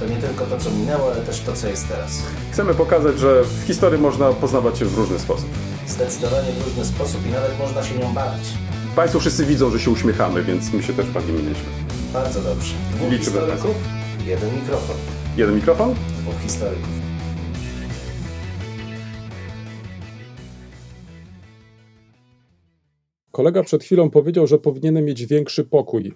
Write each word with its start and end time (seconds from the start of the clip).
To 0.00 0.06
nie 0.06 0.16
tylko 0.16 0.46
to, 0.46 0.58
co 0.58 0.70
minęło, 0.70 1.12
ale 1.12 1.22
też 1.22 1.40
to, 1.40 1.52
co 1.52 1.68
jest 1.68 1.88
teraz. 1.88 2.22
Chcemy 2.52 2.74
pokazać, 2.74 3.18
że 3.18 3.42
w 3.44 3.66
historii 3.66 4.00
można 4.00 4.32
poznawać 4.32 4.78
się 4.78 4.84
w 4.84 4.98
różny 4.98 5.18
sposób. 5.18 5.48
Zdecydowanie 5.86 6.52
w 6.52 6.64
różny 6.64 6.84
sposób 6.84 7.26
i 7.26 7.30
nawet 7.30 7.58
można 7.58 7.82
się 7.82 7.98
nią 7.98 8.12
bawić. 8.14 8.44
Państwo 8.96 9.20
wszyscy 9.20 9.44
widzą, 9.46 9.70
że 9.70 9.80
się 9.80 9.90
uśmiechamy, 9.90 10.42
więc 10.42 10.72
my 10.72 10.82
się 10.82 10.92
też 10.92 11.06
bawimy 11.06 11.38
nieźle. 11.38 11.68
Bardzo 12.12 12.40
dobrze. 12.40 12.74
Dwóch 12.94 13.10
Liczymy 13.10 13.40
na 13.40 13.52
historyków, 13.52 13.76
jeden 14.26 14.54
mikrofon. 14.54 14.96
Jeden 15.36 15.54
mikrofon? 15.54 15.94
Dwóch 16.20 16.40
historyków. 16.42 16.88
Kolega 23.30 23.62
przed 23.62 23.84
chwilą 23.84 24.10
powiedział, 24.10 24.46
że 24.46 24.58
powinienem 24.58 25.04
mieć 25.04 25.26
większy 25.26 25.64
pokój. 25.64 26.14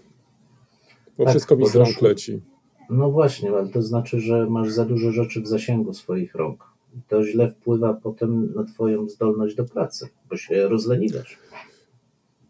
Bo 1.18 1.24
Tak, 1.24 1.32
wszystko 1.32 1.56
mi 1.56 1.68
z 1.68 1.76
rąk 1.76 2.02
leci. 2.02 2.51
No 2.92 3.10
właśnie, 3.10 3.50
ale 3.50 3.68
to 3.68 3.82
znaczy, 3.82 4.20
że 4.20 4.46
masz 4.46 4.70
za 4.70 4.84
dużo 4.84 5.12
rzeczy 5.12 5.40
w 5.40 5.46
zasięgu 5.46 5.94
swoich 5.94 6.34
rąk. 6.34 6.64
To 7.08 7.24
źle 7.24 7.50
wpływa 7.50 7.94
potem 7.94 8.54
na 8.54 8.64
Twoją 8.64 9.08
zdolność 9.08 9.54
do 9.54 9.64
pracy, 9.64 10.08
bo 10.30 10.36
się 10.36 10.68
rozleniwiasz. 10.68 11.38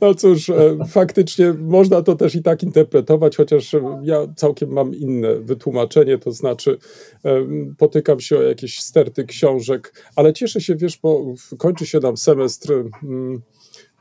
No 0.01 0.15
cóż, 0.15 0.49
e, 0.49 0.77
faktycznie 0.89 1.53
można 1.53 2.01
to 2.01 2.15
też 2.15 2.35
i 2.35 2.43
tak 2.43 2.63
interpretować, 2.63 3.37
chociaż 3.37 3.73
e, 3.73 4.01
ja 4.03 4.17
całkiem 4.35 4.69
mam 4.69 4.95
inne 4.95 5.39
wytłumaczenie, 5.39 6.17
to 6.17 6.31
znaczy 6.31 6.77
em, 7.23 7.75
potykam 7.77 8.19
się 8.19 8.37
o 8.37 8.41
jakieś 8.41 8.79
sterty 8.79 9.23
książek, 9.23 10.05
ale 10.15 10.33
cieszę 10.33 10.61
się, 10.61 10.75
wiesz, 10.75 10.99
bo 11.03 11.33
kończy 11.57 11.85
się 11.85 11.99
nam 11.99 12.17
semestr, 12.17 12.73
mm, 13.03 13.41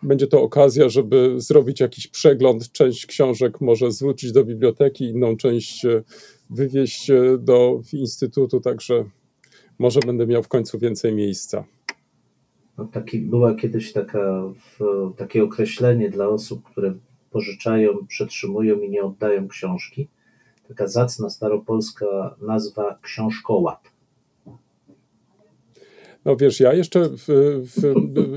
będzie 0.03 0.27
to 0.27 0.43
okazja, 0.43 0.89
żeby 0.89 1.35
zrobić 1.37 1.81
jakiś 1.81 2.07
przegląd, 2.07 2.73
część 2.73 3.07
książek 3.07 3.61
może 3.61 3.93
zwrócić 3.93 4.33
do 4.33 4.45
biblioteki, 4.45 5.05
inną 5.05 5.37
część 5.37 5.85
e, 5.85 6.03
wywieźć 6.51 7.11
e, 7.11 7.39
do 7.39 7.81
instytutu, 7.93 8.61
także 8.61 9.05
może 9.79 10.01
będę 10.01 10.27
miał 10.27 10.43
w 10.43 10.49
końcu 10.49 10.79
więcej 10.79 11.15
miejsca. 11.15 11.65
No, 12.79 12.85
taki, 12.85 13.19
była 13.19 13.55
kiedyś 13.55 13.93
taka, 13.93 14.43
takie 15.17 15.45
określenie 15.45 16.11
dla 16.11 16.29
osób, 16.29 16.63
które 16.65 16.95
pożyczają, 17.31 18.07
przetrzymują 18.07 18.81
i 18.81 18.91
nie 18.91 19.03
oddają 19.03 19.49
książki. 19.49 20.09
Taka 20.69 20.87
zacna 20.87 21.31
staropolska 21.31 22.37
nazwa 22.41 22.99
książkołap. 23.03 23.89
No 26.25 26.37
wiesz, 26.37 26.61
ja 26.61 26.75
jeszcze 26.75 27.09
w, 27.09 27.25
w, 27.65 27.81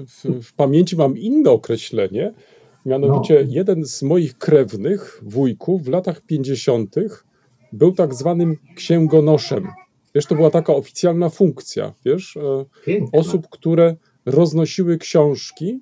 w, 0.08 0.44
w 0.44 0.53
pamięci 0.53 0.95
mam 0.95 1.17
inne 1.17 1.52
określenie. 1.52 2.34
Mianowicie 2.86 3.45
jeden 3.50 3.86
z 3.86 4.03
moich 4.03 4.38
krewnych, 4.38 5.22
wujków, 5.23 5.84
w 5.84 5.88
latach 5.88 6.22
50. 6.22 6.95
był 7.73 7.92
tak 7.92 8.14
zwanym 8.14 8.58
księgonoszem. 8.75 9.67
Wiesz, 10.16 10.25
to 10.25 10.36
była 10.36 10.50
taka 10.50 10.73
oficjalna 10.73 11.30
funkcja, 11.30 11.94
wiesz, 12.06 12.38
e, 12.38 12.66
Piękne. 12.86 13.20
osób, 13.20 13.48
które 13.50 13.95
roznosiły 14.25 14.97
książki 14.97 15.81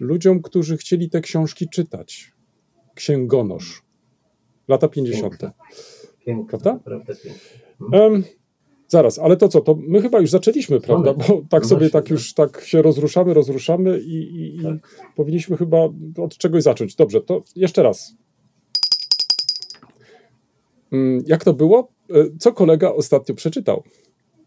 ludziom, 0.00 0.42
którzy 0.42 0.76
chcieli 0.76 1.10
te 1.10 1.20
książki 1.20 1.68
czytać. 1.68 2.32
Księgonosz. 2.94 3.82
Lata 4.68 4.88
50. 4.88 5.32
Piękne. 6.26 6.48
Prawda? 6.48 6.78
piękne. 7.14 8.39
Zaraz, 8.90 9.18
ale 9.18 9.36
to 9.36 9.48
co? 9.48 9.60
To 9.60 9.78
my 9.88 10.02
chyba 10.02 10.20
już 10.20 10.30
zaczęliśmy, 10.30 10.80
prawda? 10.80 11.14
No, 11.18 11.24
Bo 11.28 11.42
tak 11.48 11.62
no 11.62 11.68
sobie 11.68 11.90
tak 11.90 12.02
tak. 12.04 12.10
już 12.10 12.34
tak 12.34 12.60
się 12.64 12.82
rozruszamy, 12.82 13.34
rozruszamy 13.34 14.00
i, 14.00 14.14
i, 14.14 14.56
i 14.56 14.62
Tak. 14.62 15.12
powinniśmy 15.16 15.56
chyba 15.56 15.78
od 16.16 16.36
czegoś 16.38 16.62
zacząć. 16.62 16.94
Dobrze, 16.96 17.20
to 17.20 17.42
jeszcze 17.56 17.82
raz. 17.82 18.14
Mm, 20.92 21.22
Jak 21.26 21.44
to 21.44 21.54
było? 21.54 21.88
E, 22.10 22.14
Co 22.38 22.52
kolega 22.52 22.90
ostatnio 22.92 23.34
przeczytał? 23.34 23.82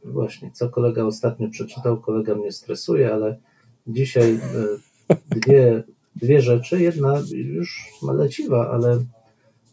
Właśnie, 0.06 0.52
co 0.52 0.70
kolega 0.70 1.04
ostatnio 1.04 1.50
przeczytał, 1.50 2.02
kolega 2.02 2.36
mnie 2.36 2.52
stresuje, 2.52 3.14
ale 3.14 3.38
dzisiaj 3.88 4.34
e, 4.34 5.18
dwie, 5.36 5.84
dwie 6.16 6.42
rzeczy. 6.42 6.82
Jedna 6.82 7.22
już 7.32 7.90
leciwa, 8.14 8.70
ale 8.72 9.06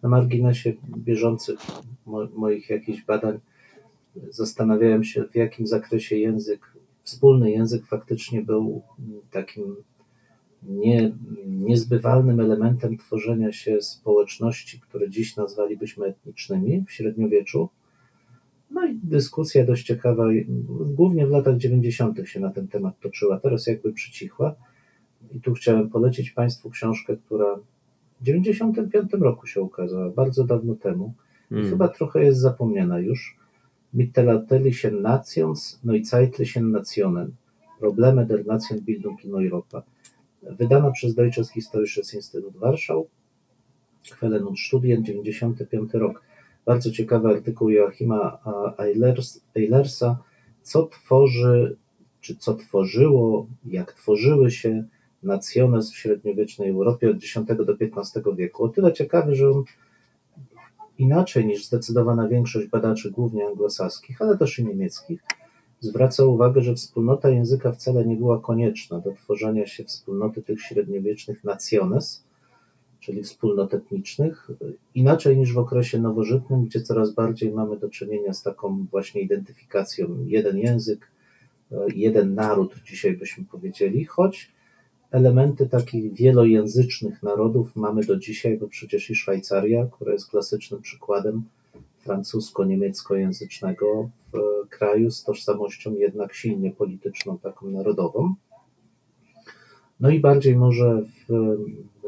na 0.03 0.09
marginesie 0.09 0.73
bieżących 0.99 1.59
mo, 2.07 2.29
moich 2.37 2.71
jakichś 2.71 3.05
badań 3.05 3.39
zastanawiałem 4.31 5.05
się, 5.05 5.25
w 5.25 5.35
jakim 5.35 5.67
zakresie 5.67 6.17
język, 6.17 6.73
wspólny 7.03 7.51
język 7.51 7.87
faktycznie 7.87 8.43
był 8.43 8.83
takim 9.31 9.77
nie, 10.63 11.13
niezbywalnym 11.47 12.41
elementem 12.41 12.97
tworzenia 12.97 13.53
się 13.53 13.83
społeczności, 13.83 14.81
które 14.81 15.11
dziś 15.11 15.37
nazwalibyśmy 15.37 16.07
etnicznymi 16.07 16.85
w 16.87 16.93
średniowieczu. 16.93 17.69
No 18.71 18.87
i 18.87 18.95
dyskusja 19.03 19.65
dość 19.67 19.87
ciekawa, 19.87 20.25
głównie 20.95 21.27
w 21.27 21.31
latach 21.31 21.57
90. 21.57 22.21
się 22.25 22.41
na 22.41 22.51
ten 22.51 22.69
temat 22.69 23.01
toczyła, 23.01 23.41
teraz 23.41 23.67
jakby 23.67 23.93
przycichła. 23.93 24.55
I 25.33 25.41
tu 25.41 25.55
chciałem 25.55 25.91
polecić 25.91 26.31
Państwu 26.31 26.71
książkę, 26.71 27.17
która 27.17 27.57
w 28.21 28.25
95 28.25 29.13
roku 29.13 29.47
się 29.47 29.61
ukazała, 29.61 30.11
bardzo 30.11 30.45
dawno 30.45 30.75
temu. 30.75 31.15
I 31.51 31.71
chyba 31.71 31.89
trochę 31.89 32.25
jest 32.25 32.41
zapomniana 32.41 32.99
już. 32.99 33.40
Mittelalterlichen 33.93 35.03
Nations 35.03 35.81
Neuzeitlichen 35.83 36.71
Nationen. 36.71 37.37
Probleme 37.81 38.27
der 38.27 38.45
Nationenbildung 38.45 39.19
in 39.25 39.35
Europa. 39.35 39.83
Wydana 40.43 40.91
przez 40.91 41.15
Deutsches 41.15 41.51
Historisches 41.51 42.15
Institut 42.15 42.61
Warschau. 42.61 43.09
Quellen 44.19 44.47
und 44.47 44.59
Studien, 44.59 45.05
95 45.05 45.95
rok. 45.95 46.23
Bardzo 46.65 46.91
ciekawy 46.91 47.29
artykuł 47.29 47.71
Joachima 47.71 48.39
Eilersa, 49.55 50.19
co 50.63 50.87
tworzy, 50.87 51.77
czy 52.21 52.37
co 52.37 52.55
tworzyło, 52.55 53.47
jak 53.65 53.93
tworzyły 53.93 54.51
się 54.51 54.85
nacjones 55.23 55.93
w 55.93 55.97
średniowiecznej 55.97 56.71
Europie 56.71 57.11
od 57.11 57.17
X 57.17 57.35
do 57.67 57.73
XV 57.73 58.37
wieku. 58.37 58.65
O 58.65 58.69
tyle 58.69 58.93
ciekawy, 58.93 59.35
że 59.35 59.51
on 59.51 59.65
inaczej 61.01 61.47
niż 61.47 61.67
zdecydowana 61.67 62.29
większość 62.29 62.67
badaczy, 62.69 63.11
głównie 63.11 63.47
anglosaskich, 63.47 64.23
ale 64.23 64.39
też 64.39 64.59
i 64.59 64.65
niemieckich, 64.65 65.23
zwraca 65.81 66.25
uwagę, 66.25 66.63
że 66.63 66.75
wspólnota 66.75 67.31
języka 67.31 67.73
wcale 67.73 68.07
nie 68.07 68.17
była 68.17 68.41
konieczna 68.41 69.01
do 69.01 69.13
tworzenia 69.13 69.67
się 69.67 69.85
wspólnoty 69.85 70.43
tych 70.43 70.63
średniowiecznych 70.63 71.45
naciones, 71.45 72.25
czyli 73.01 73.23
wspólnot 73.23 73.75
etnicznych, 73.75 74.51
inaczej 74.95 75.39
niż 75.39 75.53
w 75.53 75.59
okresie 75.59 75.99
nowożytnym, 75.99 76.65
gdzie 76.65 76.81
coraz 76.81 77.15
bardziej 77.15 77.53
mamy 77.53 77.79
do 77.79 77.89
czynienia 77.89 78.33
z 78.33 78.43
taką 78.43 78.87
właśnie 78.91 79.21
identyfikacją 79.21 80.25
jeden 80.27 80.59
język, 80.59 81.11
e, 81.73 81.77
jeden 81.95 82.35
naród, 82.35 82.75
dzisiaj 82.85 83.17
byśmy 83.17 83.45
powiedzieli, 83.45 84.05
choć 84.05 84.53
elementy 85.11 85.69
takich 85.69 86.13
wielojęzycznych 86.15 87.23
narodów 87.23 87.77
mamy 87.77 88.05
do 88.05 88.17
dzisiaj, 88.17 88.59
bo 88.59 88.69
przecież 88.69 89.11
i 89.11 89.15
Szwajcaria, 89.15 89.87
która 89.93 90.13
jest 90.13 90.31
klasycznym 90.31 90.83
przykładem 90.83 91.43
francusko-niemieckojęzycznego 91.99 94.11
w 94.33 94.39
kraju 94.69 95.11
z 95.11 95.25
tożsamością 95.25 95.95
jednak 95.95 96.35
silnie 96.35 96.71
polityczną, 96.71 97.39
taką 97.39 97.71
narodową. 97.71 98.35
No 100.01 100.11
i 100.11 100.21
bardziej 100.21 100.57
może 100.57 101.03
w 101.29 101.57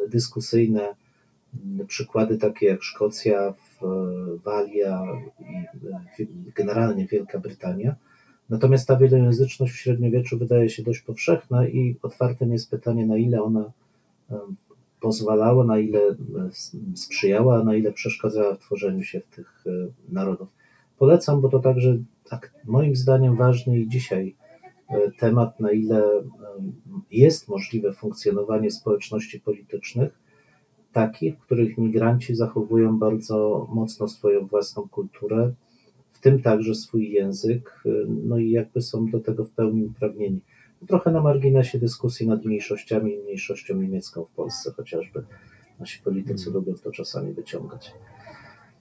dyskusyjne 0.09 0.94
przykłady 1.87 2.38
takie 2.38 2.67
jak 2.67 2.82
Szkocja, 2.82 3.53
w- 3.53 4.38
Walia 4.44 5.03
i 6.19 6.27
generalnie 6.55 7.06
Wielka 7.06 7.38
Brytania. 7.38 7.94
Natomiast 8.53 8.89
ta 8.89 8.97
wielojęzyczność 8.97 9.73
w 9.73 9.77
średniowieczu 9.77 10.39
wydaje 10.39 10.69
się 10.69 10.83
dość 10.83 11.01
powszechna 11.01 11.69
i 11.69 11.97
otwartym 12.03 12.53
jest 12.53 12.71
pytanie, 12.71 13.07
na 13.07 13.17
ile 13.17 13.43
ona 13.43 13.73
pozwalała, 15.01 15.65
na 15.65 15.79
ile 15.79 16.01
sprzyjała, 16.95 17.61
a 17.61 17.65
na 17.65 17.75
ile 17.75 17.93
przeszkadzała 17.93 18.55
w 18.55 18.59
tworzeniu 18.59 19.03
się 19.03 19.21
tych 19.21 19.65
e, 19.67 19.71
narodów. 20.09 20.49
Polecam, 20.99 21.41
bo 21.41 21.49
to 21.49 21.59
także 21.59 21.99
tak, 22.31 22.55
moim 22.65 22.97
zdaniem 22.97 23.37
ważny 23.37 23.79
i 23.79 23.89
dzisiaj 23.89 24.35
e, 24.89 25.11
temat, 25.11 25.61
na 25.61 25.73
ile 25.73 26.05
jest 27.11 27.49
możliwe 27.49 27.93
funkcjonowanie 27.93 28.71
społeczności 28.71 29.41
politycznych, 29.41 30.19
takich, 30.93 31.39
w 31.39 31.41
których 31.41 31.79
migranci 31.79 32.35
zachowują 32.35 32.99
bardzo 32.99 33.69
mocno 33.71 34.09
swoją 34.09 34.47
własną 34.47 34.89
kulturę, 34.89 35.53
tym 36.23 36.43
także 36.43 36.75
swój 36.75 37.11
język, 37.11 37.83
no 38.09 38.39
i 38.39 38.51
jakby 38.51 38.83
są 38.83 39.11
do 39.11 39.21
tego 39.21 39.45
w 39.45 39.51
pełni 39.51 39.85
uprawnieni. 39.85 40.41
Trochę 40.89 41.11
na 41.11 41.21
marginesie 41.21 41.79
dyskusji 41.79 42.27
nad 42.27 42.45
mniejszościami 42.45 43.15
i 43.15 43.19
mniejszością 43.19 43.77
niemiecką 43.77 44.25
w 44.25 44.31
Polsce 44.31 44.73
chociażby. 44.77 45.25
Nasi 45.81 46.03
politycy 46.03 46.51
Mm. 46.51 46.55
lubią 46.55 46.75
to 46.75 46.91
czasami 46.91 47.33
wyciągać. 47.33 47.95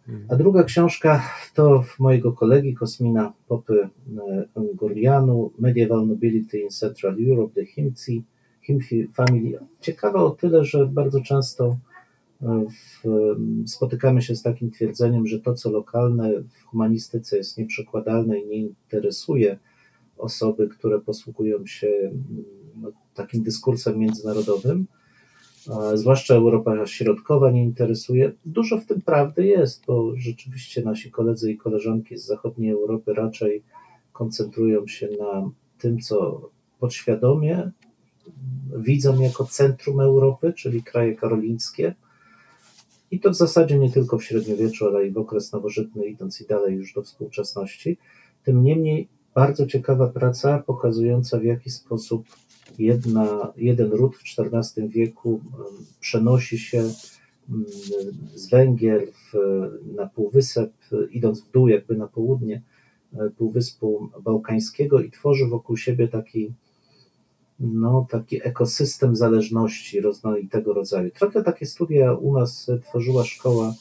Mm. 0.09 0.25
A 0.29 0.35
druga 0.35 0.63
książka 0.63 1.23
to 1.55 1.83
mojego 1.99 2.31
kolegi 2.31 2.73
Kosmina 2.73 3.33
Popy 3.47 3.73
e, 3.79 4.47
Gorianu 4.73 5.51
Medieval 5.59 6.07
Nobility 6.07 6.59
in 6.59 6.69
Central 6.69 7.15
Europe, 7.29 7.53
The 7.55 7.65
Himci, 7.65 8.23
Himfi 8.61 9.07
Family. 9.07 9.59
Ciekawa 9.79 10.23
o 10.23 10.29
tyle, 10.29 10.65
że 10.65 10.85
bardzo 10.85 11.21
często 11.21 11.77
w, 12.41 13.07
spotykamy 13.65 14.21
się 14.21 14.35
z 14.35 14.41
takim 14.41 14.71
twierdzeniem, 14.71 15.27
że 15.27 15.39
to, 15.39 15.53
co 15.53 15.71
lokalne 15.71 16.31
w 16.41 16.63
humanistyce 16.63 17.37
jest 17.37 17.57
nieprzekładalne 17.57 18.39
i 18.39 18.47
nie 18.47 18.57
interesuje 18.57 19.59
osoby, 20.17 20.67
które 20.67 21.01
posługują 21.01 21.65
się 21.65 22.11
no, 22.75 22.91
takim 23.13 23.43
dyskursem 23.43 23.99
międzynarodowym, 23.99 24.87
zwłaszcza 25.93 26.35
Europa 26.35 26.85
Środkowa 26.85 27.51
nie 27.51 27.63
interesuje. 27.63 28.31
Dużo 28.45 28.77
w 28.77 28.85
tym 28.85 29.01
prawdy 29.01 29.45
jest, 29.45 29.85
bo 29.85 30.13
rzeczywiście 30.15 30.81
nasi 30.81 31.11
koledzy 31.11 31.51
i 31.51 31.57
koleżanki 31.57 32.17
z 32.17 32.25
zachodniej 32.25 32.71
Europy 32.71 33.13
raczej 33.13 33.63
koncentrują 34.13 34.87
się 34.87 35.07
na 35.19 35.51
tym, 35.77 35.99
co 35.99 36.49
podświadomie 36.79 37.71
widzą 38.77 39.21
jako 39.21 39.45
centrum 39.45 39.99
Europy, 39.99 40.53
czyli 40.53 40.83
kraje 40.83 41.15
karolińskie. 41.15 41.95
I 43.11 43.19
to 43.19 43.29
w 43.29 43.35
zasadzie 43.35 43.79
nie 43.79 43.91
tylko 43.91 44.17
w 44.17 44.23
średniowieczu, 44.23 44.87
ale 44.87 45.07
i 45.07 45.11
w 45.11 45.17
okres 45.17 45.51
nowożytny, 45.51 46.05
idąc 46.05 46.41
i 46.41 46.45
dalej 46.45 46.75
już 46.75 46.93
do 46.93 47.01
współczesności. 47.01 47.97
Tym 48.43 48.63
niemniej 48.63 49.07
bardzo 49.35 49.65
ciekawa 49.65 50.07
praca 50.07 50.63
pokazująca, 50.67 51.39
w 51.39 51.43
jaki 51.43 51.69
sposób 51.69 52.25
jedna, 52.79 53.53
jeden 53.57 53.91
ród 53.91 54.15
w 54.15 54.23
XIV 54.39 54.87
wieku 54.89 55.41
przenosi 55.99 56.59
się 56.59 56.83
z 58.35 58.49
Węgier 58.49 59.07
w, 59.11 59.33
na 59.95 60.07
Półwysep, 60.07 60.73
idąc 61.11 61.41
w 61.41 61.51
dół 61.51 61.67
jakby 61.67 61.97
na 61.97 62.07
południe 62.07 62.61
Półwyspu 63.37 64.09
Bałkańskiego 64.23 64.99
i 64.99 65.11
tworzy 65.11 65.47
wokół 65.47 65.77
siebie 65.77 66.07
taki, 66.07 66.53
no, 67.61 68.07
taki 68.09 68.47
ekosystem 68.47 69.15
zależności 69.15 70.01
rozmaitego 70.01 70.73
rodzaju. 70.73 71.11
Trochę 71.11 71.43
takie 71.43 71.65
studia 71.65 72.13
u 72.13 72.33
nas 72.33 72.71
tworzyła 72.83 73.25
szkoła 73.25 73.73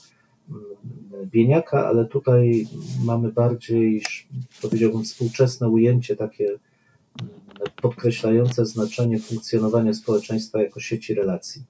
Bieniaka, 1.27 1.87
ale 1.87 2.05
tutaj 2.05 2.67
mamy 3.05 3.33
bardziej, 3.33 4.03
powiedziałbym, 4.63 5.05
współczesne 5.05 5.69
ujęcie 5.69 6.17
takie 6.17 6.59
podkreślające 7.83 8.67
znaczenie 8.67 9.19
funkcjonowania 9.19 9.95
społeczeństwa 9.95 10.63
jako 10.63 10.81
sieci 10.81 11.15
relacji. 11.15 11.65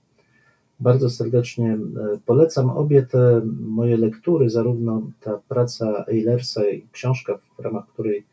Bardzo 0.80 1.10
serdecznie 1.10 1.78
polecam 2.26 2.70
obie 2.70 3.02
te 3.02 3.42
moje 3.60 3.96
lektury, 3.96 4.50
zarówno 4.50 5.10
ta 5.20 5.40
praca 5.48 6.04
Eilersa 6.08 6.70
i 6.70 6.86
książka, 6.92 7.38
w 7.58 7.60
ramach 7.60 7.86
której 7.86 8.26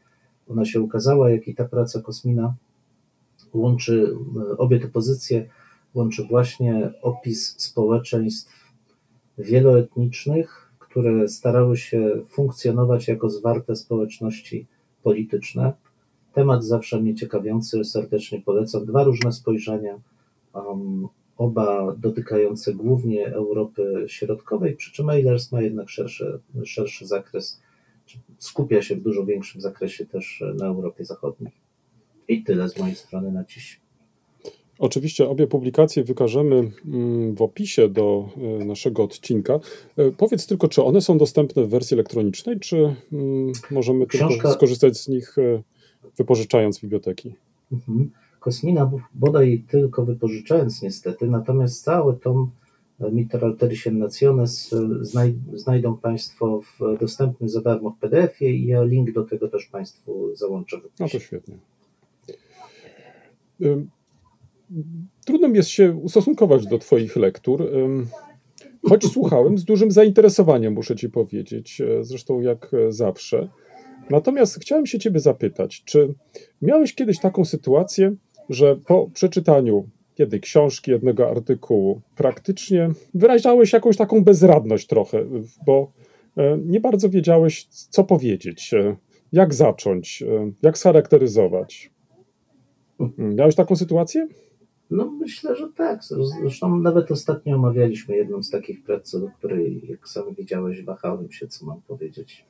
ona 0.49 0.65
się 0.65 0.81
ukazała, 0.81 1.29
jak 1.29 1.47
i 1.47 1.55
ta 1.55 1.65
praca 1.65 2.01
Kosmina 2.01 2.53
łączy 3.53 4.15
obie 4.57 4.79
te 4.79 4.87
pozycje, 4.87 5.49
łączy 5.93 6.23
właśnie 6.23 6.91
opis 7.01 7.55
społeczeństw 7.57 8.73
wieloetnicznych, 9.37 10.71
które 10.79 11.27
starały 11.27 11.77
się 11.77 12.21
funkcjonować 12.29 13.07
jako 13.07 13.29
zwarte 13.29 13.75
społeczności 13.75 14.67
polityczne. 15.03 15.73
Temat 16.33 16.63
zawsze 16.65 17.01
mnie 17.01 17.15
ciekawiący, 17.15 17.83
serdecznie 17.83 18.41
polecam. 18.41 18.85
Dwa 18.85 19.03
różne 19.03 19.31
spojrzenia, 19.31 19.99
um, 20.53 21.07
oba 21.37 21.95
dotykające 21.97 22.73
głównie 22.73 23.27
Europy 23.27 24.05
Środkowej, 24.07 24.75
przy 24.75 24.91
czym 24.91 25.09
Eilers 25.09 25.51
ma 25.51 25.61
jednak 25.61 25.89
szerszy, 25.89 26.39
szerszy 26.65 27.07
zakres, 27.07 27.61
skupia 28.37 28.81
się 28.81 28.95
w 28.95 29.01
dużo 29.01 29.25
większym 29.25 29.61
zakresie 29.61 30.05
też 30.05 30.43
na 30.59 30.65
Europie 30.65 31.05
Zachodniej. 31.05 31.66
I 32.27 32.43
tyle 32.43 32.69
z 32.69 32.79
mojej 32.79 32.95
strony 32.95 33.31
na 33.31 33.43
dziś. 33.43 33.81
Oczywiście 34.79 35.29
obie 35.29 35.47
publikacje 35.47 36.03
wykażemy 36.03 36.71
w 37.35 37.41
opisie 37.41 37.89
do 37.89 38.29
naszego 38.65 39.03
odcinka. 39.03 39.59
Powiedz 40.17 40.47
tylko, 40.47 40.67
czy 40.67 40.83
one 40.83 41.01
są 41.01 41.17
dostępne 41.17 41.63
w 41.63 41.69
wersji 41.69 41.95
elektronicznej, 41.95 42.59
czy 42.59 42.95
możemy 43.71 44.07
Książka... 44.07 44.27
tylko 44.27 44.53
skorzystać 44.53 44.97
z 44.97 45.07
nich 45.07 45.35
wypożyczając 46.17 46.77
z 46.77 46.81
biblioteki? 46.81 47.35
Mhm. 47.71 48.11
Kosmina 48.39 48.91
bodaj 49.13 49.65
tylko 49.69 50.05
wypożyczając 50.05 50.81
niestety, 50.81 51.27
natomiast 51.27 51.83
cały 51.83 52.17
tom 52.17 52.51
Mitteralterischen 53.11 53.97
Nationes 53.97 54.75
znaj 55.01 55.35
znajdą 55.53 55.97
Państwo 55.97 56.61
w, 56.61 56.99
dostępny 56.99 57.49
za 57.49 57.61
darmo 57.61 57.89
w 57.89 57.99
PDF-ie 57.99 58.55
i 58.55 58.65
ja 58.65 58.83
link 58.83 59.11
do 59.11 59.23
tego 59.23 59.47
też 59.47 59.65
Państwu 59.65 60.35
załączę. 60.35 60.77
No 60.99 61.09
to 61.09 61.19
świetnie. 61.19 61.57
Trudno 65.25 65.47
mi 65.47 65.55
jest 65.55 65.69
się 65.69 65.93
ustosunkować 65.93 66.67
do 66.67 66.77
Twoich 66.77 67.15
lektur, 67.15 67.69
choć 68.89 69.05
słuchałem 69.05 69.57
z 69.57 69.65
dużym 69.65 69.91
zainteresowaniem, 69.91 70.73
muszę 70.73 70.95
Ci 70.95 71.09
powiedzieć, 71.09 71.81
zresztą 72.01 72.41
jak 72.41 72.71
zawsze. 72.89 73.49
Natomiast 74.09 74.59
chciałem 74.59 74.85
się 74.85 74.99
Ciebie 74.99 75.19
zapytać, 75.19 75.83
czy 75.83 76.13
miałeś 76.61 76.95
kiedyś 76.95 77.19
taką 77.19 77.45
sytuację, 77.45 78.15
że 78.49 78.75
po 78.75 79.09
przeczytaniu 79.13 79.89
jednej 80.19 80.41
książki, 80.41 80.91
jednego 80.91 81.29
artykułu, 81.29 82.01
praktycznie 82.15 82.89
wyrażałeś 83.13 83.73
jakąś 83.73 83.97
taką 83.97 84.23
bezradność 84.23 84.87
trochę, 84.87 85.25
bo 85.65 85.91
nie 86.65 86.79
bardzo 86.79 87.09
wiedziałeś, 87.09 87.65
co 87.65 88.03
powiedzieć, 88.03 88.71
jak 89.31 89.53
zacząć, 89.53 90.23
jak 90.61 90.77
scharakteryzować. 90.77 91.91
Miałeś 93.17 93.55
taką 93.55 93.75
sytuację? 93.75 94.27
No 94.91 95.11
myślę, 95.11 95.55
że 95.55 95.67
tak. 95.75 95.99
Zresztą 96.41 96.79
nawet 96.79 97.11
ostatnio 97.11 97.55
omawialiśmy 97.55 98.15
jedną 98.15 98.43
z 98.43 98.49
takich 98.49 98.83
prac, 98.83 99.11
do 99.11 99.27
której, 99.37 99.81
jak 99.89 100.07
sam 100.07 100.23
widziałeś, 100.37 100.83
wahałem 100.83 101.31
się, 101.31 101.47
co 101.47 101.65
mam 101.65 101.81
powiedzieć. 101.81 102.45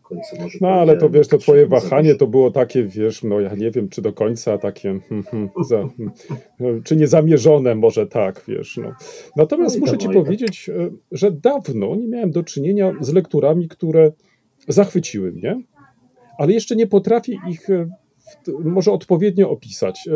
W 0.00 0.02
końcu 0.02 0.36
może 0.42 0.58
no 0.60 0.68
ale 0.68 0.96
to 0.96 1.10
wiesz, 1.10 1.28
to 1.28 1.38
twoje 1.38 1.66
wahanie 1.66 2.14
to 2.14 2.26
było 2.26 2.50
takie, 2.50 2.84
wiesz, 2.84 3.22
no 3.22 3.40
ja 3.40 3.54
nie 3.54 3.70
wiem, 3.70 3.88
czy 3.88 4.02
do 4.02 4.12
końca 4.12 4.58
takie, 4.58 5.00
hmm, 5.08 5.22
hmm, 5.24 5.48
za, 5.68 5.88
hmm, 6.58 6.82
czy 6.82 6.96
niezamierzone 6.96 7.74
może 7.74 8.06
tak, 8.06 8.44
wiesz. 8.48 8.76
No. 8.76 8.92
Natomiast 9.36 9.76
no 9.76 9.80
muszę 9.80 9.98
ci 9.98 10.08
powiedzieć, 10.08 10.70
że 11.12 11.32
dawno 11.32 11.96
nie 11.96 12.08
miałem 12.08 12.30
do 12.30 12.42
czynienia 12.42 12.92
z 13.00 13.12
lekturami, 13.12 13.68
które 13.68 14.12
zachwyciły 14.68 15.32
mnie, 15.32 15.62
ale 16.38 16.52
jeszcze 16.52 16.76
nie 16.76 16.86
potrafię 16.86 17.32
ich 17.48 17.68
może 18.64 18.92
odpowiednio 18.92 19.50
opisać. 19.50 20.08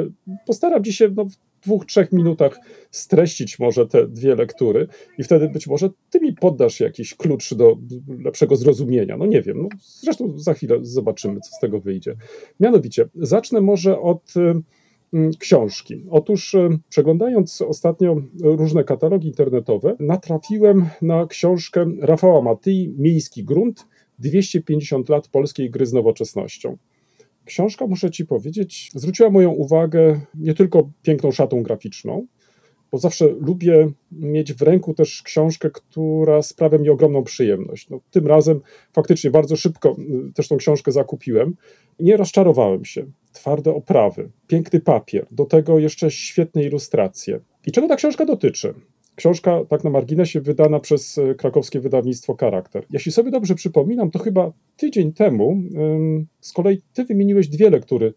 Postaram 0.46 0.84
się 0.84 1.08
no, 1.16 1.24
w 1.24 1.36
dwóch, 1.62 1.86
trzech 1.86 2.12
minutach 2.12 2.60
streścić 2.90 3.58
może 3.58 3.86
te 3.86 4.08
dwie 4.08 4.34
lektury 4.34 4.88
i 5.18 5.22
wtedy 5.22 5.48
być 5.48 5.66
może 5.66 5.90
ty 6.10 6.20
mi 6.20 6.32
poddasz 6.32 6.80
jakiś 6.80 7.14
klucz 7.14 7.54
do 7.54 7.78
lepszego 8.24 8.56
zrozumienia. 8.56 9.16
No 9.16 9.26
nie 9.26 9.42
wiem, 9.42 9.62
no, 9.62 9.68
zresztą 9.80 10.38
za 10.38 10.54
chwilę 10.54 10.78
zobaczymy, 10.82 11.40
co 11.40 11.56
z 11.56 11.60
tego 11.60 11.80
wyjdzie. 11.80 12.16
Mianowicie, 12.60 13.08
zacznę 13.14 13.60
może 13.60 14.00
od 14.00 14.34
książki. 15.38 16.04
Otóż 16.10 16.56
przeglądając 16.88 17.62
ostatnio 17.62 18.16
różne 18.42 18.84
katalogi 18.84 19.28
internetowe, 19.28 19.96
natrafiłem 20.00 20.86
na 21.02 21.26
książkę 21.26 21.86
Rafała 22.00 22.42
Matyi 22.42 22.94
Miejski 22.98 23.44
grunt 23.44 23.86
250 24.18 25.08
lat 25.08 25.28
polskiej 25.28 25.70
gry 25.70 25.86
z 25.86 25.92
nowoczesnością. 25.92 26.76
Książka, 27.44 27.86
muszę 27.86 28.10
Ci 28.10 28.26
powiedzieć, 28.26 28.90
zwróciła 28.94 29.30
moją 29.30 29.50
uwagę 29.50 30.20
nie 30.34 30.54
tylko 30.54 30.90
piękną 31.02 31.30
szatą 31.30 31.62
graficzną, 31.62 32.26
bo 32.92 32.98
zawsze 32.98 33.26
lubię 33.40 33.90
mieć 34.12 34.52
w 34.52 34.62
ręku 34.62 34.94
też 34.94 35.22
książkę, 35.22 35.70
która 35.70 36.42
sprawia 36.42 36.78
mi 36.78 36.88
ogromną 36.88 37.24
przyjemność. 37.24 37.90
No, 37.90 38.00
tym 38.10 38.26
razem 38.26 38.60
faktycznie 38.92 39.30
bardzo 39.30 39.56
szybko 39.56 39.96
też 40.34 40.48
tą 40.48 40.56
książkę 40.56 40.92
zakupiłem. 40.92 41.56
Nie 42.00 42.16
rozczarowałem 42.16 42.84
się. 42.84 43.06
Twarde 43.32 43.74
oprawy, 43.74 44.30
piękny 44.46 44.80
papier, 44.80 45.26
do 45.30 45.44
tego 45.44 45.78
jeszcze 45.78 46.10
świetne 46.10 46.64
ilustracje. 46.64 47.40
I 47.66 47.72
czego 47.72 47.88
ta 47.88 47.96
książka 47.96 48.24
dotyczy? 48.24 48.74
Książka, 49.16 49.64
tak 49.68 49.84
na 49.84 49.90
marginesie, 49.90 50.40
wydana 50.40 50.80
przez 50.80 51.20
krakowskie 51.38 51.80
wydawnictwo 51.80 52.36
Charakter. 52.40 52.86
Jeśli 52.90 53.12
sobie 53.12 53.30
dobrze 53.30 53.54
przypominam, 53.54 54.10
to 54.10 54.18
chyba 54.18 54.52
tydzień 54.76 55.12
temu 55.12 55.62
z 56.40 56.52
kolei 56.52 56.82
ty 56.92 57.04
wymieniłeś 57.04 57.48
dwie 57.48 57.70
lektury 57.70 58.14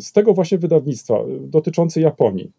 z 0.00 0.12
tego 0.12 0.34
właśnie 0.34 0.58
wydawnictwa 0.58 1.24
dotyczące 1.40 2.00
Japonii. 2.00 2.52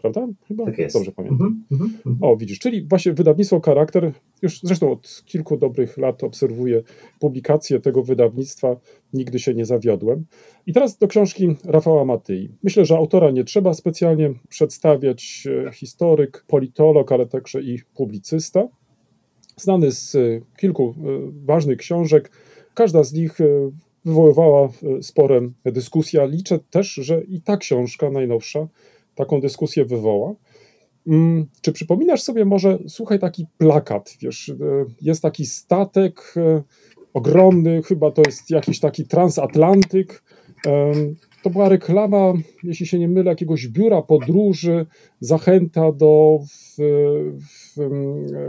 Prawda? 0.00 0.26
Chyba 0.48 0.64
Tak 0.64 0.78
jest. 0.78 0.96
dobrze 0.96 1.12
pamiętam. 1.12 1.64
Mhm, 1.70 1.92
mhm. 2.06 2.16
O, 2.20 2.36
widzisz, 2.36 2.58
czyli 2.58 2.82
właśnie 2.82 3.12
wydawnictwo 3.12 3.60
Charakter, 3.60 4.12
już 4.42 4.60
zresztą 4.62 4.92
od 4.92 5.22
kilku 5.26 5.56
dobrych 5.56 5.98
lat 5.98 6.24
obserwuję 6.24 6.82
publikacje 7.18 7.80
tego 7.80 8.02
wydawnictwa, 8.02 8.76
nigdy 9.12 9.38
się 9.38 9.54
nie 9.54 9.64
zawiodłem. 9.64 10.24
I 10.66 10.72
teraz 10.72 10.98
do 10.98 11.08
książki 11.08 11.56
Rafała 11.64 12.04
Matyi. 12.04 12.48
Myślę, 12.62 12.84
że 12.84 12.96
autora 12.96 13.30
nie 13.30 13.44
trzeba 13.44 13.74
specjalnie 13.74 14.34
przedstawiać, 14.48 15.48
e, 15.66 15.72
historyk, 15.72 16.44
politolog, 16.46 17.12
ale 17.12 17.26
także 17.26 17.62
i 17.62 17.78
publicysta. 17.94 18.68
Znany 19.56 19.92
z 19.92 20.14
e, 20.14 20.18
kilku 20.58 20.94
e, 20.98 21.02
ważnych 21.44 21.78
książek, 21.78 22.30
każda 22.74 23.02
z 23.02 23.12
nich 23.12 23.38
wywoływała 24.04 24.68
spore 25.02 25.40
dyskusje, 25.64 26.22
a 26.22 26.24
liczę 26.24 26.58
też, 26.70 26.94
że 26.94 27.22
i 27.22 27.40
ta 27.40 27.56
książka 27.56 28.10
najnowsza 28.10 28.68
taką 29.14 29.40
dyskusję 29.40 29.84
wywoła. 29.84 30.34
Mm, 31.06 31.46
Czy 31.62 31.72
przypominasz 31.72 32.22
sobie 32.22 32.44
może, 32.44 32.78
słuchaj, 32.88 33.18
taki 33.18 33.46
plakat, 33.58 34.16
wiesz, 34.20 34.48
e, 34.48 34.54
jest 35.02 35.22
taki 35.22 35.46
statek 35.46 36.34
e, 36.36 36.62
ogromny, 37.14 37.82
chyba 37.82 38.10
to 38.10 38.22
jest 38.22 38.50
jakiś 38.50 38.80
taki 38.80 39.06
transatlantyk. 39.06 40.22
To 41.42 41.50
była 41.50 41.68
reklama, 41.68 42.32
jeśli 42.62 42.86
się 42.86 42.98
nie 42.98 43.08
mylę, 43.08 43.30
jakiegoś 43.30 43.68
biura 43.68 44.02
podróży, 44.02 44.86
zachęta 45.20 45.92
do 45.92 46.40
w, 46.48 46.76
w, 47.76 47.88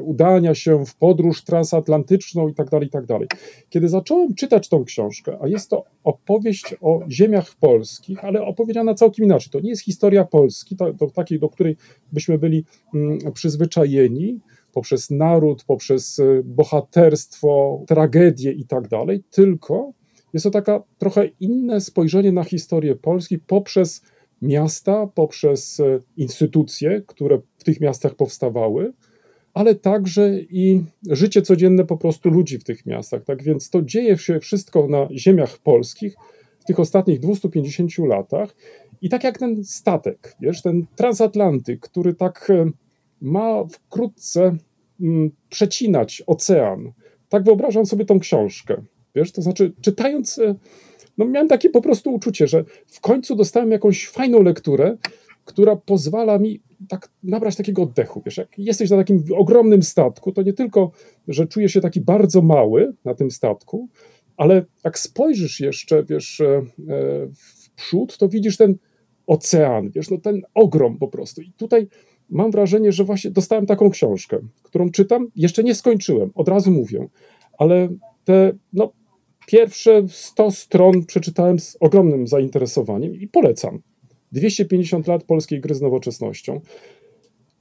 udania 0.04 0.56
się 0.56 0.86
w 0.86 0.96
podróż 0.96 1.44
transatlantyczną 1.44 2.48
i 2.48 2.54
tak 2.54 2.70
dalej, 2.70 2.88
i 2.88 2.92
tak 2.92 3.06
dalej. 3.06 3.28
Kiedy 3.70 3.90
zacząłem 3.90 4.36
czytać 4.36 4.70
tą 4.70 4.84
książkę, 4.84 5.38
a 5.42 5.48
jest 5.48 5.70
to 5.70 5.84
opowieść 6.04 6.76
o 6.82 7.00
ziemiach 7.10 7.56
polskich, 7.56 8.26
ale 8.26 8.42
opowiedziana 8.42 8.94
całkiem 8.94 9.26
inaczej. 9.26 9.52
To 9.52 9.60
nie 9.60 9.70
jest 9.70 9.82
historia 9.82 10.26
Polski, 10.26 10.76
to, 10.76 10.94
to 10.94 11.08
takiej, 11.08 11.40
do 11.40 11.50
której 11.50 11.78
byśmy 12.12 12.38
byli 12.38 12.66
mm, 12.94 13.20
przyzwyczajeni 13.34 14.40
poprzez 14.74 15.10
naród, 15.10 15.64
poprzez 15.64 16.20
y, 16.20 16.42
bohaterstwo, 16.46 17.84
tragedię 17.88 18.52
i 18.52 18.66
tak 18.66 18.88
dalej, 18.88 19.24
tylko 19.32 19.94
jest 20.34 20.44
to 20.44 20.52
taka 20.52 20.84
trochę 20.98 21.30
inne 21.40 21.82
spojrzenie 21.82 22.32
na 22.32 22.44
historię 22.44 22.96
Polski 22.96 23.40
poprzez 23.40 24.02
miasta, 24.42 25.08
poprzez 25.08 25.80
y, 25.80 26.02
instytucje, 26.18 27.02
które 27.08 27.42
w 27.58 27.64
tych 27.64 27.82
miastach 27.82 28.16
powstawały, 28.16 28.94
ale 29.54 29.76
także 29.76 30.40
i 30.40 30.84
życie 31.10 31.42
codzienne 31.42 31.86
po 31.86 31.98
prostu 31.98 32.30
ludzi 32.30 32.60
w 32.60 32.64
tych 32.64 32.86
miastach. 32.86 33.24
Tak 33.24 33.44
więc 33.44 33.70
to 33.70 33.82
dzieje 33.82 34.18
się 34.18 34.40
wszystko 34.40 34.88
na 34.88 35.08
ziemiach 35.12 35.58
polskich 35.58 36.16
w 36.60 36.66
tych 36.66 36.80
ostatnich 36.80 37.20
250 37.20 37.98
latach. 37.98 38.56
I 39.02 39.10
tak 39.10 39.24
jak 39.24 39.38
ten 39.38 39.64
statek, 39.64 40.36
wiesz, 40.42 40.62
ten 40.62 40.86
transatlantyk, 40.96 41.80
który 41.80 42.14
tak 42.14 42.50
e, 42.50 42.72
ma 43.22 43.66
wkrótce 43.66 44.58
mm, 45.02 45.32
przecinać 45.50 46.24
ocean, 46.28 46.92
tak 47.30 47.44
wyobrażam 47.44 47.86
sobie 47.86 48.06
tą 48.06 48.20
książkę. 48.20 48.82
Wiesz, 49.16 49.32
to 49.32 49.42
znaczy, 49.42 49.74
czytając, 49.82 50.40
e, 50.40 50.56
no 51.18 51.26
miałem 51.26 51.48
takie 51.48 51.70
po 51.70 51.82
prostu 51.82 52.14
uczucie, 52.14 52.48
że 52.48 52.64
w 52.88 53.02
końcu 53.02 53.36
dostałem 53.36 53.72
jakąś 53.72 54.08
fajną 54.08 54.42
lekturę, 54.42 54.98
która 55.46 55.76
pozwala 55.76 56.40
mi 56.40 56.62
tak 56.88 57.10
nabrać 57.24 57.56
takiego 57.56 57.82
oddechu. 57.82 58.22
Wiesz, 58.26 58.38
jak 58.38 58.60
jesteś 58.60 58.90
na 58.90 58.98
takim 58.98 59.24
ogromnym 59.36 59.84
statku, 59.84 60.32
to 60.32 60.42
nie 60.42 60.54
tylko, 60.54 60.92
że 61.28 61.48
czujesz 61.48 61.74
się 61.74 61.82
taki 61.82 62.02
bardzo 62.02 62.42
mały 62.42 62.94
na 63.06 63.14
tym 63.14 63.32
statku, 63.32 63.90
ale 64.38 64.66
jak 64.84 65.00
spojrzysz 65.00 65.60
jeszcze, 65.60 66.04
wiesz, 66.04 66.42
e, 66.42 66.46
e, 66.48 66.64
w 67.36 67.72
przód, 67.76 68.18
to 68.18 68.30
widzisz 68.30 68.58
ten 68.58 68.76
ocean, 69.28 69.90
wiesz, 69.90 70.10
no 70.10 70.18
ten 70.18 70.42
ogrom 70.54 70.98
po 70.98 71.08
prostu. 71.08 71.42
I 71.42 71.52
tutaj 71.58 71.88
mam 72.30 72.52
wrażenie, 72.52 72.92
że 72.92 73.04
właśnie 73.04 73.32
dostałem 73.32 73.66
taką 73.66 73.90
książkę, 73.90 74.40
którą 74.64 74.92
czytam, 74.92 75.28
jeszcze 75.36 75.64
nie 75.64 75.76
skończyłem, 75.76 76.32
od 76.36 76.48
razu 76.48 76.72
mówię, 76.72 77.08
ale 77.58 77.90
te, 78.24 78.52
no, 78.74 78.94
pierwsze 79.52 80.04
100 80.08 80.52
stron 80.52 81.06
przeczytałem 81.06 81.60
z 81.60 81.78
ogromnym 81.80 82.28
zainteresowaniem 82.28 83.16
i 83.16 83.28
polecam. 83.28 83.82
250 84.32 85.08
lat 85.08 85.24
polskiej 85.24 85.62
gry 85.62 85.76
z 85.76 85.82
nowoczesnością. 85.82 86.62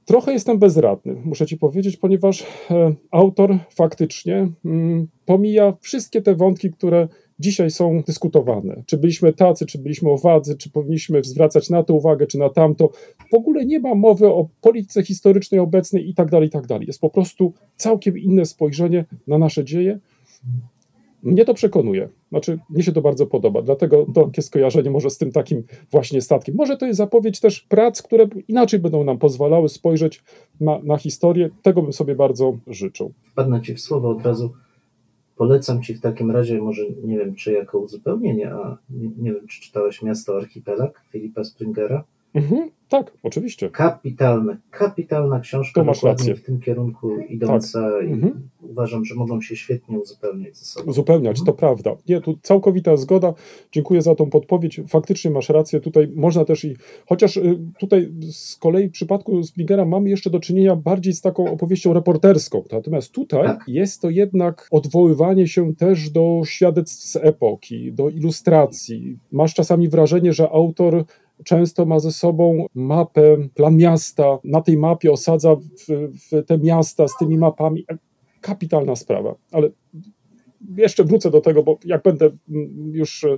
Trochę 0.05 0.33
jestem 0.33 0.59
bezradny, 0.59 1.15
muszę 1.25 1.45
ci 1.45 1.57
powiedzieć, 1.57 1.97
ponieważ 1.97 2.41
e, 2.41 2.93
autor 3.11 3.57
faktycznie 3.69 4.47
mm, 4.65 5.07
pomija 5.25 5.73
wszystkie 5.81 6.21
te 6.21 6.35
wątki, 6.35 6.71
które 6.71 7.07
dzisiaj 7.39 7.71
są 7.71 8.01
dyskutowane. 8.07 8.83
Czy 8.85 8.97
byliśmy 8.97 9.33
tacy, 9.33 9.65
czy 9.65 9.77
byliśmy 9.77 10.09
owadzy, 10.09 10.57
czy 10.57 10.69
powinniśmy 10.69 11.23
zwracać 11.23 11.69
na 11.69 11.83
to 11.83 11.93
uwagę, 11.93 12.27
czy 12.27 12.37
na 12.37 12.49
tamto. 12.49 12.89
W 13.31 13.33
ogóle 13.33 13.65
nie 13.65 13.79
ma 13.79 13.95
mowy 13.95 14.27
o 14.27 14.49
polityce 14.61 15.03
historycznej 15.03 15.59
obecnej 15.59 16.09
i 16.09 16.13
tak 16.13 16.29
dalej, 16.29 16.47
i 16.47 16.51
tak 16.51 16.67
dalej. 16.67 16.87
Jest 16.87 17.01
po 17.01 17.09
prostu 17.09 17.53
całkiem 17.75 18.17
inne 18.17 18.45
spojrzenie 18.45 19.05
na 19.27 19.37
nasze 19.37 19.63
dzieje. 19.63 19.99
Mnie 21.23 21.45
to 21.45 21.53
przekonuje. 21.53 22.09
Znaczy, 22.29 22.59
mnie 22.69 22.83
się 22.83 22.91
to 22.91 23.01
bardzo 23.01 23.27
podoba, 23.27 23.61
dlatego 23.61 24.05
takie 24.13 24.41
skojarzenie 24.41 24.91
może 24.91 25.09
z 25.09 25.17
tym 25.17 25.31
takim 25.31 25.63
właśnie 25.91 26.21
statkiem. 26.21 26.55
Może 26.55 26.77
to 26.77 26.85
jest 26.85 26.97
zapowiedź 26.97 27.39
też 27.39 27.61
prac, 27.61 28.01
które 28.01 28.27
inaczej 28.47 28.79
będą 28.79 29.03
nam 29.03 29.17
pozwalały 29.17 29.69
spojrzeć 29.69 30.23
na, 30.59 30.79
na 30.83 30.97
historię. 30.97 31.49
Tego 31.61 31.81
bym 31.81 31.93
sobie 31.93 32.15
bardzo 32.15 32.57
życzył. 32.67 33.13
Wpadnę 33.23 33.61
Ci 33.61 33.73
w 33.73 33.81
słowo 33.81 34.09
od 34.09 34.25
razu. 34.25 34.53
Polecam 35.35 35.83
Ci 35.83 35.93
w 35.93 36.01
takim 36.01 36.31
razie, 36.31 36.61
może 36.61 36.81
nie 37.03 37.17
wiem, 37.17 37.35
czy 37.35 37.51
jako 37.51 37.79
uzupełnienie, 37.79 38.53
a 38.53 38.77
nie, 38.89 39.09
nie 39.17 39.33
wiem, 39.33 39.47
czy 39.47 39.61
czytałeś 39.61 40.01
Miasto 40.01 40.37
Archipelag 40.37 41.03
Filipa 41.11 41.43
Springera. 41.43 42.03
Mhm, 42.33 42.69
tak, 42.89 43.13
oczywiście. 43.23 43.69
Kapitalne, 43.69 44.57
kapitalna 44.71 45.39
książka, 45.39 45.83
masz 45.83 46.03
rację. 46.03 46.35
w 46.35 46.43
tym 46.43 46.59
kierunku 46.59 47.19
idąca 47.19 48.01
i 48.01 48.11
Mhm. 48.11 48.49
uważam, 48.61 49.05
że 49.05 49.15
mogą 49.15 49.41
się 49.41 49.55
świetnie 49.55 49.99
uzupełniać 49.99 50.57
ze 50.57 50.65
sobą. 50.65 50.89
Uzupełniać, 50.89 51.43
to 51.45 51.53
prawda. 51.53 51.95
Nie, 52.09 52.21
tu 52.21 52.37
całkowita 52.41 52.97
zgoda. 52.97 53.33
Dziękuję 53.71 54.01
za 54.01 54.15
tą 54.15 54.29
podpowiedź. 54.29 54.81
Faktycznie 54.87 55.31
masz 55.31 55.49
rację. 55.49 55.79
Tutaj 55.79 56.11
można 56.15 56.45
też 56.45 56.65
i. 56.65 56.75
Chociaż 57.09 57.37
y, 57.37 57.59
tutaj 57.79 58.11
z 58.31 58.55
kolei 58.55 58.87
w 58.87 58.91
przypadku 58.91 59.43
Springera 59.43 59.85
mamy 59.85 60.09
jeszcze 60.09 60.29
do 60.29 60.39
czynienia 60.39 60.75
bardziej 60.75 61.13
z 61.13 61.21
taką 61.21 61.51
opowieścią 61.51 61.93
reporterską. 61.93 62.63
Natomiast 62.71 63.11
tutaj 63.11 63.45
Tak. 63.47 63.63
jest 63.67 64.01
to 64.01 64.09
jednak 64.09 64.67
odwoływanie 64.71 65.47
się 65.47 65.75
też 65.75 66.09
do 66.09 66.41
świadectw 66.45 67.03
z 67.03 67.15
epoki, 67.15 67.93
do 67.93 68.09
ilustracji. 68.09 69.19
Masz 69.31 69.53
czasami 69.53 69.89
wrażenie, 69.89 70.33
że 70.33 70.49
autor 70.49 71.05
często 71.43 71.85
ma 71.85 71.99
ze 71.99 72.11
sobą 72.11 72.65
mapę, 72.75 73.37
plan 73.55 73.77
miasta. 73.77 74.39
Na 74.43 74.61
tej 74.61 74.77
mapie 74.77 75.11
osadza 75.11 75.55
w, 75.55 76.09
w 76.31 76.45
te 76.45 76.57
miasta 76.57 77.07
z 77.07 77.17
tymi 77.19 77.37
mapami. 77.37 77.85
Kapitalna 78.41 78.95
sprawa, 78.95 79.35
ale 79.51 79.69
jeszcze 80.77 81.03
wrócę 81.03 81.31
do 81.31 81.41
tego, 81.41 81.63
bo 81.63 81.79
jak 81.85 82.03
będę 82.03 82.25
mm, 82.25 82.91
już 82.93 83.23
e, 83.23 83.37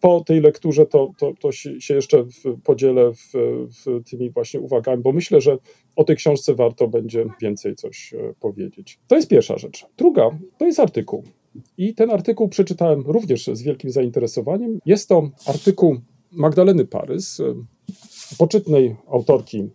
po 0.00 0.20
tej 0.20 0.40
lekturze, 0.40 0.86
to, 0.86 1.10
to, 1.18 1.32
to 1.40 1.52
się, 1.52 1.94
jeszcze 1.94 2.24
podzielę 2.64 3.12
w, 3.12 3.32
w 3.84 4.10
tymi 4.10 4.30
właśnie 4.30 4.60
uwagami, 4.60 5.02
bo 5.02 5.12
myślę, 5.12 5.40
że 5.40 5.58
o 5.96 6.04
tej 6.04 6.16
książce 6.16 6.54
warto 6.54 6.88
będzie 6.88 7.24
więcej 7.40 7.74
coś 7.74 8.14
e, 8.14 8.34
powiedzieć. 8.40 8.98
To 9.06 9.16
jest 9.16 9.28
pierwsza 9.28 9.58
rzecz. 9.58 9.86
Druga 9.96 10.38
to 10.58 10.66
jest 10.66 10.80
artykuł. 10.80 11.24
I 11.78 11.94
ten 11.94 12.10
artykuł 12.10 12.48
przeczytałem 12.48 13.00
również 13.06 13.46
z 13.52 13.62
wielkim 13.62 13.90
zainteresowaniem. 13.90 14.78
Jest 14.86 15.08
to 15.08 15.30
artykuł 15.46 15.96
Magdaleny 16.36 16.84
Parys, 16.84 17.40
e, 17.40 17.54
poczytnej 18.38 18.96
autorki 19.08 19.70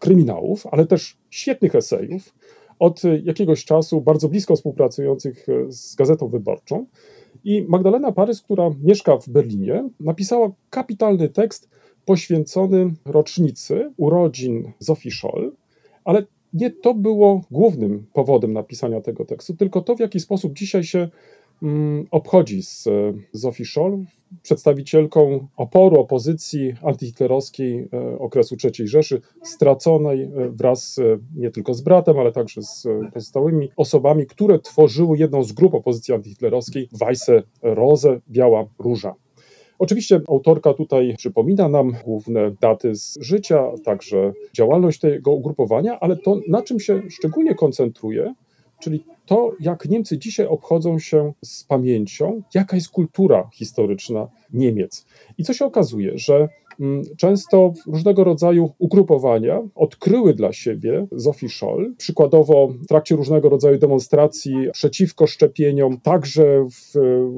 kryminałów, 0.00 0.66
ale 0.66 0.86
też 0.86 1.16
świetnych 1.30 1.74
esejów, 1.74 2.34
od 2.78 3.02
jakiegoś 3.24 3.64
czasu 3.64 4.00
bardzo 4.00 4.28
blisko 4.28 4.56
współpracujących 4.56 5.48
e, 5.48 5.72
z 5.72 5.94
Gazetą 5.94 6.28
Wyborczą. 6.28 6.86
I 7.44 7.62
Magdalena 7.68 8.12
Parys, 8.12 8.42
która 8.42 8.70
mieszka 8.82 9.16
w 9.16 9.28
Berlinie, 9.28 9.88
napisała 10.00 10.52
kapitalny 10.70 11.28
tekst 11.28 11.68
poświęcony 12.04 12.94
rocznicy 13.04 13.92
urodzin 13.96 14.72
Zofii 14.78 15.10
Scholl, 15.10 15.52
ale 16.04 16.26
nie 16.52 16.70
to 16.70 16.94
było 16.94 17.40
głównym 17.50 18.06
powodem 18.12 18.52
napisania 18.52 19.00
tego 19.00 19.24
tekstu, 19.24 19.56
tylko 19.56 19.80
to, 19.80 19.96
w 19.96 20.00
jaki 20.00 20.20
sposób 20.20 20.52
dzisiaj 20.52 20.84
się 20.84 21.08
obchodzi 22.10 22.62
z 22.62 22.86
e, 22.86 23.12
Zofii 23.32 23.64
Scholl, 23.64 24.04
przedstawicielką 24.42 25.46
oporu, 25.56 26.00
opozycji 26.00 26.74
antyhitlerowskiej 26.82 27.88
e, 27.92 28.18
okresu 28.18 28.56
III 28.64 28.88
Rzeszy, 28.88 29.20
straconej 29.42 30.22
e, 30.22 30.30
wraz 30.50 31.00
nie 31.36 31.50
tylko 31.50 31.74
z 31.74 31.80
bratem, 31.80 32.18
ale 32.18 32.32
także 32.32 32.62
z 32.62 32.86
pozostałymi 33.14 33.70
osobami, 33.76 34.26
które 34.26 34.58
tworzyły 34.58 35.18
jedną 35.18 35.42
z 35.42 35.52
grup 35.52 35.74
opozycji 35.74 36.14
antyhitlerowskiej, 36.14 36.88
Weisse 36.92 37.42
Rose, 37.62 38.20
Biała 38.30 38.66
Róża. 38.78 39.14
Oczywiście 39.78 40.20
autorka 40.28 40.74
tutaj 40.74 41.14
przypomina 41.18 41.68
nam 41.68 41.92
główne 42.04 42.50
daty 42.60 42.94
z 42.94 43.18
życia, 43.20 43.64
także 43.84 44.32
działalność 44.54 45.00
tego 45.00 45.32
ugrupowania, 45.32 46.00
ale 46.00 46.16
to, 46.16 46.40
na 46.48 46.62
czym 46.62 46.80
się 46.80 47.02
szczególnie 47.10 47.54
koncentruje, 47.54 48.34
czyli 48.80 49.04
to, 49.26 49.52
jak 49.60 49.88
Niemcy 49.88 50.18
dzisiaj 50.18 50.46
obchodzą 50.46 50.98
się 50.98 51.32
z 51.44 51.64
pamięcią, 51.64 52.42
jaka 52.54 52.76
jest 52.76 52.88
kultura 52.88 53.50
historyczna 53.52 54.28
Niemiec. 54.52 55.06
I 55.38 55.44
co 55.44 55.54
się 55.54 55.64
okazuje, 55.64 56.18
że 56.18 56.48
mm, 56.80 57.02
często 57.16 57.72
różnego 57.86 58.24
rodzaju 58.24 58.72
ugrupowania 58.78 59.62
odkryły 59.74 60.34
dla 60.34 60.52
siebie 60.52 61.06
Zofii 61.12 61.48
Scholl. 61.48 61.94
Przykładowo 61.96 62.68
w 62.68 62.86
trakcie 62.86 63.16
różnego 63.16 63.48
rodzaju 63.48 63.78
demonstracji 63.78 64.54
przeciwko 64.72 65.26
szczepieniom, 65.26 66.00
także 66.00 66.66
w 66.70 66.94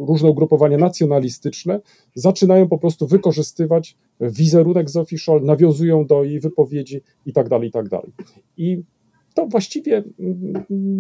różne 0.09 0.31
ugrupowania 0.31 0.79
nacjonalistyczne 0.79 1.81
zaczynają 2.15 2.69
po 2.69 2.79
prostu 2.79 3.07
wykorzystywać 3.07 3.97
wizerunek 4.21 4.91
Zofii 4.91 5.19
Scholl, 5.19 5.43
nawiązują 5.45 6.07
do 6.07 6.25
jej 6.25 6.41
wypowiedzi 6.41 7.01
i 7.27 7.33
tak 7.33 7.49
dalej, 7.49 7.69
i 7.69 7.73
tak. 7.73 7.87
I 8.57 8.83
to 9.35 9.47
właściwie 9.47 10.03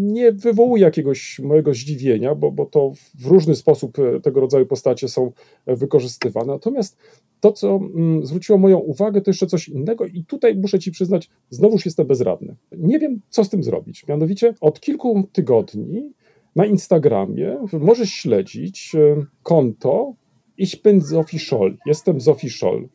nie 0.01 0.33
wywołuje 0.33 0.83
jakiegoś 0.83 1.39
mojego 1.39 1.75
zdziwienia, 1.75 2.35
bo, 2.35 2.53
bo 2.53 2.67
to 2.67 2.93
w 3.15 3.27
różny 3.27 3.55
sposób 3.55 3.97
tego 4.23 4.41
rodzaju 4.41 4.67
postacie 4.67 5.09
są 5.09 5.33
wykorzystywane. 5.67 6.53
Natomiast 6.53 6.99
to, 7.41 7.53
co 7.53 7.77
mm, 7.77 8.27
zwróciło 8.27 8.59
moją 8.59 8.79
uwagę, 8.79 9.21
to 9.21 9.31
jeszcze 9.31 9.47
coś 9.47 9.69
innego, 9.69 10.07
i 10.07 10.25
tutaj 10.25 10.57
muszę 10.57 10.79
Ci 10.79 10.91
przyznać, 10.91 11.31
znowuż 11.51 11.85
jestem 11.85 12.07
bezradny. 12.07 12.57
Nie 12.79 12.99
wiem, 12.99 13.21
co 13.29 13.45
z 13.45 13.51
tym 13.51 13.63
zrobić. 13.63 14.09
Mianowicie 14.09 14.55
od 14.61 14.81
kilku 14.81 15.29
tygodni 15.33 16.13
na 16.57 16.67
Instagramie 16.67 17.59
możesz 17.73 18.11
śledzić 18.11 18.95
e, 18.95 19.25
konto 19.43 20.15
Ich 20.59 20.83
bin 20.83 21.01
Sophie 21.01 21.39
Scholl. 21.39 21.77
Jestem 21.87 22.21
Sophie 22.21 22.51
Scholl. 22.51 22.89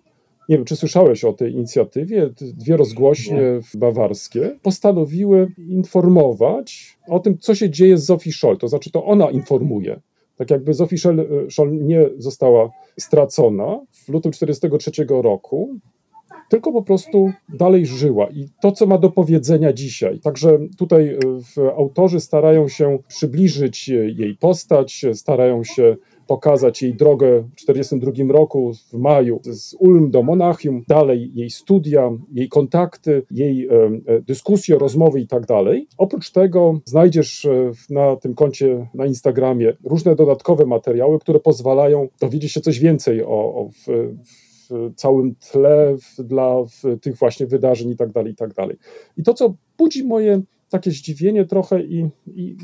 Nie 0.50 0.56
wiem, 0.56 0.66
czy 0.66 0.75
słyszałeś 0.75 1.24
o 1.24 1.34
tej 1.34 1.54
inicjatywie? 1.54 2.30
Dwie 2.42 2.77
rozgłośnie 2.77 3.42
bawarskie 3.74 4.60
postanowiły 4.62 5.51
informować 5.58 6.98
o 7.08 7.20
tym, 7.20 7.38
co 7.38 7.56
się 7.56 7.70
dzieje 7.70 7.98
z 7.98 8.06
Sophie 8.06 8.34
Scholl. 8.34 8.58
To 8.58 8.68
znaczy, 8.68 8.92
to 8.92 9.06
ona 9.06 9.32
informuje. 9.32 10.01
Tak 10.36 10.51
jakby 10.51 10.74
Sophie 10.74 10.98
Scholl, 10.98 11.20
e, 11.20 11.25
Scholl 11.51 11.86
nie 11.86 12.10
została 12.18 12.70
stracona 13.00 13.80
w 13.92 14.10
lutym 14.10 14.32
1943 14.32 15.22
roku, 15.22 15.80
tylko 16.50 16.72
po 16.72 16.84
prostu 16.84 17.32
dalej 17.60 17.86
żyła 17.86 18.27
i 18.27 18.50
to, 18.62 18.72
co 18.72 18.86
ma 18.86 18.98
do 18.98 19.12
powiedzenia 19.12 19.74
dzisiaj. 19.74 20.20
Także 20.20 20.60
tutaj 20.77 21.18
e, 21.58 21.75
autorzy 21.77 22.20
starają 22.20 22.68
się 22.68 23.00
przybliżyć 23.08 23.88
jej 23.89 24.38
postać, 24.39 25.06
starają 25.13 25.63
się 25.63 25.96
pokazać 26.27 26.81
jej 26.81 26.93
drogę 26.93 27.43
w 27.55 27.55
1942 27.55 28.34
roku, 28.34 28.74
w 28.74 28.93
maju, 28.93 29.39
z 29.43 29.74
Ulm 29.79 30.12
do 30.12 30.24
Monachium, 30.24 30.84
dalej 30.88 31.31
jej 31.36 31.50
studia, 31.50 32.12
jej 32.31 32.50
kontakty, 32.50 33.24
jej 33.31 33.67
e, 33.67 34.22
dyskusje, 34.22 34.77
rozmowy 34.77 35.22
i 35.22 35.27
tak 35.27 35.46
dalej. 35.46 35.88
Oprócz 35.98 36.31
tego 36.31 36.79
znajdziesz 36.86 37.46
e, 37.46 37.72
na 37.89 38.15
tym 38.15 38.36
koncie 38.36 38.88
na 38.93 39.05
Instagramie 39.05 39.74
różne 39.84 40.15
dodatkowe 40.15 40.65
materiały, 40.65 41.19
które 41.19 41.39
pozwalają 41.39 42.07
dowiedzieć 42.22 42.51
się 42.51 42.62
coś 42.62 42.79
więcej 42.79 43.24
o, 43.24 43.27
o 43.27 43.69
w, 43.69 44.15
w 44.69 44.96
całym 44.96 45.36
tle 45.36 45.96
w, 45.98 46.24
dla 46.24 46.63
w 46.63 47.00
tych 47.01 47.17
właśnie 47.17 47.48
wydarzeń 47.48 47.89
i 47.89 47.96
tak 47.96 48.12
dalej, 48.12 48.34
i 48.34 48.36
tak 48.36 48.53
dalej. 48.53 48.77
I 49.17 49.24
to, 49.24 49.34
co 49.34 49.53
budzi 49.77 50.03
moje 50.03 50.41
takie 50.69 50.91
zdziwienie 50.91 51.45
trochę 51.45 51.83
i, 51.83 52.09
i, 52.27 52.57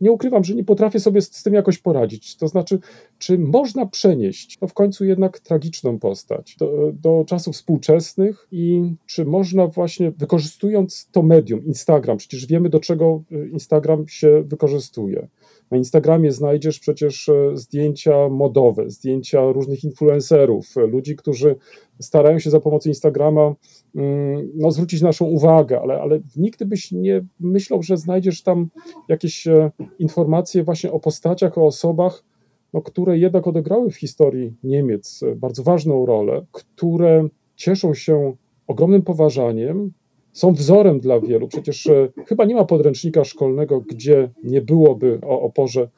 nie 0.00 0.12
ukrywam, 0.12 0.44
że 0.44 0.54
nie 0.54 0.64
potrafię 0.64 1.00
sobie 1.00 1.22
z, 1.22 1.36
z, 1.36 1.42
tym 1.42 1.54
jakoś 1.54 1.78
poradzić. 1.78 2.36
To 2.36 2.48
znaczy, 2.48 2.78
czy 3.18 3.38
można 3.38 3.86
przenieść 3.86 4.58
no 4.62 4.68
w 4.68 4.74
końcu 4.74 5.04
jednak 5.04 5.40
tragiczną 5.40 5.98
postać 5.98 6.56
do, 6.56 6.92
do 6.92 7.24
czasów 7.26 7.54
współczesnych 7.54 8.48
i 8.52 8.94
czy 9.06 9.24
można 9.24 9.66
właśnie 9.66 10.10
wykorzystując 10.10 11.08
to 11.12 11.22
medium, 11.22 11.64
Instagram, 11.64 12.16
przecież 12.16 12.46
wiemy 12.46 12.68
do 12.68 12.80
czego 12.80 13.22
Instagram 13.52 14.08
się 14.08 14.42
wykorzystuje. 14.46 15.28
Na 15.70 15.76
Instagramie 15.76 16.32
znajdziesz 16.32 16.80
przecież 16.80 17.28
e, 17.28 17.56
zdjęcia 17.56 18.28
modowe, 18.28 18.90
zdjęcia 18.90 19.52
różnych 19.52 19.84
influencerów, 19.84 20.76
ludzi, 20.76 21.16
którzy 21.16 21.56
starają 22.00 22.38
się 22.38 22.50
za 22.50 22.60
pomocą 22.60 22.88
Instagrama 22.88 23.54
mm, 23.94 24.50
no, 24.54 24.70
zwrócić 24.70 25.02
naszą 25.02 25.24
uwagę, 25.24 25.80
ale, 25.80 26.00
ale 26.00 26.20
nigdy 26.36 26.66
byś 26.66 26.92
nie 26.92 27.24
myślał, 27.40 27.82
że 27.82 27.96
znajdziesz 27.96 28.42
tam 28.42 28.68
jakieś 29.08 29.46
e, 29.46 29.70
informacje 29.98 30.64
właśnie 30.64 30.92
o 30.92 31.00
postaciach, 31.00 31.58
o 31.58 31.66
osobach, 31.66 32.24
no, 32.72 32.82
które 32.82 33.18
jednak 33.18 33.46
odegrały 33.46 33.90
w 33.90 33.96
historii 33.96 34.54
Niemiec 34.64 35.22
e, 35.22 35.34
bardzo 35.34 35.62
ważną 35.62 36.06
rolę, 36.06 36.46
które 36.52 37.28
cieszą 37.56 37.94
się 37.94 38.36
ogromnym 38.66 39.02
poważaniem, 39.02 39.92
są 40.38 40.52
wzorem 40.52 41.00
dla 41.00 41.20
wielu. 41.20 41.48
Przecież 41.48 41.86
e, 41.86 42.08
chyba 42.26 42.44
nie 42.44 42.54
ma 42.54 42.64
podręcznika 42.64 43.24
szkolnego, 43.24 43.80
gdzie 43.80 44.30
nie 44.44 44.62
byłoby 44.62 45.18
o 45.22 45.42
oporze 45.42 45.88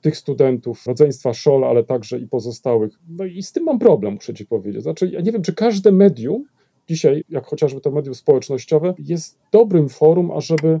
tych 0.00 0.16
studentów, 0.16 0.86
rodzeństwa 0.86 1.34
Scholl, 1.34 1.64
ale 1.64 1.84
także 1.84 2.18
i 2.18 2.26
pozostałych. 2.26 2.92
No 3.08 3.24
i 3.24 3.42
z 3.42 3.52
tym 3.52 3.64
mam 3.64 3.78
problem, 3.78 4.14
muszę 4.14 4.34
ci 4.34 4.46
powiedzieć. 4.46 4.82
Znaczy, 4.82 5.10
ja 5.12 5.20
nie 5.20 5.32
wiem, 5.32 5.42
czy 5.42 5.54
każde 5.54 5.92
medium 5.92 6.44
dzisiaj, 6.88 7.24
jak 7.28 7.46
chociażby 7.46 7.80
to 7.80 7.90
medium 7.90 8.14
społecznościowe, 8.14 8.94
jest 8.98 9.38
dobrym 9.52 9.88
forum, 9.88 10.30
ażeby 10.30 10.80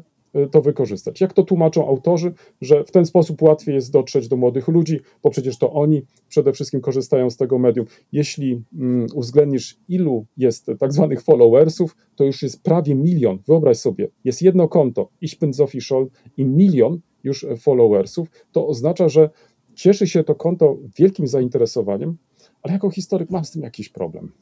to 0.50 0.62
wykorzystać. 0.62 1.20
Jak 1.20 1.32
to 1.32 1.42
tłumaczą 1.42 1.88
autorzy, 1.88 2.32
że 2.60 2.84
w 2.84 2.90
ten 2.90 3.06
sposób 3.06 3.42
łatwiej 3.42 3.74
jest 3.74 3.92
dotrzeć 3.92 4.28
do 4.28 4.36
młodych 4.36 4.68
ludzi, 4.68 5.00
bo 5.22 5.30
przecież 5.30 5.58
to 5.58 5.72
oni 5.72 6.02
przede 6.28 6.52
wszystkim 6.52 6.80
korzystają 6.80 7.30
z 7.30 7.36
tego 7.36 7.58
medium. 7.58 7.86
Jeśli 8.12 8.62
mm, 8.74 9.06
uwzględnisz, 9.14 9.78
ilu 9.88 10.26
jest 10.36 10.70
tak 10.78 10.92
zwanych 10.92 11.22
followersów, 11.22 11.96
to 12.16 12.24
już 12.24 12.42
jest 12.42 12.62
prawie 12.62 12.94
milion. 12.94 13.38
Wyobraź 13.46 13.76
sobie, 13.76 14.08
jest 14.24 14.42
jedno 14.42 14.68
konto, 14.68 15.08
Ich 15.20 15.38
Scholl 15.80 16.10
i 16.36 16.44
milion 16.44 17.00
już 17.24 17.46
followersów, 17.58 18.28
to 18.52 18.66
oznacza, 18.66 19.08
że 19.08 19.30
cieszy 19.74 20.06
się 20.06 20.24
to 20.24 20.34
konto 20.34 20.76
wielkim 20.98 21.26
zainteresowaniem, 21.26 22.16
ale 22.62 22.72
jako 22.72 22.90
historyk 22.90 23.30
mam 23.30 23.44
z 23.44 23.50
tym 23.50 23.62
jakiś 23.62 23.88
problem. 23.88 24.32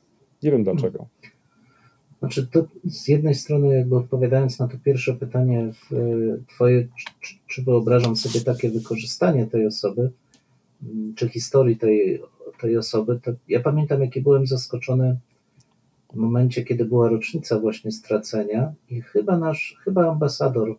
Nie 0.43 0.51
wiem 0.51 0.65
dlaczego. 0.65 1.07
Znaczy, 2.19 2.47
to 2.47 2.67
z 2.85 3.09
jednej 3.09 3.35
strony, 3.35 3.77
jakby 3.77 3.97
odpowiadając 3.97 4.59
na 4.59 4.69
to 4.69 4.77
pierwsze 4.85 5.15
pytanie, 5.15 5.73
twoje, 6.49 6.89
czy, 7.21 7.35
czy 7.47 7.63
wyobrażam 7.63 8.17
sobie 8.17 8.41
takie 8.41 8.71
wykorzystanie 8.71 9.47
tej 9.47 9.67
osoby, 9.67 10.11
czy 11.17 11.29
historii 11.29 11.77
tej, 11.77 12.23
tej 12.61 12.77
osoby, 12.77 13.21
to 13.23 13.33
ja 13.49 13.61
pamiętam, 13.61 14.01
jaki 14.01 14.21
byłem 14.21 14.47
zaskoczony 14.47 15.19
w 16.13 16.17
momencie, 16.17 16.65
kiedy 16.65 16.85
była 16.85 17.09
rocznica 17.09 17.59
właśnie 17.59 17.93
stracenia 17.93 18.73
i 18.91 19.01
chyba 19.01 19.39
nasz, 19.39 19.77
chyba 19.85 20.11
ambasador 20.11 20.77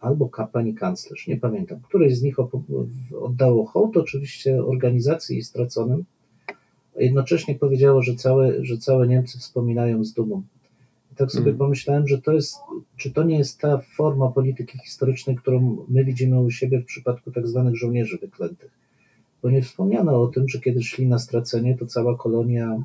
albo 0.00 0.30
pani 0.52 0.74
kanclerz, 0.74 1.26
nie 1.26 1.36
pamiętam, 1.36 1.80
któreś 1.80 2.16
z 2.16 2.22
nich 2.22 2.36
oddało 3.20 3.66
hołd 3.66 3.96
oczywiście 3.96 4.64
organizacji 4.64 5.42
straconym, 5.42 6.04
jednocześnie 6.96 7.54
powiedziało, 7.54 8.02
że 8.02 8.14
całe, 8.14 8.64
że 8.64 8.78
całe 8.78 9.08
Niemcy 9.08 9.38
wspominają 9.38 10.04
z 10.04 10.12
dumą. 10.12 10.42
I 11.12 11.14
tak 11.14 11.32
sobie 11.32 11.46
mm. 11.46 11.58
pomyślałem, 11.58 12.08
że 12.08 12.22
to 12.22 12.32
jest, 12.32 12.56
czy 12.96 13.10
to 13.10 13.22
nie 13.22 13.38
jest 13.38 13.60
ta 13.60 13.78
forma 13.96 14.28
polityki 14.28 14.78
historycznej, 14.78 15.36
którą 15.36 15.86
my 15.88 16.04
widzimy 16.04 16.40
u 16.40 16.50
siebie 16.50 16.80
w 16.80 16.84
przypadku 16.84 17.30
tak 17.30 17.48
zwanych 17.48 17.76
żołnierzy 17.76 18.18
wyklętych. 18.18 18.70
Bo 19.42 19.50
nie 19.50 19.62
wspomniano 19.62 20.22
o 20.22 20.26
tym, 20.26 20.48
że 20.48 20.60
kiedy 20.60 20.82
szli 20.82 21.06
na 21.06 21.18
stracenie, 21.18 21.76
to 21.78 21.86
cała 21.86 22.16
kolonia 22.16 22.82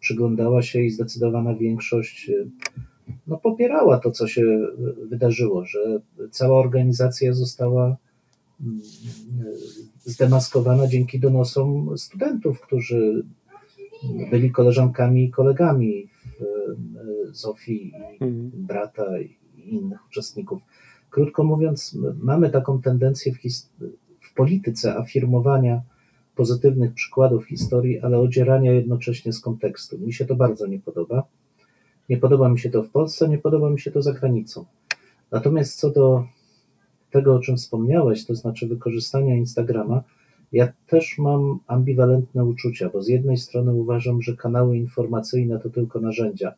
przyglądała 0.00 0.62
się 0.62 0.82
i 0.82 0.90
zdecydowana 0.90 1.54
większość 1.54 2.30
no, 3.26 3.36
popierała 3.36 3.98
to, 3.98 4.10
co 4.10 4.28
się 4.28 4.42
wydarzyło, 5.08 5.64
że 5.64 6.00
cała 6.30 6.60
organizacja 6.60 7.32
została 7.32 7.96
mm, 8.60 8.80
zdemaskowana 10.04 10.86
dzięki 10.86 11.20
donosom 11.20 11.98
studentów, 11.98 12.60
którzy 12.60 13.24
byli 14.30 14.50
koleżankami 14.50 15.24
i 15.24 15.30
kolegami 15.30 16.08
Zofii, 17.30 17.92
mhm. 18.20 18.50
brata 18.54 19.20
i 19.20 19.38
innych 19.56 20.06
uczestników. 20.06 20.62
Krótko 21.10 21.44
mówiąc, 21.44 21.98
mamy 22.22 22.50
taką 22.50 22.82
tendencję 22.82 23.32
w, 23.32 23.38
w 24.20 24.34
polityce 24.34 24.96
afirmowania 24.96 25.82
pozytywnych 26.34 26.94
przykładów 26.94 27.46
historii, 27.46 28.00
ale 28.00 28.18
odzierania 28.18 28.72
jednocześnie 28.72 29.32
z 29.32 29.40
kontekstu. 29.40 29.98
Mi 29.98 30.12
się 30.12 30.26
to 30.26 30.36
bardzo 30.36 30.66
nie 30.66 30.78
podoba. 30.78 31.22
Nie 32.08 32.16
podoba 32.16 32.48
mi 32.48 32.58
się 32.58 32.70
to 32.70 32.82
w 32.82 32.90
Polsce, 32.90 33.28
nie 33.28 33.38
podoba 33.38 33.70
mi 33.70 33.80
się 33.80 33.90
to 33.90 34.02
za 34.02 34.12
granicą. 34.12 34.64
Natomiast 35.30 35.78
co 35.80 35.90
do 35.90 36.24
tego, 37.10 37.34
o 37.34 37.40
czym 37.40 37.56
wspomniałeś, 37.56 38.26
to 38.26 38.34
znaczy 38.34 38.68
wykorzystania 38.68 39.36
Instagrama, 39.36 40.02
ja 40.52 40.72
też 40.86 41.18
mam 41.18 41.58
ambiwalentne 41.66 42.44
uczucia, 42.44 42.90
bo 42.92 43.02
z 43.02 43.08
jednej 43.08 43.36
strony 43.36 43.72
uważam, 43.72 44.22
że 44.22 44.36
kanały 44.36 44.76
informacyjne 44.76 45.58
to 45.60 45.70
tylko 45.70 46.00
narzędzia. 46.00 46.54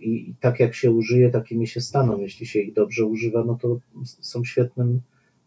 I, 0.00 0.34
tak 0.40 0.60
jak 0.60 0.74
się 0.74 0.90
użyje, 0.90 1.30
takimi 1.30 1.66
się 1.66 1.80
staną. 1.80 2.18
Jeśli 2.18 2.46
się 2.46 2.60
ich 2.60 2.74
dobrze 2.74 3.04
używa, 3.04 3.44
no 3.44 3.58
to 3.62 3.78
są 4.04 4.44
świetnym 4.44 5.00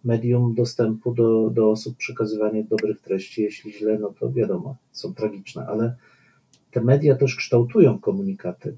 medium 0.04 0.56
dostępu 0.56 1.14
do, 1.14 1.50
do 1.50 1.70
osób, 1.70 1.98
przekazywania 1.98 2.64
dobrych 2.64 3.02
treści. 3.02 3.42
Jeśli 3.42 3.74
źle, 3.74 4.00
no 4.00 4.14
to 4.20 4.32
wiadomo, 4.32 4.76
są 4.92 5.14
tragiczne, 5.14 5.68
ale 5.68 5.96
te 6.72 6.82
media 6.82 7.16
też 7.16 7.36
kształtują 7.36 8.00
komunikaty. 8.00 8.76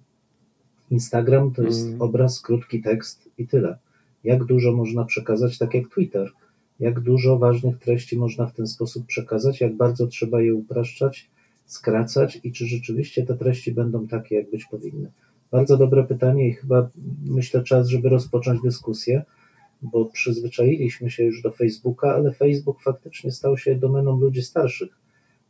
Instagram 0.91 1.51
to 1.51 1.63
jest 1.63 1.87
mm. 1.87 2.01
obraz, 2.01 2.41
krótki 2.41 2.81
tekst 2.81 3.29
i 3.37 3.47
tyle. 3.47 3.77
Jak 4.23 4.43
dużo 4.43 4.73
można 4.73 5.05
przekazać, 5.05 5.57
tak 5.57 5.73
jak 5.73 5.87
Twitter. 5.87 6.31
Jak 6.81 6.99
dużo 6.99 7.37
ważnych 7.37 7.77
treści 7.77 8.17
można 8.17 8.47
w 8.47 8.53
ten 8.53 8.67
sposób 8.67 9.05
przekazać, 9.05 9.61
jak 9.61 9.75
bardzo 9.75 10.07
trzeba 10.07 10.41
je 10.41 10.55
upraszczać, 10.55 11.29
skracać 11.65 12.39
i 12.43 12.51
czy 12.51 12.65
rzeczywiście 12.65 13.25
te 13.25 13.37
treści 13.37 13.71
będą 13.71 14.07
takie, 14.07 14.35
jak 14.35 14.49
być 14.49 14.65
powinny. 14.65 15.11
Bardzo 15.51 15.77
dobre 15.77 16.03
pytanie 16.03 16.47
i 16.47 16.53
chyba 16.53 16.89
myślę 17.25 17.63
czas, 17.63 17.87
żeby 17.87 18.09
rozpocząć 18.09 18.61
dyskusję, 18.61 19.23
bo 19.81 20.05
przyzwyczailiśmy 20.05 21.11
się 21.11 21.23
już 21.23 21.41
do 21.41 21.51
Facebooka, 21.51 22.15
ale 22.15 22.31
Facebook 22.31 22.81
faktycznie 22.81 23.31
stał 23.31 23.57
się 23.57 23.75
domeną 23.75 24.19
ludzi 24.19 24.41
starszych. 24.41 24.89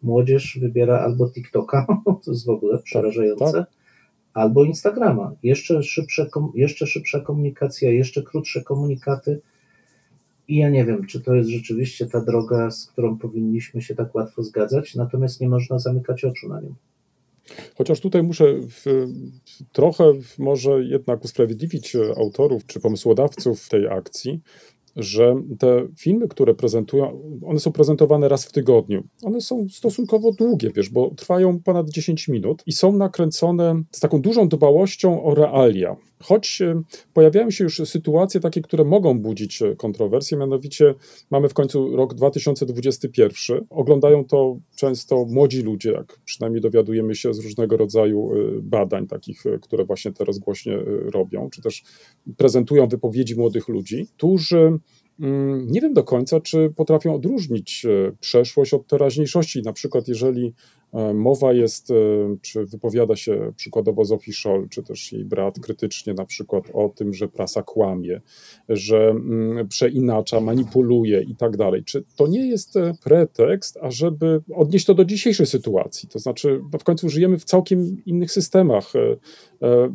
Młodzież 0.03 0.57
wybiera 0.61 0.99
albo 0.99 1.29
TikToka, 1.29 1.85
to 2.25 2.31
jest 2.31 2.45
w 2.45 2.49
ogóle 2.49 2.79
przerażające, 2.79 3.53
tak. 3.53 3.71
albo 4.33 4.63
Instagrama. 4.63 5.31
Jeszcze, 5.43 5.83
szybsze, 5.83 6.27
jeszcze 6.55 6.87
szybsza 6.87 7.19
komunikacja, 7.19 7.91
jeszcze 7.91 8.23
krótsze 8.23 8.63
komunikaty. 8.63 9.41
I 10.47 10.57
ja 10.57 10.69
nie 10.69 10.85
wiem, 10.85 11.05
czy 11.05 11.21
to 11.21 11.35
jest 11.35 11.49
rzeczywiście 11.49 12.05
ta 12.05 12.21
droga, 12.21 12.71
z 12.71 12.85
którą 12.85 13.17
powinniśmy 13.17 13.81
się 13.81 13.95
tak 13.95 14.15
łatwo 14.15 14.43
zgadzać, 14.43 14.95
natomiast 14.95 15.41
nie 15.41 15.49
można 15.49 15.79
zamykać 15.79 16.25
oczu 16.25 16.49
na 16.49 16.61
nią. 16.61 16.75
Chociaż 17.75 17.99
tutaj 17.99 18.23
muszę 18.23 18.45
w, 18.69 19.07
trochę 19.71 20.03
może 20.39 20.83
jednak 20.83 21.25
usprawiedliwić 21.25 21.97
autorów 22.17 22.65
czy 22.65 22.79
pomysłodawców 22.79 23.69
tej 23.69 23.87
akcji, 23.87 24.41
że 24.95 25.35
te 25.59 25.87
filmy, 25.97 26.27
które 26.27 26.53
prezentują, 26.53 27.21
one 27.45 27.59
są 27.59 27.71
prezentowane 27.71 28.29
raz 28.29 28.45
w 28.45 28.51
tygodniu. 28.51 29.03
One 29.23 29.41
są 29.41 29.67
stosunkowo 29.69 30.31
długie, 30.31 30.71
wiesz, 30.75 30.89
bo 30.89 31.11
trwają 31.15 31.59
ponad 31.59 31.89
10 31.89 32.27
minut 32.27 32.63
i 32.65 32.71
są 32.71 32.97
nakręcone 32.97 33.83
z 33.91 33.99
taką 33.99 34.21
dużą 34.21 34.49
dbałością 34.49 35.23
o 35.23 35.35
realia. 35.35 35.95
Choć 36.21 36.61
e, 36.61 36.81
pojawiają 37.13 37.51
się 37.51 37.63
już 37.63 37.81
sytuacje 37.85 38.39
takie, 38.39 38.61
które 38.61 38.83
mogą 38.83 39.19
budzić 39.19 39.61
e, 39.61 39.75
kontrowersje, 39.75 40.37
mianowicie 40.37 40.95
mamy 41.31 41.49
w 41.49 41.53
końcu 41.53 41.95
rok 41.95 42.13
2021. 42.13 43.65
Oglądają 43.69 44.25
to 44.25 44.57
często 44.75 45.25
młodzi 45.25 45.61
ludzie, 45.61 45.91
jak 45.91 46.19
przynajmniej 46.25 46.61
dowiadujemy 46.61 47.15
się 47.15 47.33
z 47.33 47.39
różnego 47.39 47.77
rodzaju 47.77 48.31
e, 48.33 48.61
badań, 48.61 49.07
takich, 49.07 49.43
które 49.61 49.85
właśnie 49.85 50.11
te 50.11 50.25
rozgłośnie 50.25 50.77
robią, 51.13 51.49
czy 51.49 51.61
też 51.61 51.83
prezentują 52.37 52.87
wypowiedzi 52.87 53.35
młodych 53.35 53.67
ludzi, 53.67 54.07
którzy 54.17 54.79
nie 55.67 55.81
wiem 55.81 55.93
do 55.93 56.03
końca, 56.03 56.39
czy 56.39 56.73
potrafią 56.75 57.15
odróżnić 57.15 57.85
przeszłość 58.19 58.73
od 58.73 58.87
teraźniejszości. 58.87 59.61
Na 59.61 59.73
przykład, 59.73 60.07
jeżeli 60.07 60.53
mowa 61.13 61.53
jest, 61.53 61.93
czy 62.41 62.65
wypowiada 62.65 63.15
się 63.15 63.53
przykładowo 63.55 64.05
Zofii 64.05 64.33
Scholl, 64.33 64.69
czy 64.69 64.83
też 64.83 65.11
jej 65.11 65.25
brat 65.25 65.59
krytycznie 65.59 66.13
na 66.13 66.25
przykład 66.25 66.63
o 66.73 66.89
tym, 66.89 67.13
że 67.13 67.27
prasa 67.27 67.63
kłamie, 67.63 68.21
że 68.69 69.09
mm, 69.09 69.67
przeinacza, 69.67 70.39
manipuluje 70.39 71.21
i 71.21 71.35
tak 71.35 71.57
dalej. 71.57 71.83
Czy 71.83 72.03
to 72.15 72.27
nie 72.27 72.47
jest 72.47 72.73
pretekst, 73.03 73.77
ażeby 73.81 74.41
odnieść 74.55 74.85
to 74.85 74.93
do 74.93 75.05
dzisiejszej 75.05 75.45
sytuacji? 75.45 76.09
To 76.09 76.19
znaczy, 76.19 76.61
bo 76.71 76.77
w 76.77 76.83
końcu 76.83 77.09
żyjemy 77.09 77.37
w 77.37 77.43
całkiem 77.43 77.97
innych 78.05 78.31
systemach. 78.31 78.93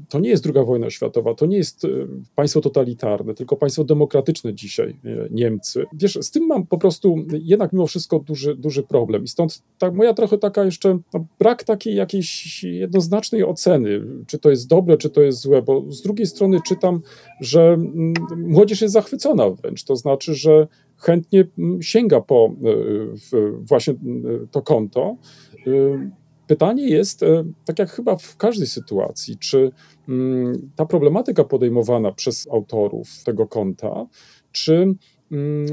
To 0.09 0.21
nie 0.21 0.29
jest 0.29 0.43
druga 0.43 0.65
wojna 0.65 0.91
światowa, 0.91 1.35
to 1.35 1.47
nie 1.47 1.57
jest 1.57 1.87
państwo 2.35 2.61
totalitarne, 2.61 3.35
tylko 3.35 3.57
państwo 3.57 3.85
demokratyczne 3.85 4.55
dzisiaj, 4.55 4.97
Niemcy. 5.31 5.85
Wiesz, 5.93 6.19
z 6.23 6.31
tym 6.31 6.47
mam 6.47 6.67
po 6.67 6.79
prostu 6.79 7.17
jednak 7.33 7.73
mimo 7.73 7.87
wszystko 7.87 8.19
duży, 8.19 8.57
duży 8.57 8.83
problem. 8.83 9.25
I 9.25 9.29
stąd 9.29 9.63
ta 9.79 9.91
moja 9.91 10.15
trochę 10.15 10.39
taka 10.39 10.65
jeszcze 10.87 10.99
no, 11.14 11.27
brak 11.38 11.64
takiej 11.64 11.94
jakiejś 11.94 12.64
jednoznacznej 12.64 13.44
oceny, 13.44 14.01
czy 14.27 14.38
to 14.38 14.51
jest 14.51 14.68
dobre, 14.68 14.96
czy 14.96 15.11
to 15.11 15.22
jest 15.22 15.40
złe, 15.40 15.62
bo 15.62 15.92
z 15.92 16.03
drugiej 16.03 16.27
strony 16.27 16.59
czytam, 16.66 17.01
że 17.40 17.79
młodzież 18.37 18.81
jest 18.81 18.94
zachwycona 18.94 19.51
wręcz, 19.51 19.85
to 19.85 19.96
znaczy, 19.96 20.35
że 20.35 20.66
chętnie 20.96 21.44
sięga 21.81 22.20
po 22.20 22.55
właśnie 23.61 23.94
to 24.51 24.62
konto. 24.62 25.16
Pytanie 26.46 26.88
jest, 26.88 27.20
tak 27.64 27.79
jak 27.79 27.90
chyba 27.90 28.16
w 28.16 28.37
każdej 28.37 28.66
sytuacji, 28.66 29.37
czy 29.37 29.70
ta 30.77 30.87
problematyka 30.87 31.44
podejmowana 31.44 32.12
przez 32.12 32.49
autorów 32.53 33.25
tego 33.25 33.46
konta, 33.46 34.07
czy 34.53 34.94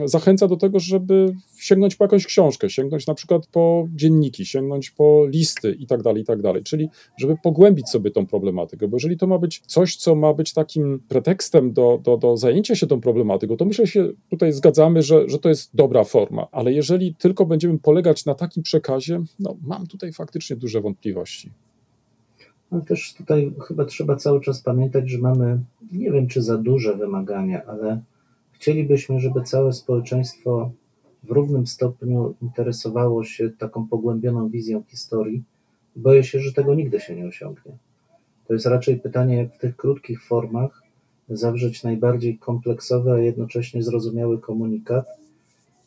zachęca 0.06 0.48
do 0.48 0.58
tego, 0.58 0.80
żeby 0.80 1.34
sięgnąć 1.58 1.96
po 1.96 2.04
jakąś 2.04 2.26
książkę, 2.26 2.70
sięgnąć 2.70 3.08
na 3.08 3.14
przykład 3.14 3.48
po 3.48 3.88
dzienniki, 3.96 4.46
sięgnąć 4.46 4.92
po 4.92 5.26
listy 5.28 5.72
i 5.72 5.88
tak 5.88 6.02
dalej, 6.04 6.22
i 6.22 6.26
tak 6.26 6.42
dalej. 6.42 6.64
Czyli 6.64 6.90
żeby 7.18 7.38
pogłębić 7.44 7.90
sobie 7.90 8.12
tą 8.12 8.26
problematykę, 8.26 8.88
bo 8.88 8.96
jeżeli 8.96 9.18
to 9.18 9.28
ma 9.28 9.38
być 9.38 9.62
coś, 9.66 9.96
co 9.96 10.16
ma 10.16 10.34
być 10.34 10.54
takim 10.54 11.00
pretekstem 11.08 11.74
do, 11.74 12.00
do, 12.04 12.18
do 12.18 12.38
zajęcia 12.38 12.76
się 12.76 12.88
tą 12.88 13.02
problematyką, 13.02 13.58
to 13.58 13.66
myślę 13.66 13.88
się 13.88 14.10
tutaj 14.30 14.54
zgadzamy, 14.54 15.02
że, 15.02 15.30
że 15.30 15.40
to 15.40 15.50
jest 15.50 15.76
dobra 15.76 16.04
forma, 16.04 16.48
ale 16.52 16.74
jeżeli 16.74 17.16
tylko 17.16 17.46
będziemy 17.46 17.80
polegać 17.80 18.26
na 18.26 18.36
takim 18.36 18.64
przekazie, 18.64 19.22
no 19.40 19.58
mam 19.62 19.88
tutaj 19.88 20.14
faktycznie 20.14 20.56
duże 20.56 20.82
wątpliwości. 20.82 21.52
Ale 22.72 22.82
też 22.82 23.14
tutaj 23.14 23.54
chyba 23.68 23.86
trzeba 23.86 24.16
cały 24.16 24.42
czas 24.42 24.62
pamiętać, 24.62 25.10
że 25.10 25.18
mamy, 25.18 25.60
nie 25.92 26.12
wiem 26.12 26.28
czy 26.28 26.42
za 26.42 26.58
duże 26.58 26.96
wymagania, 26.96 27.66
ale 27.66 28.02
Chcielibyśmy, 28.64 29.20
żeby 29.20 29.42
całe 29.42 29.74
społeczeństwo 29.74 30.72
w 31.24 31.32
równym 31.32 31.68
stopniu 31.68 32.36
interesowało 32.42 33.24
się 33.24 33.50
taką 33.50 33.88
pogłębioną 33.88 34.50
wizją 34.50 34.84
historii. 34.88 35.44
Boję 35.96 36.24
się, 36.24 36.40
że 36.40 36.54
tego 36.54 36.76
nigdy 36.76 37.00
się 37.00 37.16
nie 37.16 37.28
osiągnie. 37.28 37.72
To 38.48 38.54
jest 38.54 38.66
raczej 38.66 39.00
pytanie, 39.00 39.38
jak 39.38 39.54
w 39.54 39.58
tych 39.58 39.76
krótkich 39.76 40.24
formach 40.24 40.84
zawrzeć 41.30 41.84
najbardziej 41.84 42.38
kompleksowy, 42.38 43.12
a 43.12 43.20
jednocześnie 43.20 43.84
zrozumiały 43.84 44.40
komunikat, 44.40 45.06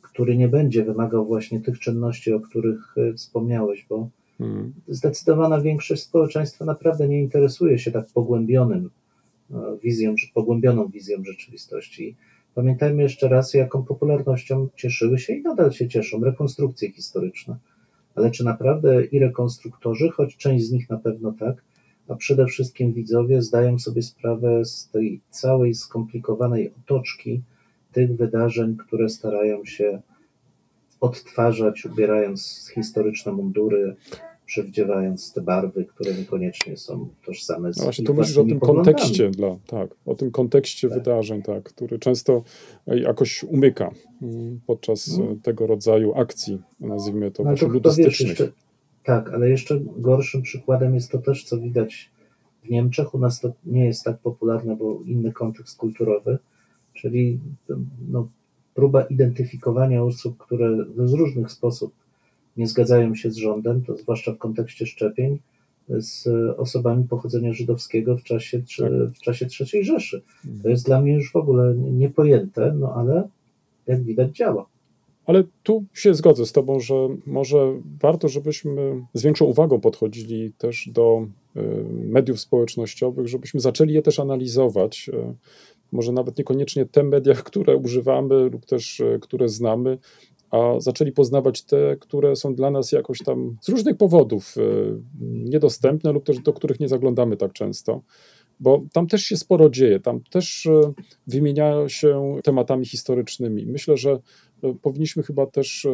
który 0.02 0.36
nie 0.36 0.48
będzie 0.48 0.84
wymagał 0.84 1.26
właśnie 1.26 1.60
tych 1.60 1.78
czynności, 1.78 2.32
o 2.32 2.40
których 2.40 2.94
e, 2.98 3.12
wspomniałeś, 3.14 3.86
bo 3.88 4.08
hmm. 4.38 4.72
zdecydowana 4.88 5.60
większość 5.60 6.02
społeczeństwa 6.02 6.64
naprawdę 6.64 7.08
nie 7.08 7.20
interesuje 7.22 7.78
się 7.78 7.90
tak 7.90 8.06
pogłębionym 8.06 8.90
e, 9.50 9.54
wizją, 9.82 10.14
pogłębioną 10.34 10.88
wizją 10.88 11.24
rzeczywistości. 11.24 12.16
Pamiętajmy 12.56 13.02
jeszcze 13.02 13.28
raz, 13.28 13.54
jaką 13.54 13.82
popularnością 13.82 14.68
cieszyły 14.76 15.18
się 15.18 15.34
i 15.34 15.42
nadal 15.42 15.72
się 15.72 15.88
cieszą 15.88 16.24
rekonstrukcje 16.24 16.92
historyczne. 16.92 17.56
Ale 18.14 18.30
czy 18.30 18.44
naprawdę 18.44 19.04
i 19.04 19.18
rekonstruktorzy, 19.18 20.10
choć 20.10 20.36
część 20.36 20.64
z 20.64 20.72
nich 20.72 20.90
na 20.90 20.98
pewno 20.98 21.32
tak, 21.32 21.62
a 22.08 22.14
przede 22.14 22.46
wszystkim 22.46 22.92
widzowie 22.92 23.42
zdają 23.42 23.78
sobie 23.78 24.02
sprawę 24.02 24.64
z 24.64 24.88
tej 24.88 25.20
całej 25.30 25.74
skomplikowanej 25.74 26.72
otoczki 26.72 27.42
tych 27.92 28.16
wydarzeń, 28.16 28.76
które 28.76 29.08
starają 29.08 29.64
się 29.64 30.00
odtwarzać, 31.00 31.84
ubierając 31.84 32.70
historyczne 32.74 33.32
mundury, 33.32 33.96
przywdziewając 34.46 35.32
te 35.32 35.40
barwy, 35.40 35.84
które 35.84 36.14
niekoniecznie 36.14 36.76
są 36.76 37.08
tożsame 37.26 37.72
z 37.72 37.76
no 37.76 37.84
Właśnie, 37.84 38.04
tu 38.04 38.14
myślisz 38.14 38.38
o 38.38 38.44
tym 38.44 38.60
kontekście, 38.60 39.30
dla, 39.30 39.56
tak, 39.66 39.90
o 40.06 40.14
tym 40.14 40.30
kontekście 40.30 40.88
tak. 40.88 40.98
wydarzeń, 40.98 41.42
tak, 41.42 41.64
który 41.64 41.98
często 41.98 42.42
jakoś 42.86 43.44
umyka 43.44 43.90
mm, 44.22 44.60
podczas 44.66 45.18
no. 45.18 45.36
tego 45.42 45.66
rodzaju 45.66 46.14
akcji, 46.14 46.62
nazwijmy 46.80 47.30
to, 47.30 47.42
no, 47.42 47.50
właśnie 47.50 47.68
ludystycznych. 47.68 48.28
Jeszcze, 48.28 48.52
tak, 49.04 49.34
ale 49.34 49.50
jeszcze 49.50 49.80
gorszym 49.96 50.42
przykładem 50.42 50.94
jest 50.94 51.10
to 51.10 51.18
też, 51.18 51.44
co 51.44 51.58
widać 51.58 52.10
w 52.64 52.70
Niemczech. 52.70 53.14
U 53.14 53.18
nas 53.18 53.40
to 53.40 53.52
nie 53.64 53.84
jest 53.84 54.04
tak 54.04 54.18
popularne, 54.18 54.76
bo 54.76 55.00
inny 55.06 55.32
kontekst 55.32 55.78
kulturowy, 55.78 56.38
czyli 56.94 57.40
no, 58.08 58.28
próba 58.74 59.02
identyfikowania 59.02 60.02
osób, 60.02 60.36
które 60.38 60.76
z 61.04 61.12
różnych 61.12 61.50
sposobów 61.50 62.05
nie 62.56 62.66
zgadzają 62.66 63.14
się 63.14 63.30
z 63.30 63.36
rządem, 63.36 63.82
to 63.84 63.96
zwłaszcza 63.96 64.32
w 64.32 64.38
kontekście 64.38 64.86
szczepień, 64.86 65.38
z 65.88 66.28
osobami 66.56 67.04
pochodzenia 67.04 67.52
żydowskiego 67.52 68.16
w 68.16 68.22
czasie, 68.22 68.62
tak. 68.78 68.90
w 68.90 69.18
czasie 69.18 69.46
III 69.60 69.84
Rzeszy. 69.84 70.22
Mhm. 70.44 70.62
To 70.62 70.68
jest 70.68 70.86
dla 70.86 71.00
mnie 71.00 71.14
już 71.14 71.32
w 71.32 71.36
ogóle 71.36 71.74
niepojęte, 71.74 72.74
no 72.78 72.94
ale 72.94 73.28
jak 73.86 74.02
widać 74.02 74.36
działa. 74.36 74.66
Ale 75.26 75.44
tu 75.62 75.84
się 75.94 76.14
zgodzę 76.14 76.46
z 76.46 76.52
Tobą, 76.52 76.80
że 76.80 76.94
może 77.26 77.80
warto, 78.00 78.28
żebyśmy 78.28 79.02
z 79.14 79.22
większą 79.22 79.44
uwagą 79.44 79.80
podchodzili 79.80 80.52
też 80.58 80.88
do 80.92 81.26
y, 81.56 81.60
mediów 81.90 82.40
społecznościowych, 82.40 83.28
żebyśmy 83.28 83.60
zaczęli 83.60 83.92
je 83.92 84.02
też 84.02 84.20
analizować. 84.20 85.10
Y, 85.14 85.34
może 85.92 86.12
nawet 86.12 86.38
niekoniecznie 86.38 86.86
te 86.86 87.02
media, 87.02 87.34
które 87.50 87.76
używamy 87.76 88.50
lub 88.50 88.66
też 88.66 89.00
y, 89.00 89.18
które 89.22 89.48
znamy, 89.48 89.98
a 90.50 90.74
zaczęli 90.78 91.12
poznawać 91.12 91.62
te, 91.62 91.96
które 92.00 92.36
są 92.36 92.54
dla 92.54 92.70
nas 92.70 92.92
jakoś 92.92 93.18
tam 93.18 93.56
z 93.60 93.68
różnych 93.68 93.96
powodów 93.96 94.54
e, 94.58 94.62
niedostępne 95.20 96.12
lub 96.12 96.24
też 96.24 96.38
do 96.38 96.52
których 96.52 96.80
nie 96.80 96.88
zaglądamy 96.88 97.36
tak 97.36 97.52
często. 97.52 98.02
Bo 98.60 98.84
tam 98.92 99.06
też 99.06 99.22
się 99.22 99.36
sporo 99.36 99.70
dzieje, 99.70 100.00
tam 100.00 100.20
też 100.20 100.66
e, 100.66 100.92
wymieniają 101.26 101.88
się 101.88 102.38
tematami 102.44 102.86
historycznymi. 102.86 103.66
Myślę, 103.66 103.96
że 103.96 104.18
e, 104.62 104.74
powinniśmy 104.82 105.22
chyba 105.22 105.46
też 105.46 105.86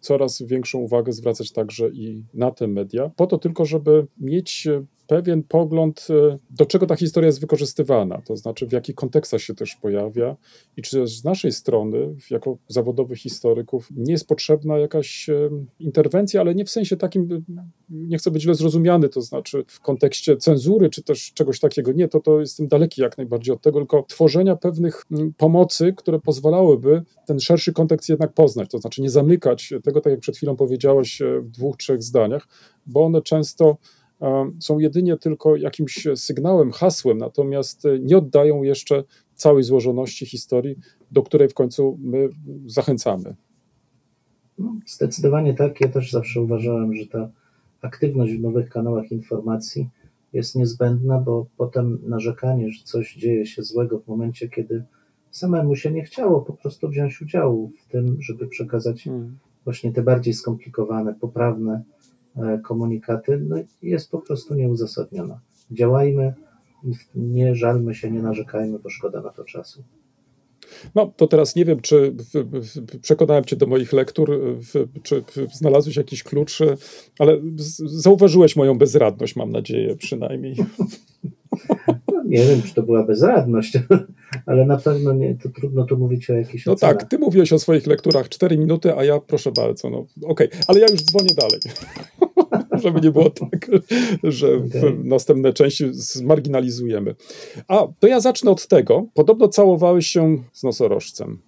coraz 0.00 0.42
większą 0.42 0.78
uwagę 0.78 1.12
zwracać 1.12 1.52
także 1.52 1.88
i 1.88 2.24
na 2.34 2.50
te 2.50 2.66
media, 2.66 3.10
po 3.16 3.26
to 3.26 3.38
tylko, 3.38 3.64
żeby 3.64 4.06
mieć 4.18 4.68
pewien 5.06 5.42
pogląd, 5.42 6.06
e, 6.10 6.38
do 6.50 6.66
czego 6.66 6.86
ta 6.86 6.96
historia 6.96 7.26
jest 7.26 7.40
wykorzystywana, 7.40 8.22
to 8.26 8.36
znaczy 8.36 8.66
w 8.66 8.72
jakich 8.72 8.94
kontekstach 8.94 9.40
się 9.40 9.54
też 9.54 9.76
pojawia 9.76 10.36
i 10.76 10.82
czy 10.82 11.06
z 11.06 11.24
naszej 11.24 11.52
strony, 11.52 12.16
jako 12.30 12.58
zawodowych 12.68 13.18
historyków, 13.18 13.88
nie 13.90 14.12
jest 14.12 14.28
potrzebna 14.28 14.78
jakaś 14.78 15.28
e, 15.28 15.50
interwencja, 15.80 16.40
ale 16.40 16.54
nie 16.54 16.64
w 16.64 16.70
sensie 16.70 16.96
takim 16.96 17.44
nie 17.88 18.18
chcę 18.18 18.30
być 18.30 18.42
źle 18.42 18.54
zrozumiany, 18.54 19.08
to 19.08 19.20
znaczy 19.20 19.64
w 19.68 19.80
kontekście 19.80 20.36
cenzury 20.36 20.90
czy 20.90 21.02
też 21.02 21.32
czegoś 21.32 21.60
takiego. 21.60 21.92
Nie, 21.92 22.08
to, 22.08 22.20
to 22.20 22.40
jestem 22.40 22.68
daleki 22.68 23.02
jak 23.02 23.18
najbardziej 23.18 23.54
od 23.54 23.62
tego, 23.62 23.78
tylko 23.78 24.02
tworzenia 24.02 24.56
pewnych 24.56 25.04
pomocy, 25.36 25.92
które 25.96 26.20
pozwalałyby 26.20 27.02
ten 27.26 27.40
szerszy 27.40 27.72
kontekst 27.72 28.08
jednak 28.08 28.32
poznać. 28.32 28.70
To 28.70 28.78
znaczy 28.78 29.02
nie 29.02 29.10
zamykać 29.10 29.74
tego, 29.84 30.00
tak 30.00 30.10
jak 30.10 30.20
przed 30.20 30.36
chwilą 30.36 30.56
powiedziałeś, 30.56 31.22
e, 31.22 31.40
w 31.40 31.50
dwóch, 31.50 31.76
trzech 31.76 32.02
zdaniach, 32.02 32.48
bo 32.86 33.04
one 33.04 33.22
często 33.22 33.70
e, 33.70 33.76
są 34.60 34.78
jedynie 34.78 35.16
tylko 35.16 35.56
jakimś 35.56 36.08
sygnałem, 36.14 36.72
hasłem, 36.72 37.18
natomiast 37.18 37.82
nie 38.00 38.18
oddają 38.18 38.62
jeszcze 38.62 39.04
całej 39.34 39.62
złożoności 39.62 40.26
historii, 40.26 40.76
do 41.10 41.22
której 41.22 41.48
w 41.48 41.54
końcu 41.54 41.98
my 42.00 42.28
zachęcamy. 42.66 43.34
No, 44.58 44.76
zdecydowanie 44.86 45.54
tak. 45.54 45.80
Ja 45.80 45.88
też 45.88 46.12
zawsze 46.12 46.40
uważałem, 46.40 46.94
że 46.94 47.06
ta 47.06 47.30
aktywność 47.82 48.32
w 48.32 48.40
nowych 48.40 48.68
kanałach 48.68 49.12
informacji 49.12 49.88
jest 50.32 50.56
niezbędna, 50.56 51.18
bo 51.18 51.46
potem 51.56 51.98
narzekanie, 52.02 52.70
że 52.70 52.84
coś 52.84 53.14
dzieje 53.14 53.46
się 53.46 53.62
złego 53.62 53.98
w 53.98 54.08
momencie, 54.08 54.48
kiedy 54.48 54.84
samemu 55.30 55.76
się 55.76 55.90
nie 55.90 56.04
chciało 56.04 56.40
po 56.40 56.52
prostu 56.52 56.88
wziąć 56.88 57.22
udziału 57.22 57.70
w 57.84 57.92
tym, 57.92 58.16
żeby 58.20 58.46
przekazać 58.46 59.04
Hmm. 59.04 59.38
właśnie 59.64 59.92
te 59.92 60.02
bardziej 60.02 60.34
skomplikowane, 60.34 61.14
poprawne 61.14 61.82
komunikaty, 62.64 63.38
no, 63.48 63.56
jest 63.82 64.10
po 64.10 64.18
prostu 64.18 64.54
nieuzasadniona. 64.54 65.40
Działajmy, 65.70 66.34
nie 67.14 67.54
żalmy 67.54 67.94
się, 67.94 68.10
nie 68.10 68.22
narzekajmy, 68.22 68.78
bo 68.78 68.90
szkoda 68.90 69.22
na 69.22 69.30
to 69.30 69.44
czasu. 69.44 69.82
No, 70.94 71.12
to 71.16 71.26
teraz 71.26 71.56
nie 71.56 71.64
wiem, 71.64 71.80
czy 71.80 72.14
przekonałem 73.02 73.44
Cię 73.44 73.56
do 73.56 73.66
moich 73.66 73.92
lektur, 73.92 74.40
czy 75.02 75.24
znalazłeś 75.52 75.96
jakiś 75.96 76.22
klucz, 76.22 76.58
ale 77.18 77.40
zauważyłeś 77.86 78.56
moją 78.56 78.78
bezradność, 78.78 79.36
mam 79.36 79.50
nadzieję, 79.52 79.96
przynajmniej. 79.96 80.56
No, 82.12 82.22
nie 82.26 82.44
wiem, 82.46 82.62
czy 82.62 82.74
to 82.74 82.82
była 82.82 83.04
bezradność, 83.04 83.78
ale 84.46 84.66
na 84.66 84.76
pewno 84.76 85.12
nie, 85.12 85.34
to 85.34 85.48
trudno 85.48 85.84
tu 85.84 85.98
mówić 85.98 86.30
o 86.30 86.32
jakiejś 86.34 86.66
No 86.66 86.72
ocenach. 86.72 86.96
tak, 86.96 87.08
Ty 87.10 87.18
mówiłeś 87.18 87.52
o 87.52 87.58
swoich 87.58 87.86
lekturach 87.86 88.28
4 88.28 88.58
minuty, 88.58 88.94
a 88.96 89.04
ja 89.04 89.20
proszę 89.20 89.52
bardzo, 89.52 89.90
no 89.90 90.06
okej, 90.22 90.48
ale 90.68 90.80
ja 90.80 90.86
już 90.90 91.02
dzwonię 91.04 91.34
dalej. 91.34 91.60
Żeby 92.82 93.00
nie 93.00 93.10
było 93.10 93.30
tak, 93.30 93.70
że 94.22 94.58
w 94.58 95.04
następne 95.04 95.52
części 95.52 95.84
zmarginalizujemy. 95.92 97.14
A, 97.68 97.86
to 98.00 98.06
ja 98.06 98.20
zacznę 98.20 98.50
od 98.50 98.66
tego. 98.66 99.06
Podobno 99.14 99.48
całowałeś 99.48 100.06
się 100.06 100.42
z 100.52 100.62
nosorożcem. 100.62 101.38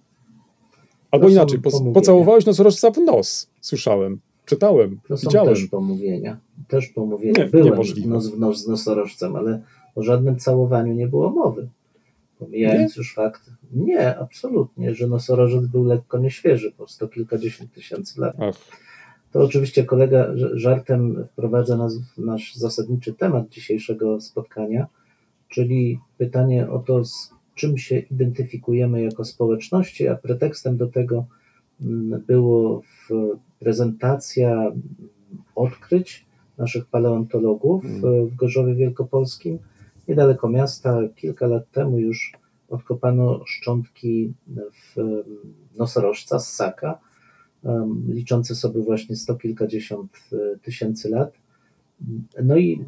Albo 1.11 1.25
To 1.25 1.31
inaczej, 1.31 1.59
po, 1.59 1.81
pocałowałeś 1.93 2.45
nosorożca 2.45 2.91
w 2.91 2.97
nos, 2.97 3.49
słyszałem, 3.61 4.19
czytałem, 4.45 4.99
To 5.07 5.17
są 5.17 5.27
widziałem. 5.29 5.53
też 5.55 5.65
pomówienia. 5.65 6.37
Też 6.67 6.87
pomówienia. 6.87 7.43
Nie, 7.43 7.49
Byłem 7.49 7.65
niemożliwe. 7.65 8.09
nos 8.09 8.27
w 8.29 8.39
nos 8.39 8.63
z 8.63 8.67
nosorożcem, 8.67 9.35
ale 9.35 9.61
o 9.95 10.03
żadnym 10.03 10.39
całowaniu 10.39 10.93
nie 10.93 11.07
było 11.07 11.29
mowy. 11.29 11.69
Pomijając 12.39 12.95
już 12.95 13.13
fakt, 13.13 13.41
nie, 13.73 14.17
absolutnie, 14.17 14.95
że 14.95 15.07
nosorożec 15.07 15.65
był 15.65 15.83
lekko 15.83 16.17
nieświeży 16.17 16.71
po 16.77 16.87
sto 16.87 17.07
kilkadziesiąt 17.07 17.73
tysięcy 17.73 18.21
lat. 18.21 18.35
Ach, 18.39 18.55
To 19.31 19.43
oczywiście 19.43 19.85
kolega 19.85 20.27
żartem 20.53 21.25
wprowadza 21.27 21.77
nas 21.77 21.97
w 21.97 22.17
nasz 22.17 22.55
zasadniczy 22.55 23.13
temat 23.13 23.49
dzisiejszego 23.49 24.21
spotkania, 24.21 24.87
czyli 25.49 25.99
pytanie 26.17 26.69
o 26.69 26.79
to, 26.79 27.05
z 27.05 27.33
czym 27.55 27.77
się 27.77 27.99
identyfikujemy 27.99 29.01
jako 29.01 29.25
społeczności, 29.25 30.07
a 30.07 30.15
pretekstem 30.15 30.77
do 30.77 30.87
tego 30.87 31.25
mm, 31.81 32.21
było 32.27 32.81
prezentacja 33.59 34.51
mm, 34.51 34.81
odkryć 35.55 36.25
naszych 36.57 36.85
paleontologów 36.85 37.85
Mm. 37.85 38.27
w 38.27 38.35
Gorzowie 38.35 38.75
Wielkopolskim, 38.75 39.59
niedaleko 40.07 40.49
miasta. 40.49 40.99
Kilka 41.15 41.47
lat 41.47 41.71
temu 41.71 41.99
już 41.99 42.33
odkopano 42.69 43.41
szczątki 43.45 44.33
w 44.73 44.95
nosorożca, 45.77 46.39
ssaka, 46.39 46.99
liczące 48.07 48.55
sobie 48.55 48.81
właśnie 48.81 49.15
sto 49.15 49.35
kilkadziesiąt 49.35 50.11
e, 50.33 50.59
tysięcy 50.59 51.09
lat. 51.09 51.33
No 52.43 52.57
i 52.57 52.85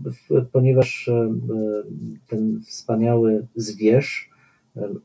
ponieważ 0.51 1.07
em, 1.07 1.41
ten 2.27 2.61
wspaniały 2.61 3.47
zwierz 3.55 4.31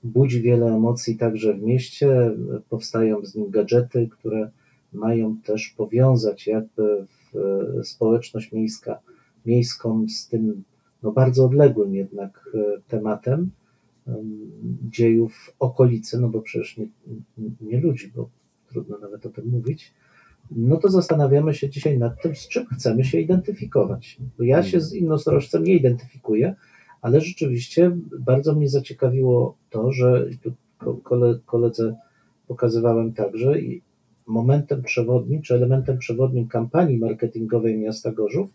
budzi 0.05 0.43
wiele 0.43 0.67
emocji 0.67 1.17
także 1.17 1.55
w 1.55 1.63
mieście, 1.63 2.37
powstają 2.69 3.25
z 3.25 3.35
nim 3.35 3.51
gadżety, 3.51 4.09
które 4.13 4.51
mają 4.93 5.37
też 5.37 5.75
powiązać 5.77 6.47
jakby 6.47 7.07
e, 7.35 7.85
społeczność 7.85 8.53
miejska, 8.53 8.99
miejską 9.47 10.07
z 10.09 10.29
tym 10.29 10.65
no 11.03 11.13
bardzo 11.13 11.45
odległym 11.45 11.95
jednak 11.95 12.51
e, 12.55 12.81
tematem 12.89 13.51
em, 14.07 14.51
dziejów 14.91 15.55
okolicy, 15.59 16.21
no 16.21 16.29
bo 16.29 16.43
przecież 16.43 16.77
nie, 16.77 16.87
nie 17.61 17.81
ludzi, 17.81 18.13
bo 18.17 18.29
trudno 18.77 18.99
nawet 18.99 19.27
o 19.27 19.29
tym 19.29 19.47
mówić, 19.49 19.93
no 20.51 20.77
to 20.77 20.89
zastanawiamy 20.89 21.55
się 21.55 21.69
dzisiaj 21.69 21.99
nad 21.99 22.23
tym, 22.23 22.37
z 22.37 22.49
czym 22.49 22.67
chcemy 22.67 23.05
się 23.05 23.21
identyfikować. 23.21 24.19
Bo 24.39 24.45
ja 24.45 24.63
się 24.63 24.81
z 24.81 24.95
innosorożcem 24.95 25.65
nie 25.65 25.75
identyfikuję, 25.75 26.55
ale 27.03 27.21
rzeczywiście 27.21 27.97
bardzo 28.19 28.55
mnie 28.55 28.69
zaciekawiło 28.69 29.57
to, 29.71 29.93
że 29.93 30.27
tu 30.43 30.53
ko- 30.79 30.97
kole, 30.97 31.39
koledze 31.47 31.97
pokazywałem 32.47 33.13
także 33.13 33.61
i 33.61 33.83
momentem 34.27 34.83
przewodnim, 34.83 35.43
czy 35.43 35.55
elementem 35.55 35.99
przewodnim 35.99 36.49
kampanii 36.49 36.99
marketingowej 36.99 37.79
miasta 37.79 38.13
Gorzów 38.13 38.51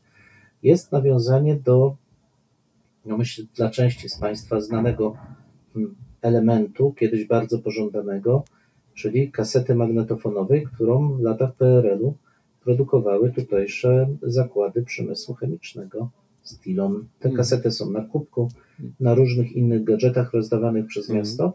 jest 0.63 0.91
nawiązanie 0.91 1.55
do, 1.55 1.95
no 3.05 3.17
myślę, 3.17 3.45
dla 3.55 3.69
części 3.69 4.10
z 4.10 4.19
Państwa 4.19 4.62
znanego 4.62 5.15
mm, 5.75 5.95
elementu, 6.21 6.93
kiedyś 6.93 7.25
bardzo 7.25 7.60
pożądanego, 7.60 8.43
czyli 8.93 9.32
kasety 9.32 9.75
magnetofonowej, 9.75 10.63
którą 10.75 11.13
w 11.17 11.21
latach 11.21 11.54
PRL-u 11.56 12.13
produkowały 12.63 13.32
tutejsze 13.32 14.08
zakłady 14.23 14.84
przemysłu 14.84 15.36
chemicznego 15.36 16.10
Stilon. 16.43 17.06
Te 17.19 17.30
Mhm. 17.30 17.38
kasety 17.38 17.71
są 17.71 17.91
na 17.91 18.01
kubku, 18.01 18.49
na 18.99 19.13
różnych 19.15 19.51
innych 19.51 19.84
gadżetach 19.84 20.34
rozdawanych 20.34 20.86
przez 20.86 21.04
Mhm. 21.10 21.19
miasto. 21.19 21.54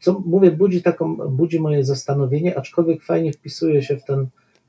Co 0.00 0.22
mówię, 0.26 0.50
budzi, 0.50 0.82
taką, 0.82 1.16
budzi 1.16 1.60
moje 1.60 1.84
zastanowienie, 1.84 2.58
aczkolwiek 2.58 3.02
fajnie 3.02 3.32
wpisuje 3.32 3.82
się 3.82 3.96
w, 3.96 4.04
ten, 4.04 4.26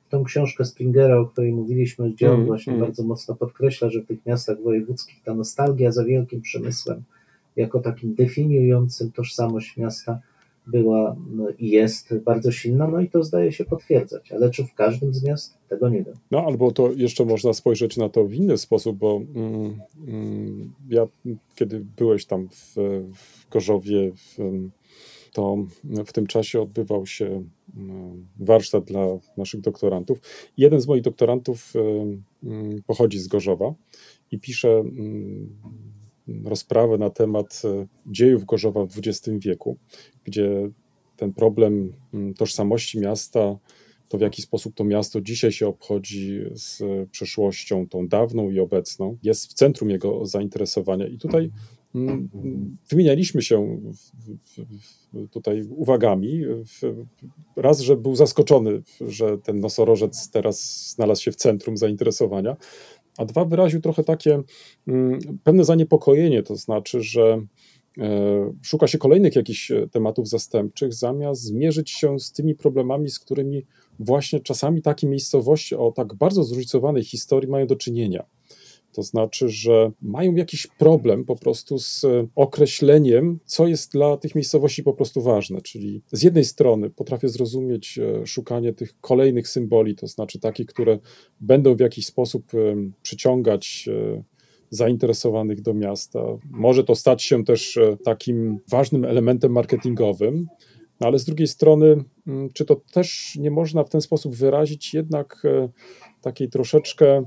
w 0.07 0.09
tą 0.09 0.23
książkę 0.23 0.65
Springera, 0.65 1.17
o 1.19 1.25
której 1.25 1.51
mówiliśmy, 1.53 2.11
gdzie 2.11 2.25
on 2.27 2.31
Mhm, 2.31 2.47
właśnie 2.47 2.73
mhm. 2.73 2.89
bardzo 2.89 3.03
mocno 3.03 3.35
podkreśla, 3.35 3.89
że 3.89 4.01
w 4.01 4.05
tych 4.07 4.25
miastach 4.25 4.61
wojewódzkich 4.61 5.23
ta 5.23 5.33
nostalgia 5.33 5.91
za 5.91 6.05
wielkim 6.05 6.41
przemysłem, 6.41 7.03
jako 7.55 7.79
takim 7.79 8.15
definiującym 8.15 9.11
tożsamość 9.11 9.77
miasta, 9.77 10.19
była 10.67 11.15
no, 11.31 11.49
i 11.59 11.69
jest 11.69 12.15
bardzo 12.17 12.51
silna, 12.51 12.87
no 12.87 12.99
i 13.01 13.09
to 13.09 13.23
zdaje 13.23 13.51
się 13.51 13.65
potwierdzać. 13.65 14.31
Ale 14.31 14.49
czy 14.49 14.63
w 14.63 14.73
każdym 14.73 15.13
z 15.13 15.23
miast? 15.23 15.57
Tego 15.69 15.89
nie 15.89 16.03
wiem. 16.03 16.15
No, 16.31 16.45
albo 16.45 16.71
to 16.71 16.91
jeszcze 16.91 17.25
można 17.25 17.53
spojrzeć 17.53 17.97
na 17.97 18.09
to 18.09 18.25
w 18.25 18.33
inny 18.33 18.57
sposób, 18.57 18.97
bo 18.97 19.21
mm, 19.35 19.79
mm, 20.07 20.73
ja, 20.89 21.07
kiedy 21.55 21.85
byłeś 21.97 22.25
tam 22.25 22.49
w, 22.49 22.75
w 23.15 23.49
Gorzowie, 23.49 24.11
w, 24.11 24.37
to 25.33 25.57
w 25.83 26.13
tym 26.13 26.27
czasie 26.27 26.61
odbywał 26.61 27.05
się 27.05 27.43
mm, 27.77 28.27
warsztat 28.39 28.83
dla 28.83 29.05
naszych 29.37 29.61
doktorantów. 29.61 30.19
Jeden 30.57 30.81
z 30.81 30.87
moich 30.87 31.03
doktorantów 31.03 31.73
mm, 31.75 32.83
pochodzi 32.87 33.19
z 33.19 33.27
Gorzowa 33.27 33.73
i 34.31 34.39
pisze 34.39 34.69
mm, 34.69 35.49
rozprawę 36.45 36.97
na 36.97 37.09
temat 37.09 37.61
e, 37.65 37.87
dziejów 38.05 38.45
Gorzowa 38.45 38.85
w 38.85 38.97
XX 38.97 39.37
wieku, 39.37 39.77
gdzie 40.23 40.69
ten 41.17 41.33
problem 41.33 41.93
mm, 42.13 42.33
tożsamości 42.33 42.99
miasta, 42.99 43.57
to 44.09 44.17
w 44.17 44.21
jaki 44.21 44.41
sposób 44.41 44.75
to 44.75 44.83
miasto 44.83 45.21
dzisiaj 45.21 45.51
się 45.51 45.67
obchodzi 45.67 46.39
z 46.53 46.81
przeszłością, 47.11 47.87
tą 47.87 48.07
dawną 48.07 48.49
i 48.49 48.59
obecną, 48.59 49.17
jest 49.23 49.51
w 49.51 49.53
centrum 49.53 49.89
jego 49.89 50.25
zainteresowania. 50.25 51.07
I 51.07 51.17
tutaj 51.17 51.51
mm, 51.95 52.29
wymienialiśmy 52.89 53.41
się 53.41 53.79
tutaj 55.31 55.63
uwagami. 55.69 56.41
Raz, 57.55 57.79
że 57.79 57.97
był 57.97 58.15
zaskoczony, 58.15 58.81
że 59.01 59.37
ten 59.37 59.59
nosorożec 59.59 60.29
teraz 60.29 60.89
znalazł 60.95 61.21
się 61.21 61.31
w 61.31 61.35
centrum 61.35 61.77
zainteresowania, 61.77 62.55
a 63.17 63.25
dwa, 63.25 63.45
wyraził 63.45 63.81
trochę 63.81 64.03
takie 64.03 64.43
mm, 64.87 65.19
pewne 65.43 65.65
zaniepokojenie, 65.65 66.43
to 66.43 66.55
znaczy, 66.55 67.01
że 67.01 67.41
e, 67.99 68.53
szuka 68.61 68.87
się 68.87 68.97
kolejnych 68.97 69.35
jakichś 69.35 69.71
tematów 69.91 70.29
zastępczych, 70.29 70.93
zamiast 70.93 71.41
zmierzyć 71.41 71.91
się 71.91 72.19
z 72.19 72.31
tymi 72.31 72.55
problemami, 72.55 73.09
z 73.09 73.19
którymi 73.19 73.65
właśnie 73.99 74.39
czasami 74.39 74.81
takie 74.81 75.07
miejscowości 75.07 75.75
o 75.75 75.91
tak 75.91 76.13
bardzo 76.13 76.43
zróżnicowanej 76.43 77.03
historii 77.03 77.49
mają 77.49 77.67
do 77.67 77.75
czynienia. 77.75 78.25
To 78.93 79.03
znaczy, 79.03 79.49
że 79.49 79.91
mają 80.01 80.35
jakiś 80.35 80.67
problem 80.67 81.25
po 81.25 81.35
prostu 81.35 81.79
z 81.79 82.05
określeniem, 82.35 83.39
co 83.45 83.67
jest 83.67 83.91
dla 83.91 84.17
tych 84.17 84.35
miejscowości 84.35 84.83
po 84.83 84.93
prostu 84.93 85.21
ważne. 85.21 85.61
Czyli 85.61 86.01
z 86.11 86.23
jednej 86.23 86.45
strony 86.45 86.89
potrafię 86.89 87.29
zrozumieć 87.29 87.99
e, 87.99 88.27
szukanie 88.27 88.73
tych 88.73 88.99
kolejnych 89.01 89.47
symboli, 89.47 89.95
to 89.95 90.07
znaczy 90.07 90.39
takich, 90.39 90.65
które 90.65 90.99
będą 91.39 91.75
w 91.75 91.79
jakiś 91.79 92.05
sposób 92.05 92.53
e, 92.53 92.57
przyciągać 93.01 93.89
e, 93.91 94.23
zainteresowanych 94.69 95.61
do 95.61 95.73
miasta. 95.73 96.19
Może 96.51 96.83
to 96.83 96.95
stać 96.95 97.23
się 97.23 97.43
też 97.43 97.79
takim 98.05 98.59
ważnym 98.69 99.05
elementem 99.05 99.51
marketingowym, 99.51 100.47
no 100.99 101.07
ale 101.07 101.19
z 101.19 101.25
drugiej 101.25 101.47
strony, 101.47 102.03
mm, 102.27 102.49
czy 102.53 102.65
to 102.65 102.81
też 102.93 103.37
nie 103.39 103.51
można 103.51 103.83
w 103.83 103.89
ten 103.89 104.01
sposób 104.01 104.35
wyrazić 104.35 104.93
jednak 104.93 105.43
takiej 106.21 106.49
troszeczkę 106.49 107.23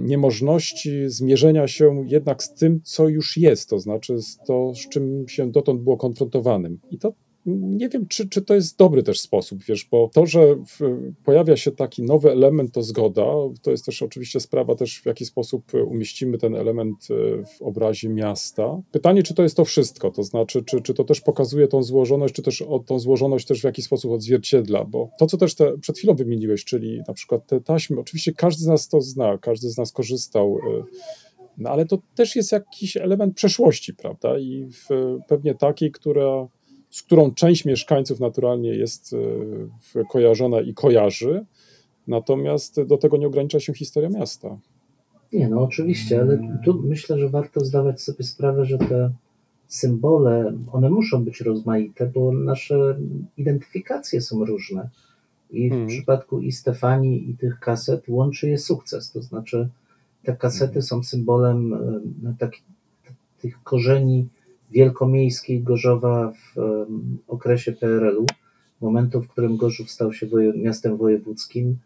niemożności 0.00 0.90
zmierzenia 1.06 1.68
się 1.68 2.04
jednak 2.06 2.42
z 2.42 2.54
tym, 2.54 2.80
co 2.84 3.08
już 3.08 3.36
jest, 3.36 3.70
to 3.70 3.78
znaczy 3.78 4.22
z 4.22 4.38
to, 4.46 4.74
z 4.74 4.88
czym 4.88 5.28
się 5.28 5.50
dotąd 5.50 5.82
było 5.82 5.96
konfrontowanym. 5.96 6.78
I 6.90 6.98
to 6.98 7.12
nie 7.46 7.88
wiem, 7.88 8.06
czy, 8.08 8.28
czy 8.28 8.42
to 8.42 8.54
jest 8.54 8.78
dobry 8.78 9.02
też 9.02 9.20
sposób, 9.20 9.64
wiesz, 9.64 9.88
bo 9.90 10.10
to, 10.12 10.26
że 10.26 10.56
w, 10.56 10.78
pojawia 11.24 11.56
się 11.56 11.70
taki 11.70 12.02
nowy 12.02 12.30
element, 12.32 12.72
to 12.72 12.82
zgoda, 12.82 13.24
to 13.62 13.70
jest 13.70 13.86
też 13.86 14.02
oczywiście 14.02 14.40
sprawa 14.40 14.74
też, 14.74 15.00
w 15.00 15.06
jaki 15.06 15.24
sposób 15.24 15.72
umieścimy 15.86 16.38
ten 16.38 16.54
element 16.54 17.08
e, 17.10 17.44
w 17.44 17.62
obrazie 17.62 18.08
miasta. 18.08 18.82
Pytanie, 18.92 19.22
czy 19.22 19.34
to 19.34 19.42
jest 19.42 19.56
to 19.56 19.64
wszystko, 19.64 20.10
to 20.10 20.22
znaczy, 20.22 20.62
czy, 20.62 20.80
czy 20.80 20.94
to 20.94 21.04
też 21.04 21.20
pokazuje 21.20 21.68
tą 21.68 21.82
złożoność, 21.82 22.34
czy 22.34 22.42
też 22.42 22.62
o, 22.62 22.78
tą 22.78 22.98
złożoność 22.98 23.46
też 23.46 23.60
w 23.60 23.64
jakiś 23.64 23.84
sposób 23.84 24.12
odzwierciedla, 24.12 24.84
bo 24.84 25.10
to, 25.18 25.26
co 25.26 25.36
też 25.36 25.54
te, 25.54 25.78
przed 25.78 25.98
chwilą 25.98 26.14
wymieniłeś, 26.14 26.64
czyli 26.64 27.00
na 27.08 27.14
przykład 27.14 27.46
te 27.46 27.60
taśmy, 27.60 28.00
oczywiście 28.00 28.32
każdy 28.32 28.64
z 28.64 28.66
nas 28.66 28.88
to 28.88 29.00
zna, 29.00 29.38
każdy 29.38 29.70
z 29.70 29.78
nas 29.78 29.92
korzystał 29.92 30.58
e, 30.58 30.82
no 31.58 31.70
ale 31.70 31.86
to 31.86 31.98
też 32.14 32.36
jest 32.36 32.52
jakiś 32.52 32.96
element 32.96 33.34
przeszłości, 33.34 33.94
prawda? 33.94 34.38
I 34.38 34.66
w, 34.66 34.88
pewnie 35.28 35.54
takiej, 35.54 35.92
która 35.92 36.48
z 36.90 37.02
którą 37.02 37.34
część 37.34 37.64
mieszkańców 37.64 38.20
naturalnie 38.20 38.74
jest 38.74 39.14
e, 39.96 40.04
kojarzona 40.04 40.60
i 40.60 40.74
kojarzy, 40.74 41.44
natomiast 42.06 42.82
do 42.82 42.96
tego 42.96 43.16
nie 43.16 43.26
ogranicza 43.26 43.60
się 43.60 43.74
historia 43.74 44.08
miasta. 44.08 44.58
Nie, 45.32 45.48
no 45.48 45.62
oczywiście, 45.62 46.20
ale 46.20 46.58
tu 46.64 46.82
myślę, 46.82 47.18
że 47.18 47.28
warto 47.28 47.64
zdawać 47.64 48.02
sobie 48.02 48.24
sprawę, 48.24 48.64
że 48.64 48.78
te 48.78 49.12
symbole, 49.66 50.52
one 50.72 50.90
muszą 50.90 51.24
być 51.24 51.40
rozmaite, 51.40 52.06
bo 52.06 52.32
nasze 52.32 52.98
identyfikacje 53.36 54.20
są 54.20 54.44
różne. 54.44 54.90
I 55.50 55.68
w 55.68 55.72
hmm. 55.72 55.88
przypadku 55.88 56.40
i 56.40 56.52
Stefanii, 56.52 57.30
i 57.30 57.34
tych 57.34 57.58
kaset 57.58 58.04
łączy 58.08 58.48
je 58.48 58.58
sukces. 58.58 59.12
To 59.12 59.22
znaczy, 59.22 59.68
te 60.22 60.36
kasety 60.36 60.72
hmm. 60.72 60.82
są 60.82 61.02
symbolem 61.02 61.74
e, 62.30 62.48
tych 63.40 63.62
korzeni 63.62 64.28
wielkomiejskiej 64.70 65.62
Gorzowa 65.62 66.32
w 66.32 66.86
okresie 67.28 67.72
PRL-u, 67.72 68.26
momentu, 68.80 69.22
w 69.22 69.28
którym 69.28 69.56
Gorzów 69.56 69.90
stał 69.90 70.12
się 70.12 70.26
miastem 70.56 70.96
wojewódzkim, 70.96 71.78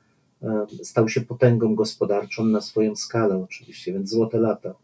stał 0.82 1.08
się 1.08 1.20
potęgą 1.20 1.74
gospodarczą 1.74 2.44
na 2.44 2.60
swoją 2.60 2.96
skalę 2.96 3.42
oczywiście, 3.44 3.92
więc 3.92 4.10
złote 4.10 4.38
lata. 4.38 4.74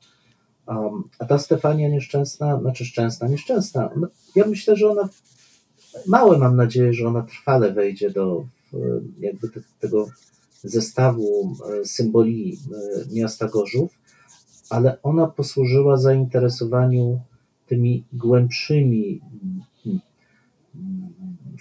A 1.19 1.25
ta 1.25 1.39
Stefania 1.39 1.89
nieszczęsna, 1.89 2.61
znaczy 2.61 2.85
szczęsna, 2.85 3.29
nieszczęsna, 3.29 3.91
no, 3.97 4.09
ja 4.37 4.47
myślę, 4.47 4.77
że 4.77 4.91
ona, 4.91 5.09
małe 6.07 6.39
mam 6.39 6.57
nadzieję, 6.57 6.93
że 6.93 7.09
ona 7.09 7.23
trwale 7.23 7.73
wejdzie 7.73 8.11
do 8.11 8.45
jakby 9.21 9.49
tego 9.81 10.07
zestawu 10.63 11.57
e, 11.81 11.85
symboli 11.85 12.59
e, 12.73 13.15
miasta 13.15 13.49
Gorzów, 13.49 13.99
ale 14.71 15.03
ona 15.03 15.27
posłużyła 15.27 15.97
zainteresowaniu 15.97 17.21
tymi 17.71 18.05
głębszymi 18.13 19.21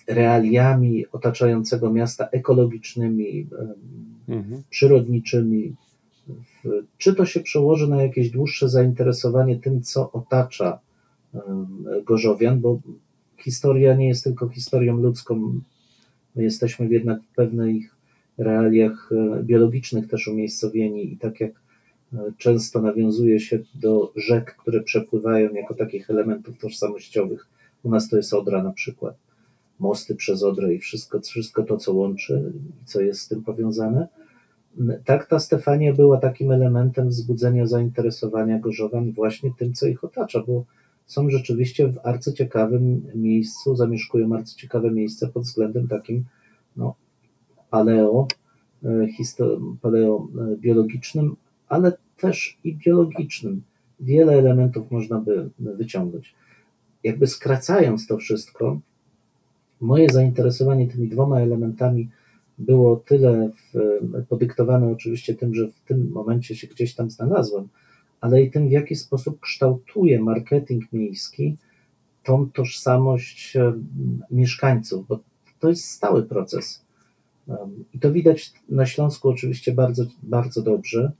realiami 0.08 1.06
otaczającego 1.12 1.94
miasta, 1.94 2.28
ekologicznymi, 2.28 3.48
mhm. 4.28 4.64
przyrodniczymi. 4.70 5.76
Czy 6.98 7.16
to 7.16 7.26
się 7.26 7.40
przełoży 7.40 7.88
na 7.88 8.04
jakieś 8.04 8.30
dłuższe 8.30 8.70
zainteresowanie 8.70 9.60
tym, 9.60 9.82
co 9.82 10.12
otacza 10.12 10.80
Gorzowian, 12.06 12.62
bo 12.62 12.80
historia 13.38 13.96
nie 13.96 14.08
jest 14.08 14.24
tylko 14.24 14.50
historią 14.50 14.98
ludzką. 14.98 15.62
My 16.36 16.44
jesteśmy 16.44 16.88
jednak 16.90 17.24
w 17.24 17.36
pewnych 17.36 17.96
realiach 18.38 19.10
e, 19.12 19.44
biologicznych 19.44 20.08
też 20.08 20.28
umiejscowieni 20.28 21.14
i 21.14 21.18
tak 21.18 21.40
jak 21.40 21.52
często 22.38 22.82
nawiązuje 22.82 23.40
się 23.40 23.60
do 23.76 24.12
rzek, 24.16 24.56
które 24.56 24.82
przepływają 24.82 25.54
jako 25.54 25.74
takich 25.74 26.10
elementów 26.10 26.58
tożsamościowych. 26.58 27.48
U 27.84 27.90
nas 27.90 28.10
to 28.10 28.18
jest 28.18 28.34
Odra 28.34 28.64
na 28.64 28.72
przykład, 28.72 29.16
mosty 29.80 30.16
przez 30.16 30.44
Odrę 30.44 30.74
i 30.74 30.80
wszystko, 30.80 31.20
wszystko 31.22 31.64
to, 31.64 31.78
co 31.78 31.94
łączy 31.94 32.54
i 32.82 32.86
co 32.86 33.02
jest 33.02 33.22
z 33.22 33.28
tym 33.28 33.44
powiązane. 33.44 34.08
Tak 35.06 35.26
ta 35.28 35.40
Stefania 35.40 35.94
była 35.94 36.18
takim 36.18 36.52
elementem 36.52 37.10
wzbudzenia 37.10 37.66
zainteresowania 37.66 38.60
Gorzowan 38.60 39.12
właśnie 39.12 39.52
tym, 39.60 39.74
co 39.74 39.88
ich 39.88 40.04
otacza, 40.04 40.44
bo 40.48 40.66
są 41.06 41.30
rzeczywiście 41.30 41.88
w 41.88 41.98
arcyciekawym 42.04 43.02
miejscu, 43.16 43.76
zamieszkują 43.76 44.36
arcyciekawe 44.36 44.92
miejsce 44.92 45.28
pod 45.28 45.44
względem 45.44 45.88
takim 45.88 46.26
no, 46.78 46.96
paleo, 47.70 48.28
e, 48.84 49.08
paleo 49.82 50.28
e, 50.40 50.58
biologicznym, 50.58 51.36
ale 51.70 51.94
też 52.18 52.58
i 52.64 52.76
biologicznym. 52.76 53.62
Wiele 54.00 54.34
elementów 54.34 54.92
można 54.92 55.20
by 55.20 55.50
wyciągnąć. 55.60 56.36
Jakby 57.04 57.28
skracając 57.28 58.08
to 58.08 58.18
wszystko, 58.18 58.80
moje 59.82 60.10
zainteresowanie 60.10 60.88
tymi 60.88 61.08
dwoma 61.08 61.40
elementami 61.40 62.10
było 62.58 62.96
tyle 62.96 63.50
w, 63.50 64.00
podyktowane 64.30 64.88
oczywiście 64.88 65.36
tym, 65.36 65.56
że 65.56 65.68
w 65.68 65.80
tym 65.88 66.12
momencie 66.12 66.56
się 66.56 66.68
gdzieś 66.68 66.96
tam 66.96 67.10
znalazłem, 67.10 67.68
ale 68.22 68.42
i 68.44 68.52
tym, 68.52 68.68
w 68.68 68.72
jaki 68.72 68.96
sposób 68.96 69.40
kształtuje 69.40 70.22
marketing 70.22 70.94
miejski 70.94 71.58
tą 72.24 72.50
tożsamość 72.50 73.58
mieszkańców, 74.32 75.08
bo 75.08 75.20
to 75.60 75.70
jest 75.70 75.86
stały 75.86 76.24
proces. 76.24 76.86
I 77.94 78.00
to 78.00 78.12
widać 78.12 78.54
na 78.70 78.86
Śląsku 78.86 79.30
oczywiście 79.30 79.74
bardzo, 79.74 80.06
bardzo 80.24 80.62
dobrze 80.62 81.12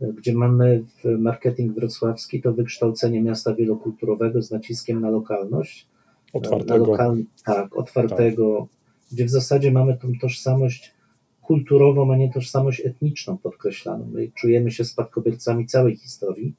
gdzie 0.00 0.34
mamy 0.34 0.84
w 1.04 1.18
marketing 1.18 1.74
wrocławski 1.74 2.42
to 2.42 2.52
wykształcenie 2.52 3.22
miasta 3.22 3.54
wielokulturowego 3.54 4.42
z 4.42 4.50
naciskiem 4.50 5.00
na 5.00 5.10
lokalność. 5.10 5.86
Otwartego. 6.32 6.78
Na 6.78 6.86
lokal, 6.86 7.24
tak, 7.44 7.76
otwartego, 7.76 8.58
tak. 8.60 8.68
gdzie 9.12 9.24
w 9.24 9.30
zasadzie 9.30 9.72
mamy 9.72 9.96
tą 9.96 10.12
tożsamość 10.20 10.94
kulturową, 11.42 12.12
a 12.12 12.16
nie 12.16 12.32
tożsamość 12.32 12.86
etniczną 12.86 13.38
podkreślaną. 13.38 14.08
My 14.12 14.30
czujemy 14.34 14.70
się 14.70 14.84
spadkobiercami 14.84 15.66
całej 15.66 15.96
historii, 15.96 16.54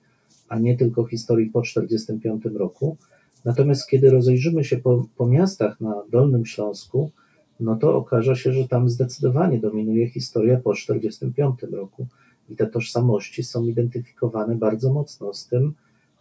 a 0.49 0.59
nie 0.59 0.77
tylko 0.77 1.05
historii 1.05 1.49
po 1.49 1.61
1945 1.61 2.57
roku. 2.59 2.97
Natomiast 3.45 3.89
kiedy 3.89 4.09
rozejrzymy 4.09 4.63
się 4.63 4.77
po, 4.77 5.05
po 5.17 5.27
miastach 5.27 5.81
na 5.81 6.03
Dolnym 6.11 6.45
Śląsku, 6.45 7.11
no 7.59 7.75
to 7.75 7.95
okaże 7.95 8.35
się, 8.35 8.53
że 8.53 8.67
tam 8.67 8.89
zdecydowanie 8.89 9.59
dominuje 9.59 10.09
historia 10.09 10.57
po 10.57 10.73
1945 10.73 11.73
roku 11.73 12.07
i 12.49 12.55
te 12.55 12.67
tożsamości 12.67 13.43
są 13.43 13.65
identyfikowane 13.65 14.55
bardzo 14.55 14.93
mocno 14.93 15.33
z 15.33 15.47
tym 15.47 15.73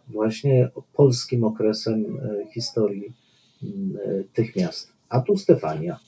właśnie 0.07 0.69
polskim 0.93 1.43
okresem 1.43 2.05
e, 2.05 2.51
historii 2.53 3.13
mm, 3.63 3.97
e, 4.05 4.23
tych 4.33 4.55
miast. 4.55 4.93
A 5.09 5.21
tu 5.21 5.37
Stefania. 5.37 5.99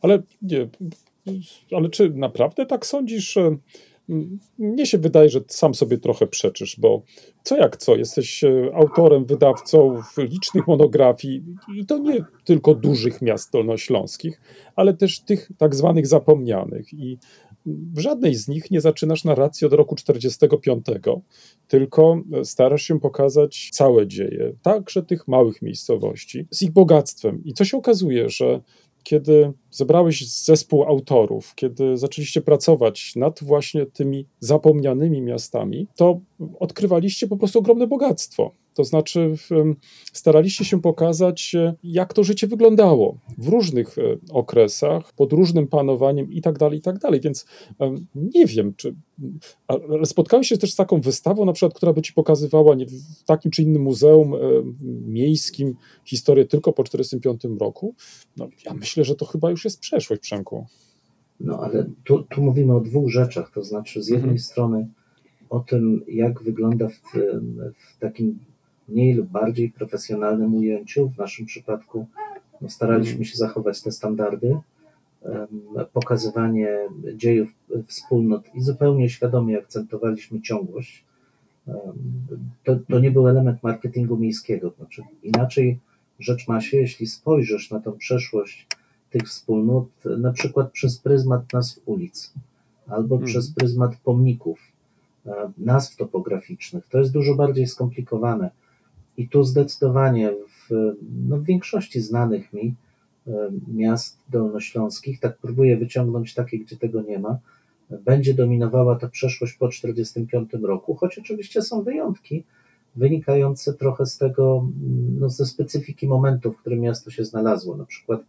Ale 0.00 0.22
nie, 0.42 0.68
ale 1.76 1.88
czy 1.88 2.10
naprawdę 2.10 2.66
tak 2.66 2.86
sądzisz? 2.86 3.38
Mnie 4.58 4.86
się 4.86 4.98
wydaje, 4.98 5.28
że 5.28 5.40
sam 5.48 5.74
sobie 5.74 5.98
trochę 5.98 6.26
przeczysz, 6.26 6.80
bo 6.80 7.02
co 7.42 7.56
jak 7.56 7.76
co, 7.76 7.96
jesteś 7.96 8.44
e, 8.44 8.70
autorem, 8.74 9.24
wydawcą 9.24 10.02
licznych 10.18 10.66
monografii 10.66 11.44
i 11.76 11.86
to 11.86 11.98
nie 11.98 12.24
tylko 12.44 12.74
dużych 12.74 13.22
miast 13.22 13.52
dolnośląskich, 13.52 14.40
ale 14.76 14.94
też 14.94 15.20
tych 15.20 15.50
tak 15.58 15.74
zwanych 15.74 16.06
zapomnianych. 16.06 16.92
I 16.92 17.18
w 17.66 17.98
żadnej 17.98 18.34
z 18.34 18.48
nich 18.48 18.70
nie 18.70 18.80
zaczynasz 18.80 19.24
narracji 19.24 19.66
od 19.66 19.72
roku 19.72 19.96
45, 19.96 20.84
tylko 21.68 22.22
starasz 22.44 22.82
się 22.82 23.00
pokazać 23.00 23.68
całe 23.72 24.06
dzieje, 24.06 24.52
także 24.62 25.02
tych 25.02 25.28
małych 25.28 25.62
miejscowości, 25.62 26.46
z 26.50 26.62
ich 26.62 26.70
bogactwem. 26.70 27.44
I 27.44 27.52
co 27.52 27.64
się 27.64 27.76
okazuje, 27.76 28.28
że 28.28 28.60
kiedy 29.02 29.52
zebrałeś 29.70 30.28
zespół 30.28 30.82
autorów, 30.82 31.54
kiedy 31.54 31.96
zaczęliście 31.96 32.40
pracować 32.40 33.16
nad 33.16 33.40
właśnie 33.42 33.86
tymi 33.86 34.26
zapomnianymi 34.40 35.22
miastami, 35.22 35.86
to 35.96 36.20
odkrywaliście 36.58 37.26
po 37.28 37.36
prostu 37.36 37.58
ogromne 37.58 37.86
bogactwo. 37.86 38.52
To 38.74 38.84
znaczy, 38.84 39.34
staraliście 40.12 40.64
się 40.64 40.80
pokazać, 40.80 41.54
e, 41.54 41.74
jak 41.84 42.14
to 42.14 42.24
życie 42.24 42.46
wyglądało 42.46 43.18
w 43.38 43.48
różnych 43.48 43.98
e, 43.98 44.02
okresach, 44.32 45.12
pod 45.12 45.32
różnym 45.32 45.66
panowaniem 45.66 46.32
i 46.32 46.40
tak 46.40 46.58
dalej, 46.58 46.78
i 46.78 46.82
tak 46.82 46.98
dalej. 46.98 47.20
Więc 47.20 47.46
nie 48.14 48.46
wiem, 48.46 48.74
czy. 48.76 48.94
Ale 49.68 50.06
spotkałeś 50.06 50.48
się 50.48 50.58
też 50.58 50.72
z 50.72 50.76
taką 50.76 51.00
wystawą, 51.00 51.44
na 51.44 51.52
przykład, 51.52 51.74
która 51.74 51.92
by 51.92 52.02
ci 52.02 52.12
pokazywała 52.12 52.74
nie, 52.74 52.86
w 52.86 53.24
takim 53.24 53.50
czy 53.50 53.62
innym 53.62 53.82
muzeum 53.82 54.34
miejskim 55.06 55.74
historię 56.04 56.44
tylko 56.44 56.72
po 56.72 56.84
1945 56.84 57.60
roku. 57.60 57.94
No, 58.36 58.48
ja 58.66 58.74
myślę, 58.74 59.04
że 59.04 59.14
to 59.14 59.26
chyba 59.26 59.50
już 59.50 59.64
jest 59.64 59.80
przeszłość, 59.80 60.22
Przemku. 60.22 60.66
No 61.40 61.60
ale 61.60 61.90
tu, 62.04 62.22
tu 62.22 62.42
mówimy 62.42 62.76
o 62.76 62.80
dwóch 62.80 63.10
rzeczach, 63.10 63.50
to 63.54 63.64
znaczy 63.64 64.02
z 64.02 64.08
jednej 64.08 64.22
mhm. 64.30 64.38
strony 64.38 64.88
o 65.50 65.60
tym, 65.60 66.04
jak 66.08 66.42
wygląda 66.42 66.88
w, 66.88 67.00
w, 67.74 67.98
takim 67.98 68.38
mniej 68.90 69.14
lub 69.14 69.28
bardziej 69.28 69.70
profesjonalnym 69.70 70.54
ujęciu. 70.54 71.08
W 71.08 71.18
naszym 71.18 71.46
przypadku 71.46 72.06
no, 72.60 72.68
staraliśmy 72.68 73.24
się 73.24 73.36
zachować 73.36 73.82
te 73.82 73.92
standardy, 73.92 74.56
pokazywanie 75.92 76.78
dziejów 77.14 77.54
wspólnot 77.86 78.54
i 78.54 78.62
zupełnie 78.62 79.08
świadomie 79.08 79.58
akcentowaliśmy 79.58 80.40
ciągłość. 80.40 81.04
To, 82.64 82.76
to 82.88 82.98
nie 82.98 83.10
był 83.10 83.28
element 83.28 83.62
marketingu 83.62 84.16
miejskiego. 84.16 84.72
Znaczy, 84.78 85.02
inaczej 85.22 85.78
rzecz 86.18 86.48
ma 86.48 86.60
się, 86.60 86.76
jeśli 86.76 87.06
spojrzysz 87.06 87.70
na 87.70 87.80
tą 87.80 87.92
przeszłość 87.92 88.66
tych 89.10 89.22
wspólnot, 89.22 89.86
na 90.18 90.32
przykład 90.32 90.70
przez 90.70 90.98
pryzmat 90.98 91.52
nazw 91.52 91.80
ulic 91.84 92.32
albo 92.86 93.16
hmm. 93.16 93.26
przez 93.26 93.54
pryzmat 93.54 93.96
pomników, 93.96 94.60
nazw 95.58 95.96
topograficznych. 95.96 96.86
To 96.86 96.98
jest 96.98 97.12
dużo 97.12 97.34
bardziej 97.34 97.66
skomplikowane. 97.66 98.50
I 99.20 99.28
tu 99.28 99.44
zdecydowanie 99.44 100.32
w, 100.48 100.94
no 101.28 101.36
w 101.36 101.44
większości 101.44 102.00
znanych 102.00 102.52
mi 102.52 102.74
e, 103.26 103.50
miast 103.68 104.18
dolnośląskich, 104.28 105.20
tak 105.20 105.38
próbuję 105.42 105.76
wyciągnąć 105.76 106.34
takie, 106.34 106.58
gdzie 106.58 106.76
tego 106.76 107.02
nie 107.02 107.18
ma, 107.18 107.38
będzie 107.90 108.34
dominowała 108.34 108.96
ta 108.96 109.08
przeszłość 109.08 109.54
po 109.54 109.68
1945 109.68 110.64
roku, 110.64 110.94
choć 110.94 111.18
oczywiście 111.18 111.62
są 111.62 111.82
wyjątki 111.82 112.44
wynikające 112.96 113.74
trochę 113.74 114.06
z 114.06 114.18
tego, 114.18 114.68
no, 115.20 115.28
ze 115.28 115.46
specyfiki 115.46 116.08
momentu, 116.08 116.52
w 116.52 116.56
którym 116.56 116.80
miasto 116.80 117.10
się 117.10 117.24
znalazło. 117.24 117.76
Na 117.76 117.84
przykład 117.84 118.20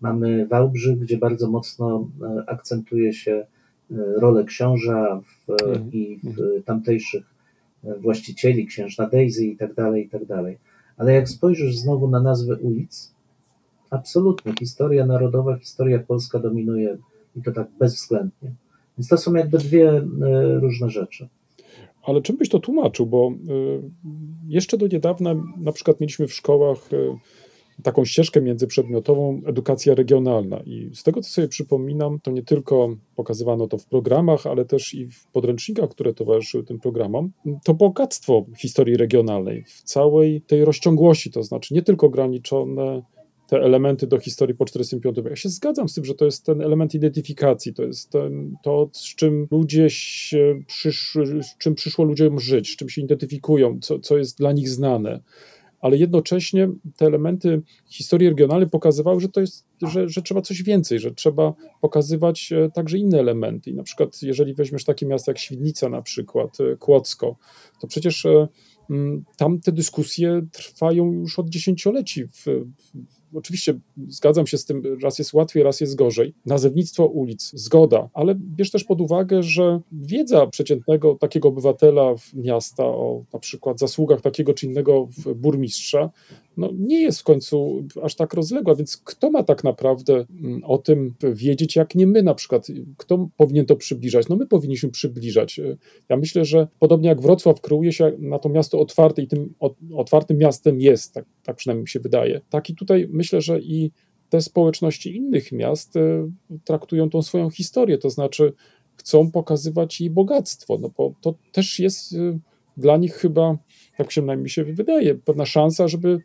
Mamy 0.00 0.46
Wałbrzych, 0.46 0.98
gdzie 0.98 1.18
bardzo 1.18 1.50
mocno 1.50 2.08
e, 2.22 2.44
akcentuje 2.46 3.12
się 3.12 3.32
e, 3.32 3.46
rolę 4.20 4.44
książa 4.44 5.20
w, 5.20 5.62
mm. 5.62 5.92
i 5.92 6.20
w 6.22 6.26
mhm. 6.26 6.62
tamtejszych 6.62 7.37
właścicieli, 7.82 8.66
księżna 8.66 9.08
Daisy 9.08 9.46
i 9.46 9.56
tak 9.56 9.74
dalej, 9.74 10.06
i 10.06 10.08
tak 10.08 10.24
dalej. 10.24 10.58
Ale 10.96 11.12
jak 11.12 11.28
spojrzysz 11.28 11.76
znowu 11.76 12.08
na 12.08 12.20
nazwę 12.20 12.56
ulic, 12.56 13.14
absolutnie 13.90 14.52
historia 14.58 15.06
narodowa, 15.06 15.56
historia 15.56 15.98
polska 15.98 16.38
dominuje 16.38 16.98
i 17.36 17.42
to 17.42 17.52
tak 17.52 17.68
bezwzględnie. 17.78 18.52
Więc 18.98 19.08
to 19.08 19.16
są 19.16 19.34
jakby 19.34 19.58
dwie 19.58 20.02
różne 20.60 20.90
rzeczy. 20.90 21.28
Ale 22.02 22.22
czym 22.22 22.36
byś 22.36 22.48
to 22.48 22.58
tłumaczył? 22.58 23.06
Bo 23.06 23.32
jeszcze 24.48 24.78
do 24.78 24.86
niedawna 24.86 25.34
na 25.56 25.72
przykład 25.72 26.00
mieliśmy 26.00 26.26
w 26.26 26.34
szkołach 26.34 26.78
taką 27.82 28.04
ścieżkę 28.04 28.40
międzyprzedmiotową 28.40 29.40
edukacja 29.46 29.94
regionalna. 29.94 30.60
I 30.66 30.90
z 30.94 31.02
tego, 31.02 31.22
co 31.22 31.30
sobie 31.30 31.48
przypominam, 31.48 32.20
to 32.22 32.30
nie 32.30 32.42
tylko 32.42 32.96
pokazywano 33.16 33.68
to 33.68 33.78
w 33.78 33.86
programach, 33.86 34.46
ale 34.46 34.64
też 34.64 34.94
i 34.94 35.06
w 35.06 35.26
podręcznikach, 35.26 35.90
które 35.90 36.14
towarzyszyły 36.14 36.64
tym 36.64 36.80
programom, 36.80 37.32
to 37.64 37.74
bogactwo 37.74 38.46
historii 38.58 38.96
regionalnej 38.96 39.64
w 39.64 39.82
całej 39.82 40.40
tej 40.40 40.64
rozciągłości, 40.64 41.30
to 41.30 41.42
znaczy 41.42 41.74
nie 41.74 41.82
tylko 41.82 42.06
ograniczone 42.06 43.02
te 43.48 43.56
elementy 43.56 44.06
do 44.06 44.18
historii 44.18 44.56
po 44.56 44.64
45. 44.64 45.18
Ja 45.30 45.36
się 45.36 45.48
zgadzam 45.48 45.88
z 45.88 45.94
tym, 45.94 46.04
że 46.04 46.14
to 46.14 46.24
jest 46.24 46.46
ten 46.46 46.62
element 46.62 46.94
identyfikacji, 46.94 47.74
to 47.74 47.82
jest 47.82 48.10
ten, 48.10 48.56
to, 48.62 48.90
z 48.92 49.14
czym 49.14 49.48
ludzie 49.50 49.90
się 49.90 50.62
przysz, 50.66 51.18
z 51.42 51.58
czym 51.58 51.74
przyszło 51.74 52.04
ludziom 52.04 52.40
żyć, 52.40 52.72
z 52.72 52.76
czym 52.76 52.88
się 52.88 53.02
identyfikują, 53.02 53.78
co, 53.80 53.98
co 53.98 54.18
jest 54.18 54.38
dla 54.38 54.52
nich 54.52 54.68
znane 54.68 55.20
ale 55.80 55.96
jednocześnie 55.96 56.68
te 56.96 57.06
elementy 57.06 57.62
historii 57.86 58.28
regionalnej 58.28 58.70
pokazywały, 58.70 59.20
że 59.20 59.28
to 59.28 59.40
jest, 59.40 59.66
że, 59.82 60.08
że 60.08 60.22
trzeba 60.22 60.42
coś 60.42 60.62
więcej, 60.62 60.98
że 60.98 61.14
trzeba 61.14 61.54
pokazywać 61.80 62.52
e, 62.52 62.70
także 62.70 62.98
inne 62.98 63.18
elementy. 63.18 63.70
I 63.70 63.74
na 63.74 63.82
przykład, 63.82 64.22
jeżeli 64.22 64.54
weźmiesz 64.54 64.84
takie 64.84 65.06
miasta 65.06 65.30
jak 65.32 65.38
Świdnica, 65.38 65.88
na 65.88 66.02
przykład 66.02 66.60
e, 66.60 66.76
Kłodzko, 66.76 67.36
to 67.80 67.86
przecież 67.86 68.26
e, 68.26 68.48
tam 69.36 69.60
te 69.60 69.72
dyskusje 69.72 70.46
trwają 70.52 71.12
już 71.12 71.38
od 71.38 71.48
dziesięcioleci 71.48 72.26
w, 72.26 72.44
w 73.08 73.17
Oczywiście 73.34 73.80
zgadzam 74.08 74.46
się 74.46 74.58
z 74.58 74.64
tym, 74.64 74.82
raz 75.02 75.18
jest 75.18 75.32
łatwiej, 75.32 75.62
raz 75.62 75.80
jest 75.80 75.94
gorzej. 75.94 76.34
Nazewnictwo 76.46 77.06
ulic, 77.06 77.50
zgoda, 77.54 78.08
ale 78.14 78.34
bierz 78.34 78.70
też 78.70 78.84
pod 78.84 79.00
uwagę, 79.00 79.42
że 79.42 79.80
wiedza 79.92 80.46
przeciętnego 80.46 81.14
takiego 81.14 81.48
obywatela 81.48 82.14
miasta 82.34 82.84
o 82.84 83.24
na 83.32 83.38
przykład 83.38 83.78
zasługach 83.78 84.20
takiego 84.20 84.54
czy 84.54 84.66
innego 84.66 85.08
burmistrza 85.36 86.10
no, 86.58 86.70
nie 86.78 87.00
jest 87.00 87.20
w 87.20 87.24
końcu 87.24 87.84
aż 88.02 88.14
tak 88.14 88.34
rozległa, 88.34 88.74
więc 88.74 88.96
kto 88.96 89.30
ma 89.30 89.42
tak 89.42 89.64
naprawdę 89.64 90.26
mm, 90.30 90.64
o 90.64 90.78
tym 90.78 91.14
wiedzieć, 91.22 91.76
jak 91.76 91.94
nie 91.94 92.06
my 92.06 92.22
na 92.22 92.34
przykład? 92.34 92.66
Kto 92.96 93.28
powinien 93.36 93.66
to 93.66 93.76
przybliżać? 93.76 94.28
No 94.28 94.36
my 94.36 94.46
powinniśmy 94.46 94.90
przybliżać. 94.90 95.60
Ja 96.08 96.16
myślę, 96.16 96.44
że 96.44 96.68
podobnie 96.78 97.08
jak 97.08 97.20
Wrocław 97.20 97.60
kreuje 97.60 97.92
się 97.92 98.12
na 98.18 98.38
to 98.38 98.48
miasto 98.48 98.80
otwarte 98.80 99.22
i 99.22 99.26
tym 99.26 99.54
otwartym 99.94 100.38
miastem 100.38 100.80
jest, 100.80 101.14
tak, 101.14 101.24
tak 101.42 101.56
przynajmniej 101.56 101.82
mi 101.82 101.88
się 101.88 102.00
wydaje. 102.00 102.40
Tak 102.50 102.70
i 102.70 102.74
tutaj 102.74 103.08
myślę, 103.10 103.40
że 103.40 103.60
i 103.60 103.90
te 104.28 104.40
społeczności 104.40 105.16
innych 105.16 105.52
miast 105.52 105.96
e, 105.96 106.30
traktują 106.64 107.10
tą 107.10 107.22
swoją 107.22 107.50
historię, 107.50 107.98
to 107.98 108.10
znaczy 108.10 108.52
chcą 108.96 109.30
pokazywać 109.30 110.00
jej 110.00 110.10
bogactwo, 110.10 110.78
no 110.80 110.90
bo 110.96 111.14
to 111.20 111.34
też 111.52 111.78
jest 111.78 112.12
e, 112.12 112.38
dla 112.76 112.96
nich 112.96 113.14
chyba, 113.14 113.58
tak 113.96 114.08
przynajmniej 114.08 114.42
mi 114.42 114.50
się 114.50 114.64
wydaje, 114.64 115.14
pewna 115.14 115.46
szansa, 115.46 115.88
żeby 115.88 116.18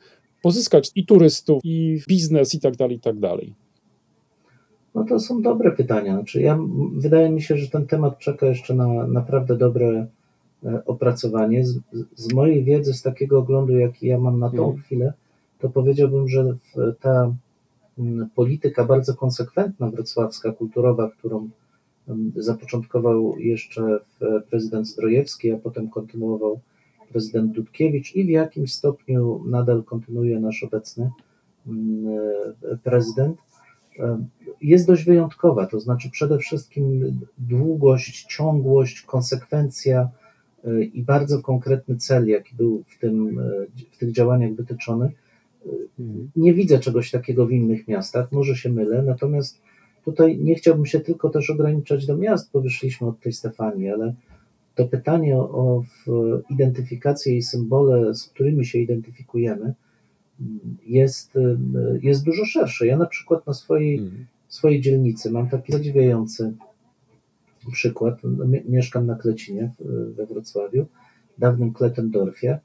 pozyskać 0.44 0.91
i 0.96 1.06
turystów, 1.06 1.62
i 1.64 2.02
biznes, 2.08 2.56
i 2.56 2.60
tak 2.60 2.76
dalej, 2.76 2.98
i 2.98 3.00
tak 3.00 3.20
dalej? 3.20 3.54
No 4.96 5.06
to 5.10 5.20
są 5.20 5.41
dobre 5.41 5.72
pytania. 5.72 6.14
Znaczy 6.14 6.41
ja, 6.41 6.60
wydaje 6.96 7.30
mi 7.30 7.41
się, 7.41 7.58
że 7.58 7.70
ten 7.70 7.88
temat 7.88 8.20
czeka 8.20 8.46
jeszcze 8.46 8.74
na 8.76 9.08
naprawdę 9.08 9.58
dobre 9.58 10.08
e, 10.66 10.86
opracowanie. 10.86 11.66
Z, 11.66 11.80
z 12.16 12.34
mojej 12.34 12.64
wiedzy, 12.64 12.94
z 12.94 13.02
takiego 13.02 13.39
oglądu, 13.39 13.74
jaki 13.78 14.08
ja 14.08 14.20
mam 14.20 14.39
na 14.39 14.50
tą 14.50 14.66
mhm. 14.66 14.78
chwilę, 14.78 15.14
to 15.60 15.70
powiedziałbym, 15.70 16.28
że 16.28 16.56
ta 17.00 17.34
polityka 18.36 18.86
bardzo 18.86 19.16
konsekwentna 19.16 19.89
wrocławska, 19.89 20.52
kulturowa, 20.52 21.10
którą 21.10 21.50
zapoczątkował 22.36 23.39
jeszcze 23.39 24.00
prezydent 24.50 24.88
Zdrojewski, 24.88 25.52
a 25.52 25.58
potem 25.58 25.89
kontynuował 25.89 26.60
prezydent 27.14 27.51
Dudkiewicz 27.51 28.16
i 28.16 28.26
w 28.26 28.30
jakimś 28.30 28.74
stopniu 28.74 29.43
nadal 29.47 29.84
kontynuuje 29.84 30.39
nasz 30.39 30.64
obecny 30.64 31.09
mm, 31.68 32.18
e, 32.72 32.78
prezydent, 32.78 33.38
e, 33.99 34.26
jest 34.61 34.88
dość 34.88 35.03
wyjątkowa. 35.05 35.66
To 35.68 35.80
znaczy 35.80 36.09
przede 36.09 36.38
wszystkim 36.38 37.16
długość, 37.38 38.26
ciągłość, 38.26 39.01
konsekwencja 39.01 40.09
e, 40.64 40.84
i 40.84 41.03
bardzo 41.03 41.41
konkretny 41.41 41.97
cel, 41.97 42.28
jaki 42.28 42.55
był 42.55 42.84
w, 42.88 42.99
tym, 42.99 43.41
w 43.91 43.97
tych 43.97 44.11
działaniach 44.11 44.53
wytyczony. 44.53 45.11
Mhm. 45.99 46.32
Nie 46.36 46.53
widzę 46.53 46.80
czegoś 46.80 47.11
takiego 47.11 47.45
w 47.45 47.51
innych 47.51 47.88
miastach, 47.88 48.32
może 48.32 48.55
się 48.55 48.70
mylę, 48.70 49.03
natomiast 49.03 49.61
tutaj 50.05 50.38
nie 50.38 50.55
chciałbym 50.55 50.86
się 50.86 50.99
tylko 50.99 51.30
też 51.30 51.49
ograniczać 51.49 52.05
do 52.05 52.18
miast, 52.18 52.49
bo 52.53 52.61
wyszliśmy 52.61 53.07
od 53.07 53.20
tej 53.20 53.34
Stefanii, 53.34 53.89
ale 53.89 54.14
to 54.76 54.86
pytanie 54.86 55.38
o 55.38 55.84
identyfikację 56.49 57.38
i 57.38 57.41
symbole, 57.41 58.15
z 58.15 58.28
którymi 58.28 58.65
się 58.65 58.80
identyfikujemy, 58.80 59.74
jest, 60.86 61.34
jest 62.01 62.24
dużo 62.24 62.45
szersze. 62.45 62.88
Ja 62.88 62.97
na 62.97 63.05
przykład 63.05 63.47
na 63.47 63.53
swojej, 63.53 63.99
mhm. 63.99 64.26
swojej 64.47 64.82
dzielnicy 64.82 65.32
mam 65.32 65.49
taki 65.49 65.71
zadziwiający 65.71 66.53
przykład. 67.71 68.19
Mieszkam 68.65 69.05
na 69.05 69.15
Klecinie 69.15 69.71
we 70.15 70.26
Wrocławiu, 70.26 70.86
dawnym 71.38 71.74
Kletendorfie 71.74 72.59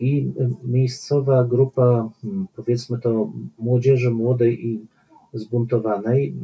i 0.00 0.32
miejscowa 0.64 1.44
grupa, 1.44 2.10
hmm, 2.22 2.46
powiedzmy 2.56 2.98
to, 2.98 3.32
młodzieży 3.58 4.10
młodej 4.10 4.66
i 4.66 4.86
zbuntowanej 5.32 6.34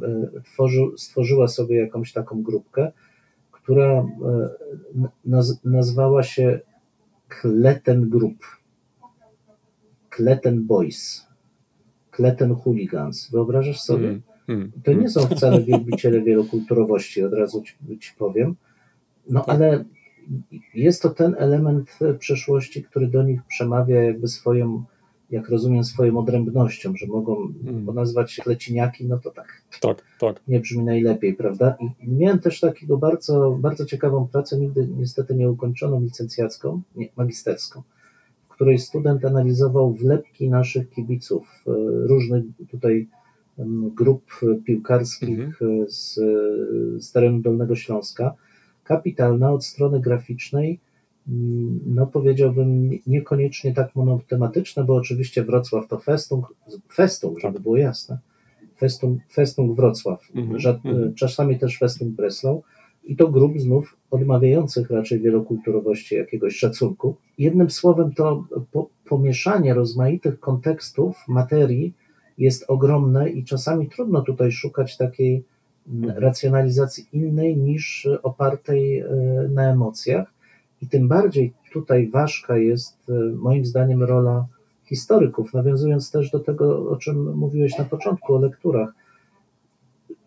tworzy, 0.44 0.80
stworzyła 0.96 1.48
sobie 1.48 1.76
jakąś 1.76 2.12
taką 2.12 2.42
grupkę, 2.42 2.92
która 3.62 3.92
e, 3.92 4.04
naz 5.24 5.64
nazwała 5.64 6.22
się 6.22 6.60
Kleten 7.28 8.10
Group, 8.10 8.46
Kleten 10.10 10.66
Boys, 10.66 11.26
Kleten 12.10 12.54
Hooligans. 12.54 13.30
Wyobrażasz 13.30 13.80
sobie? 13.80 14.08
Mm, 14.08 14.22
mm, 14.48 14.72
to 14.84 14.90
nie 14.90 14.96
mm. 14.96 15.10
są 15.10 15.26
wcale 15.26 15.62
wielbiciele 15.62 16.22
wielokulturowości, 16.28 17.22
od 17.22 17.32
razu 17.32 17.62
ci, 17.62 17.98
ci 17.98 18.12
powiem. 18.18 18.56
No 19.30 19.44
ale 19.46 19.84
jest 20.74 21.02
to 21.02 21.10
ten 21.10 21.34
element 21.38 21.98
przeszłości, 22.18 22.82
który 22.82 23.06
do 23.08 23.22
nich 23.22 23.40
przemawia 23.48 24.02
jakby 24.02 24.28
swoją, 24.28 24.84
jak 25.33 25.49
rozumiem, 25.49 25.85
swoją 25.85 26.18
odrębnością, 26.18 26.93
że 26.97 27.07
mogą 27.07 27.53
Mm. 27.66 27.95
nazwać 27.95 28.33
się 28.33 28.43
leciniaki, 28.47 29.07
no 29.07 29.18
to 29.18 29.30
tak 29.30 29.62
Tak, 29.80 30.03
tak. 30.20 30.41
nie 30.49 30.61
brzmi 30.61 30.85
najlepiej, 30.85 31.35
prawda? 31.35 31.76
I 32.01 32.09
miałem 32.09 32.39
też 32.39 32.61
takiego 32.61 32.97
bardzo, 32.97 33.59
bardzo 33.61 33.87
ciekawą 33.87 34.28
pracę, 34.33 34.59
nigdy 34.59 34.89
niestety 34.99 35.35
nie 35.35 35.51
ukończoną, 35.51 36.01
licencjacką, 36.01 36.83
nie, 36.97 37.09
magisterską, 37.16 37.83
w 38.49 38.55
której 38.55 38.78
student 38.78 39.24
analizował 39.24 39.93
wlepki 39.93 40.51
naszych 40.51 40.91
kibiców, 40.91 41.64
e, 41.66 41.70
różnych 42.07 42.45
tutaj 42.70 43.09
grup 43.95 44.22
piłkarskich 44.64 45.62
e, 45.62 45.66
z, 45.89 46.14
z 47.05 47.12
terenu 47.12 47.41
Dolnego 47.41 47.76
Śląska. 47.76 48.35
Kapitalna 48.85 49.53
od 49.53 49.64
strony 49.64 50.01
graficznej, 50.01 50.68
mm, 50.68 50.83
no 51.87 52.07
powiedziałbym 52.07 52.91
niekoniecznie 53.07 53.75
tak 53.75 53.95
monotematyczne, 53.97 54.85
bo 54.85 54.95
oczywiście 54.95 55.45
Wrocław 55.45 55.89
to 55.89 55.99
festung, 55.99 56.55
festung, 56.93 57.41
żeby 57.41 57.55
Tak. 57.55 57.62
było 57.62 57.77
jasne, 57.77 58.18
festung, 58.79 59.20
festung 59.33 59.77
Wrocław, 59.77 60.20
Mhm, 60.35 60.59
Ża- 60.59 60.81
mhm. 60.85 61.14
czasami 61.14 61.59
też 61.59 61.79
festung 61.79 62.11
Breslau 62.14 62.62
i 63.05 63.16
to 63.16 63.29
grup 63.29 63.59
znów 63.59 63.97
odmawiających 64.11 64.91
raczej 64.91 65.20
wielokulturowości 65.20 66.14
jakiegoś 66.14 66.57
szacunku. 66.57 67.16
Jednym 67.39 67.70
słowem 67.70 68.12
to 68.14 68.45
po, 68.73 68.89
pomieszanie 69.09 69.75
rozmaitych 69.75 70.41
kontekstów, 70.41 71.16
materii 71.29 71.95
jest 72.39 72.64
ogromne 72.68 73.31
i 73.31 73.45
czasami 73.45 73.89
trudno 73.89 74.23
tutaj 74.23 74.53
szukać 74.53 74.97
takiej 74.97 75.45
mm, 75.89 76.05
Mhm. 76.05 76.18
racjonalizacji 76.23 77.07
innej 77.12 77.57
niż 77.57 78.07
e, 78.07 78.23
opartej 78.23 78.99
e, 78.99 79.07
na 79.55 79.70
emocjach. 79.70 80.33
I 80.83 80.87
tym 80.87 81.09
bardziej 81.09 81.53
tutaj 81.72 82.11
ważka 82.11 82.57
jest 82.57 82.97
e, 83.09 83.12
moim 83.37 83.64
zdaniem 83.64 84.03
rola 84.03 84.47
historyków, 84.85 85.55
nawiązując 85.55 86.11
też 86.11 86.30
do 86.30 86.41
tego, 86.41 86.91
o 86.91 86.97
czym 86.97 87.35
mówiłeś 87.37 87.78
na 87.78 87.85
początku, 87.85 88.35
o 88.35 88.39
lekturach, 88.39 88.93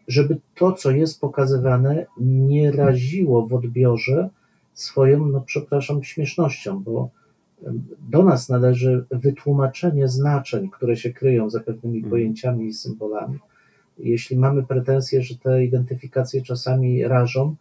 żeby 0.08 0.38
to, 0.56 0.72
co 0.72 0.92
jest 0.92 1.22
pokazywane, 1.22 2.06
nie 2.20 2.72
raziło 2.72 3.48
w 3.48 3.54
odbiorze 3.54 4.30
swoją, 4.74 5.26
no 5.26 5.42
przepraszam, 5.46 6.04
śmiesznością, 6.04 6.84
bo 6.84 7.10
do 8.10 8.24
nas 8.24 8.50
należy 8.50 9.06
wytłumaczenie 9.12 10.08
znaczeń, 10.08 10.70
które 10.70 10.98
się 10.98 11.14
kryją 11.14 11.50
za 11.50 11.60
pewnymi 11.60 11.98
Mhm. 11.98 12.12
pojęciami 12.12 12.68
i 12.68 12.74
symbolami. 12.74 13.40
Jeśli 14.00 14.38
mamy 14.38 14.64
pretensje, 14.64 15.22
że 15.22 15.36
te 15.38 15.66
identyfikacje 15.66 16.42
czasami 16.42 17.04
rażą, 17.04 17.56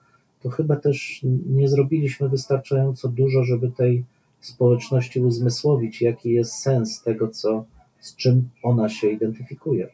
to 0.44 0.50
chyba 0.50 0.76
też 0.76 1.20
nie 1.46 1.68
zrobiliśmy 1.68 2.28
wystarczająco 2.28 3.08
dużo, 3.08 3.44
żeby 3.44 3.70
tej 3.70 4.04
społeczności 4.40 5.20
uzmysłowić, 5.20 6.02
jaki 6.02 6.30
jest 6.30 6.52
sens 6.52 7.02
tego, 7.02 7.28
co, 7.28 7.64
z 8.00 8.16
czym 8.16 8.48
ona 8.62 8.88
się 8.88 9.10
identyfikuje. 9.10 9.88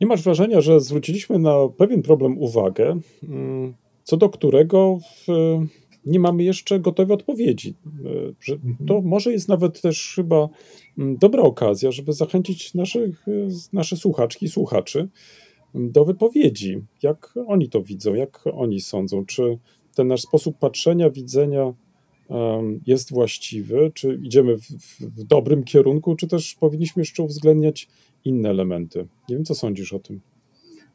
Nie 0.00 0.06
masz 0.06 0.22
wrażenia, 0.22 0.60
że 0.60 0.80
zwróciliśmy 0.80 1.38
na 1.38 1.54
pewien 1.76 2.02
problem 2.02 2.38
uwagę, 2.38 2.98
mm, 3.22 3.74
co 4.04 4.16
do 4.16 4.28
którego 4.28 4.98
w, 4.98 5.26
nie 6.06 6.20
mamy 6.20 6.44
jeszcze 6.44 6.80
gotowej 6.80 7.14
odpowiedzi. 7.14 7.74
E, 8.04 8.32
Że 8.40 8.56
to 8.86 9.00
może 9.00 9.32
jest 9.32 9.48
nawet 9.48 9.80
też 9.80 10.12
chyba 10.16 10.48
mm, 10.98 11.16
dobra 11.16 11.42
okazja, 11.42 11.92
żeby 11.92 12.12
zachęcić 12.12 12.74
naszych, 12.74 13.28
e, 13.28 13.32
nasze 13.72 13.96
słuchaczki 13.96 14.46
i 14.46 14.48
słuchaczy 14.48 15.08
do 15.74 16.04
wypowiedzi. 16.04 16.82
Jak 17.02 17.34
oni 17.46 17.68
to 17.68 17.82
widzą, 17.82 18.14
jak 18.14 18.44
oni 18.52 18.80
sądzą, 18.80 19.26
czy 19.26 19.58
ten 19.94 20.08
nasz 20.08 20.22
sposób 20.22 20.58
patrzenia, 20.58 21.10
widzenia 21.10 21.74
jest 22.86 23.12
właściwy, 23.12 23.90
czy 23.94 24.20
idziemy 24.22 24.56
w, 24.56 24.70
w, 25.00 25.24
dobrym 25.24 25.64
kierunku, 25.64 26.16
czy 26.16 26.28
też 26.28 26.54
powinniśmy 26.54 27.00
jeszcze 27.00 27.22
uwzględniać 27.22 27.88
inne 28.24 28.50
elementy. 28.50 29.06
Nie 29.28 29.36
wiem, 29.36 29.44
co 29.44 29.54
sądzisz 29.54 29.92
o 29.92 29.98
tym. 29.98 30.20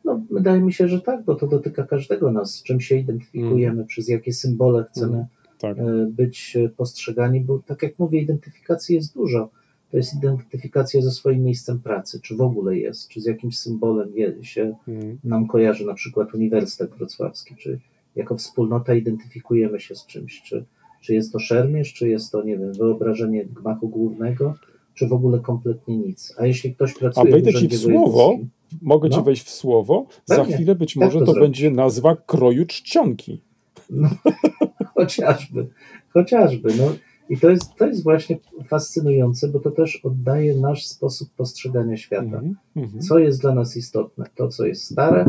No, 0.06 0.22
wydaje 0.32 0.62
mi 0.62 0.74
się, 0.74 0.88
że 0.88 1.02
tak, 1.02 1.26
bo 1.26 1.36
to 1.36 1.48
dotyka 1.48 1.84
każdego 1.84 2.32
nas, 2.32 2.54
z 2.54 2.64
czym 2.64 2.82
się 2.82 2.96
identyfikujemy, 2.96 3.86
przez 3.86 4.10
jakie 4.10 4.34
symbole 4.34 4.86
chcemy 4.92 5.26
Tak. 5.60 5.80
e, 5.80 6.08
być 6.10 6.58
postrzegani, 6.78 7.42
bo 7.42 7.60
tak 7.60 7.84
jak 7.84 8.00
mówię, 8.00 8.22
identyfikacji 8.22 8.96
jest 8.96 9.14
dużo. 9.14 9.50
To 9.92 9.98
jest 9.98 10.14
identyfikacja 10.16 11.02
ze 11.02 11.12
swoim 11.12 11.44
miejscem 11.44 11.80
pracy, 11.80 12.20
czy 12.24 12.36
w 12.36 12.42
ogóle 12.42 12.78
jest, 12.78 13.10
czy 13.10 13.22
z 13.22 13.26
jakimś 13.26 13.58
symbolem 13.58 14.10
je, 14.16 14.44
się 14.44 14.76
Mm. 14.88 15.18
nam 15.24 15.48
kojarzy, 15.48 15.86
na 15.86 15.94
przykład 15.94 16.34
Uniwersytet 16.34 16.92
Wrocławski, 16.92 17.56
czy 17.56 17.80
jako 18.16 18.38
wspólnota 18.38 18.94
identyfikujemy 18.94 19.80
się 19.80 19.96
z 19.96 20.06
czymś, 20.06 20.42
czy, 20.42 20.66
czy 21.02 21.14
jest 21.14 21.32
to 21.32 21.40
szermierz, 21.40 21.94
czy 21.94 22.10
jest 22.10 22.32
to, 22.32 22.44
nie 22.44 22.58
wiem, 22.58 22.74
wyobrażenie 22.74 23.46
gmachu 23.46 23.90
głównego, 23.90 24.56
czy 24.94 25.08
w 25.08 25.14
ogóle 25.14 25.40
kompletnie 25.40 25.98
nic. 25.98 26.36
A 26.38 26.46
jeśli 26.46 26.76
ktoś 26.76 26.94
pracuje 26.94 27.30
A 27.30 27.32
wejdę 27.32 27.54
ci 27.54 27.68
w 27.68 27.78
słowo, 27.78 28.40
Mogę 28.82 29.10
No. 29.10 29.18
ci 29.18 29.24
wejść 29.24 29.44
w 29.44 29.50
słowo. 29.50 30.06
Za 30.26 30.36
Pewnie. 30.36 30.54
chwilę 30.56 30.76
być 30.76 30.96
Jak 30.96 31.06
może 31.06 31.20
to 31.26 31.34
to, 31.34 31.40
będzie 31.40 31.72
nazwa 31.72 32.16
kroju 32.16 32.66
czcionki. 32.66 33.42
No, 33.90 34.10
chociażby, 34.96 35.68
chociażby. 36.10 36.70
No. 36.78 36.92
I 37.32 37.38
to 37.38 37.50
jest, 37.50 37.76
to 37.76 37.88
jest 37.88 38.04
właśnie 38.04 38.38
fascynujące, 38.68 39.48
bo 39.48 39.60
to 39.60 39.72
też 39.72 40.00
oddaje 40.04 40.58
nasz 40.58 40.88
sposób 40.88 41.30
postrzegania 41.38 41.98
świata. 41.98 42.24
Mhm, 42.24 42.56
mhm. 42.76 43.02
Co 43.02 43.20
jest 43.20 43.42
dla 43.42 43.56
nas 43.56 43.78
istotne? 43.78 44.26
To, 44.36 44.48
co 44.48 44.66
jest 44.66 44.84
stare, 44.84 45.26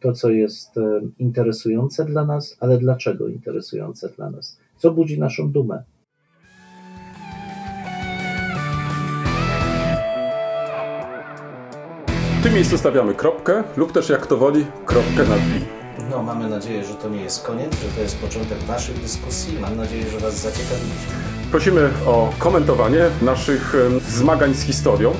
to, 0.00 0.12
co 0.12 0.30
jest 0.30 0.78
e, 0.78 1.00
interesujące 1.18 2.04
dla 2.04 2.24
nas, 2.24 2.56
ale 2.60 2.78
dlaczego 2.78 3.28
interesujące 3.28 4.08
dla 4.16 4.30
nas? 4.30 4.58
Co 4.76 4.90
budzi 4.90 5.18
naszą 5.18 5.52
dumę? 5.52 5.82
W 12.40 12.42
tym 12.42 12.54
miejscu 12.54 12.78
stawiamy 12.78 13.14
kropkę 13.14 13.64
lub 13.76 13.92
też 13.92 14.08
jak 14.08 14.26
to 14.26 14.36
woli, 14.36 14.64
kropkę 14.86 15.28
nad 15.28 15.38
i. 15.38 15.84
No, 16.10 16.22
mamy 16.22 16.48
nadzieję, 16.48 16.84
że 16.84 16.94
to 16.94 17.08
nie 17.08 17.20
jest 17.20 17.46
koniec, 17.46 17.72
że 17.82 17.88
to 17.96 18.00
jest 18.00 18.18
początek 18.18 18.58
Waszych 18.58 19.00
dyskusji. 19.00 19.58
Mam 19.60 19.76
nadzieję, 19.76 20.10
że 20.10 20.18
Was 20.18 20.40
zaciekawiliśmy. 20.40 21.33
Prosimy 21.54 21.90
o 22.06 22.32
komentowanie 22.38 23.00
naszych 23.22 23.74
zmagań 24.08 24.54
z 24.54 24.62
historią. 24.62 25.12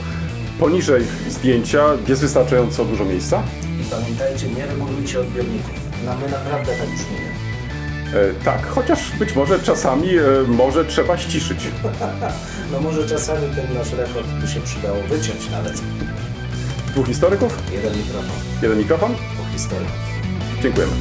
Poniżej 0.60 1.02
zdjęcia 1.28 1.84
jest 2.08 2.22
wystarczająco 2.22 2.84
dużo 2.84 3.04
miejsca. 3.04 3.42
I 3.80 3.84
pamiętajcie, 3.84 4.48
nie 4.48 4.66
regulujcie 4.66 5.20
odbiorników. 5.20 5.70
No, 6.06 6.12
my 6.14 6.28
naprawdę 6.32 6.72
tak 6.78 6.88
brzmimy. 6.88 7.28
E, 8.14 8.44
tak, 8.44 8.66
chociaż 8.66 9.10
być 9.18 9.36
może 9.36 9.60
czasami 9.60 10.08
e, 10.18 10.22
może 10.48 10.84
trzeba 10.84 11.18
ściszyć. 11.18 11.58
No 12.72 12.80
może 12.80 13.08
czasami 13.08 13.54
ten 13.54 13.74
nasz 13.74 13.92
rekord 13.92 14.26
by 14.26 14.48
się 14.48 14.60
przydało 14.60 15.02
wyciąć 15.02 15.50
nawet. 15.50 15.82
Dwóch 16.86 17.06
historyków, 17.06 17.58
Jeden 17.72 17.98
mikrofon, 17.98 18.36
jeden 18.62 18.78
mikrofon. 18.78 19.14
po 19.14 19.52
historii. 19.52 19.88
Dziękujemy. 20.62 20.92